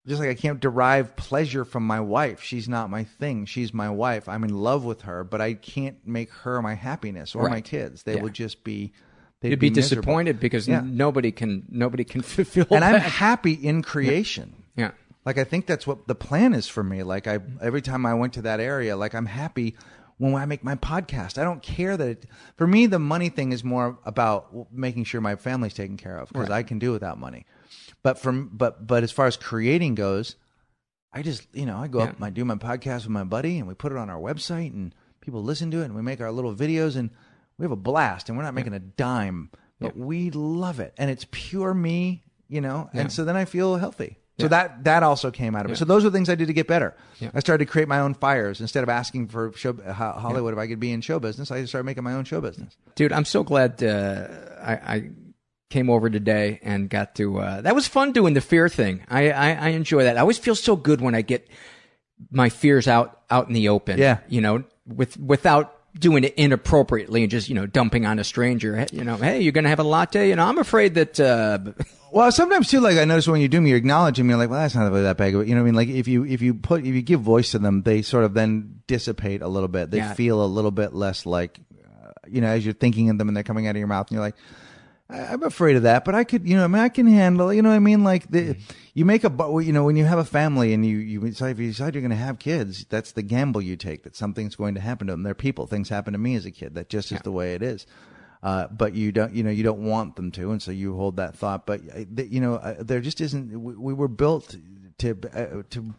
[0.06, 2.42] Just like I can't derive pleasure from my wife.
[2.42, 3.46] She's not my thing.
[3.46, 4.30] She's my wife.
[4.30, 8.04] I'm in love with her, but I can't make her my happiness or my kids.
[8.04, 8.22] They Yeah.
[8.22, 8.94] would just be.
[9.42, 10.02] They'd You'd be, miserable.
[10.04, 10.82] disappointed because Yeah.
[10.86, 14.54] nobody can nobody can fulfill And I'm happy in creation.
[14.78, 14.92] yeah.
[15.26, 17.04] Like I think that's what the plan is for me.
[17.04, 19.76] Like I every time I went to that area, like I'm happy
[20.18, 21.38] when I make my podcast.
[21.38, 22.26] I don't care that it,
[22.56, 26.30] for me the money thing is more about making sure my family's taken care of
[26.30, 27.46] because I can do without money.
[28.04, 30.36] But from but but as far as creating goes,
[31.14, 32.26] I just you know I go up, Yeah.
[32.26, 34.94] I do my podcast with my buddy, and we put it on our website, and
[35.22, 37.10] people listen to it, and we make our little videos, and
[37.58, 39.50] we have a blast, and we're not making a dime,
[39.80, 43.76] but we love it, and it's pure me, you know, and so then I feel
[43.78, 44.18] healthy.
[44.40, 45.78] So that that also came out of it.
[45.78, 46.96] So those are things I did to get better.
[47.34, 50.60] I started to create my own fires instead of asking for show, Ho- Hollywood if
[50.60, 51.50] I could be in show business.
[51.50, 52.78] I started making my own show business.
[52.96, 54.28] Dude, I'm so glad uh,
[54.62, 55.10] I, I
[55.72, 57.40] came over today and got to.
[57.40, 59.04] Uh, that was fun doing the fear thing.
[59.10, 60.18] I, I I enjoy that.
[60.18, 61.48] I always feel so good when I get
[62.32, 63.98] my fears out out in the open.
[63.98, 64.20] Yeah.
[64.28, 68.86] you know, with without doing it inappropriately and just you know dumping on a stranger.
[68.92, 70.30] You know, hey, you're gonna have a latte.
[70.30, 71.20] You know, I'm afraid that.
[71.20, 71.60] Uh,
[72.10, 74.32] Well, sometimes too, like I notice when you do me, you're acknowledging me.
[74.32, 75.36] You're like, well, that's not really that big.
[75.36, 75.76] of a-" You know what I mean?
[75.76, 78.34] Like if you if you put if you give voice to them, they sort of
[78.34, 79.92] then dissipate a little bit.
[79.92, 80.14] They Yeah.
[80.14, 83.36] feel a little bit less like, uh, you know, as you're thinking of them and
[83.36, 84.36] they're coming out of your mouth, and you're like,
[85.10, 87.54] I- I'm afraid of that, but I could, you know, I mean, I can handle.
[87.54, 88.04] You know what I mean?
[88.04, 88.58] Like the,
[88.94, 89.30] you make a,
[89.64, 92.02] you know, when you have a family and you you decide if you decide you're
[92.02, 94.04] going to have kids, that's the gamble you take.
[94.04, 95.24] That something's going to happen to them.
[95.24, 95.66] They're people.
[95.68, 96.76] Things happen to me as a kid.
[96.76, 97.86] That just is the way it is.
[98.44, 101.18] Uh, but you don't, you know, you don't want them to, and so you hold
[101.18, 101.66] that thought.
[101.66, 103.50] But uh, you know, uh, there just isn't.
[103.62, 104.56] We, we were built
[105.00, 105.94] to uh, to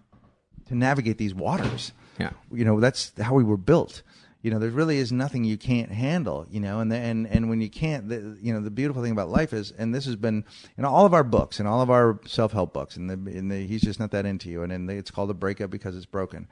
[0.67, 1.93] to navigate these waters.
[2.19, 2.31] Yeah.
[2.53, 4.03] You know, that's how we were built.
[4.41, 6.47] You know, there really is nothing you can't handle.
[6.51, 9.13] You know, and the, and and when you can't, the, you know, the beautiful thing
[9.13, 10.45] about life is, and this has been
[10.77, 13.49] in all of our books and all of our self help books, and the, in
[13.49, 15.97] the he's just not that into you, and in the, it's called a breakup because
[15.97, 16.47] it's broken.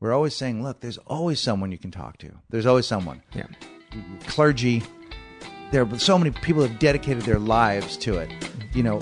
[0.00, 2.30] We're always saying, look, there's always someone you can talk to.
[2.50, 3.22] There's always someone.
[3.34, 3.46] Yeah.
[4.26, 4.82] Clergy,
[5.72, 8.30] there are so many people have dedicated their lives to it.
[8.74, 9.00] You know,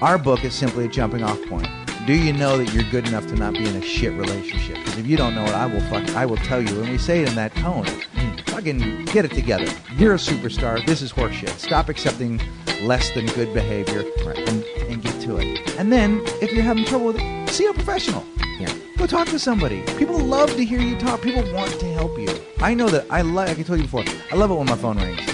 [0.00, 1.68] our book is simply a jumping off point.
[2.04, 4.76] Do you know that you're good enough to not be in a shit relationship?
[4.78, 6.82] Because if you don't know it, I will fuck, I will tell you.
[6.82, 7.84] And we say it in that tone.
[7.84, 9.72] Mm, fucking get it together.
[9.96, 10.84] You're a superstar.
[10.84, 11.50] This is horseshit.
[11.58, 12.40] Stop accepting
[12.82, 15.78] less than good behavior and, and get to it.
[15.78, 18.24] And then, if you're having trouble with it, see a professional.
[18.58, 18.74] Yeah.
[18.96, 19.82] Go talk to somebody.
[19.96, 21.22] People love to hear you talk.
[21.22, 22.34] People want to help you.
[22.58, 23.06] I know that.
[23.10, 23.60] I like.
[23.60, 24.04] I told you before.
[24.32, 25.24] I love it when my phone rings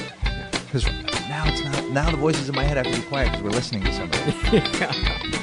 [0.66, 0.86] because
[1.30, 1.88] now it's not.
[1.92, 5.34] Now the voices in my head have to be quiet because we're listening to somebody.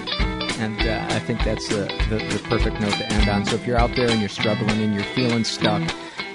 [0.57, 3.45] And uh, I think that's the, the, the perfect note to end on.
[3.45, 5.81] So if you're out there and you're struggling and you're feeling stuck,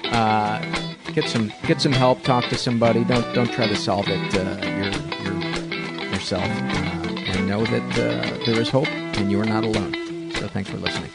[0.05, 0.61] uh,
[1.13, 2.21] get some get some help.
[2.23, 3.03] Talk to somebody.
[3.03, 4.91] Don't don't try to solve it uh, your,
[5.23, 6.43] your, yourself.
[6.43, 10.31] Uh, and know that uh, there is hope and you are not alone.
[10.35, 11.09] So thanks for listening.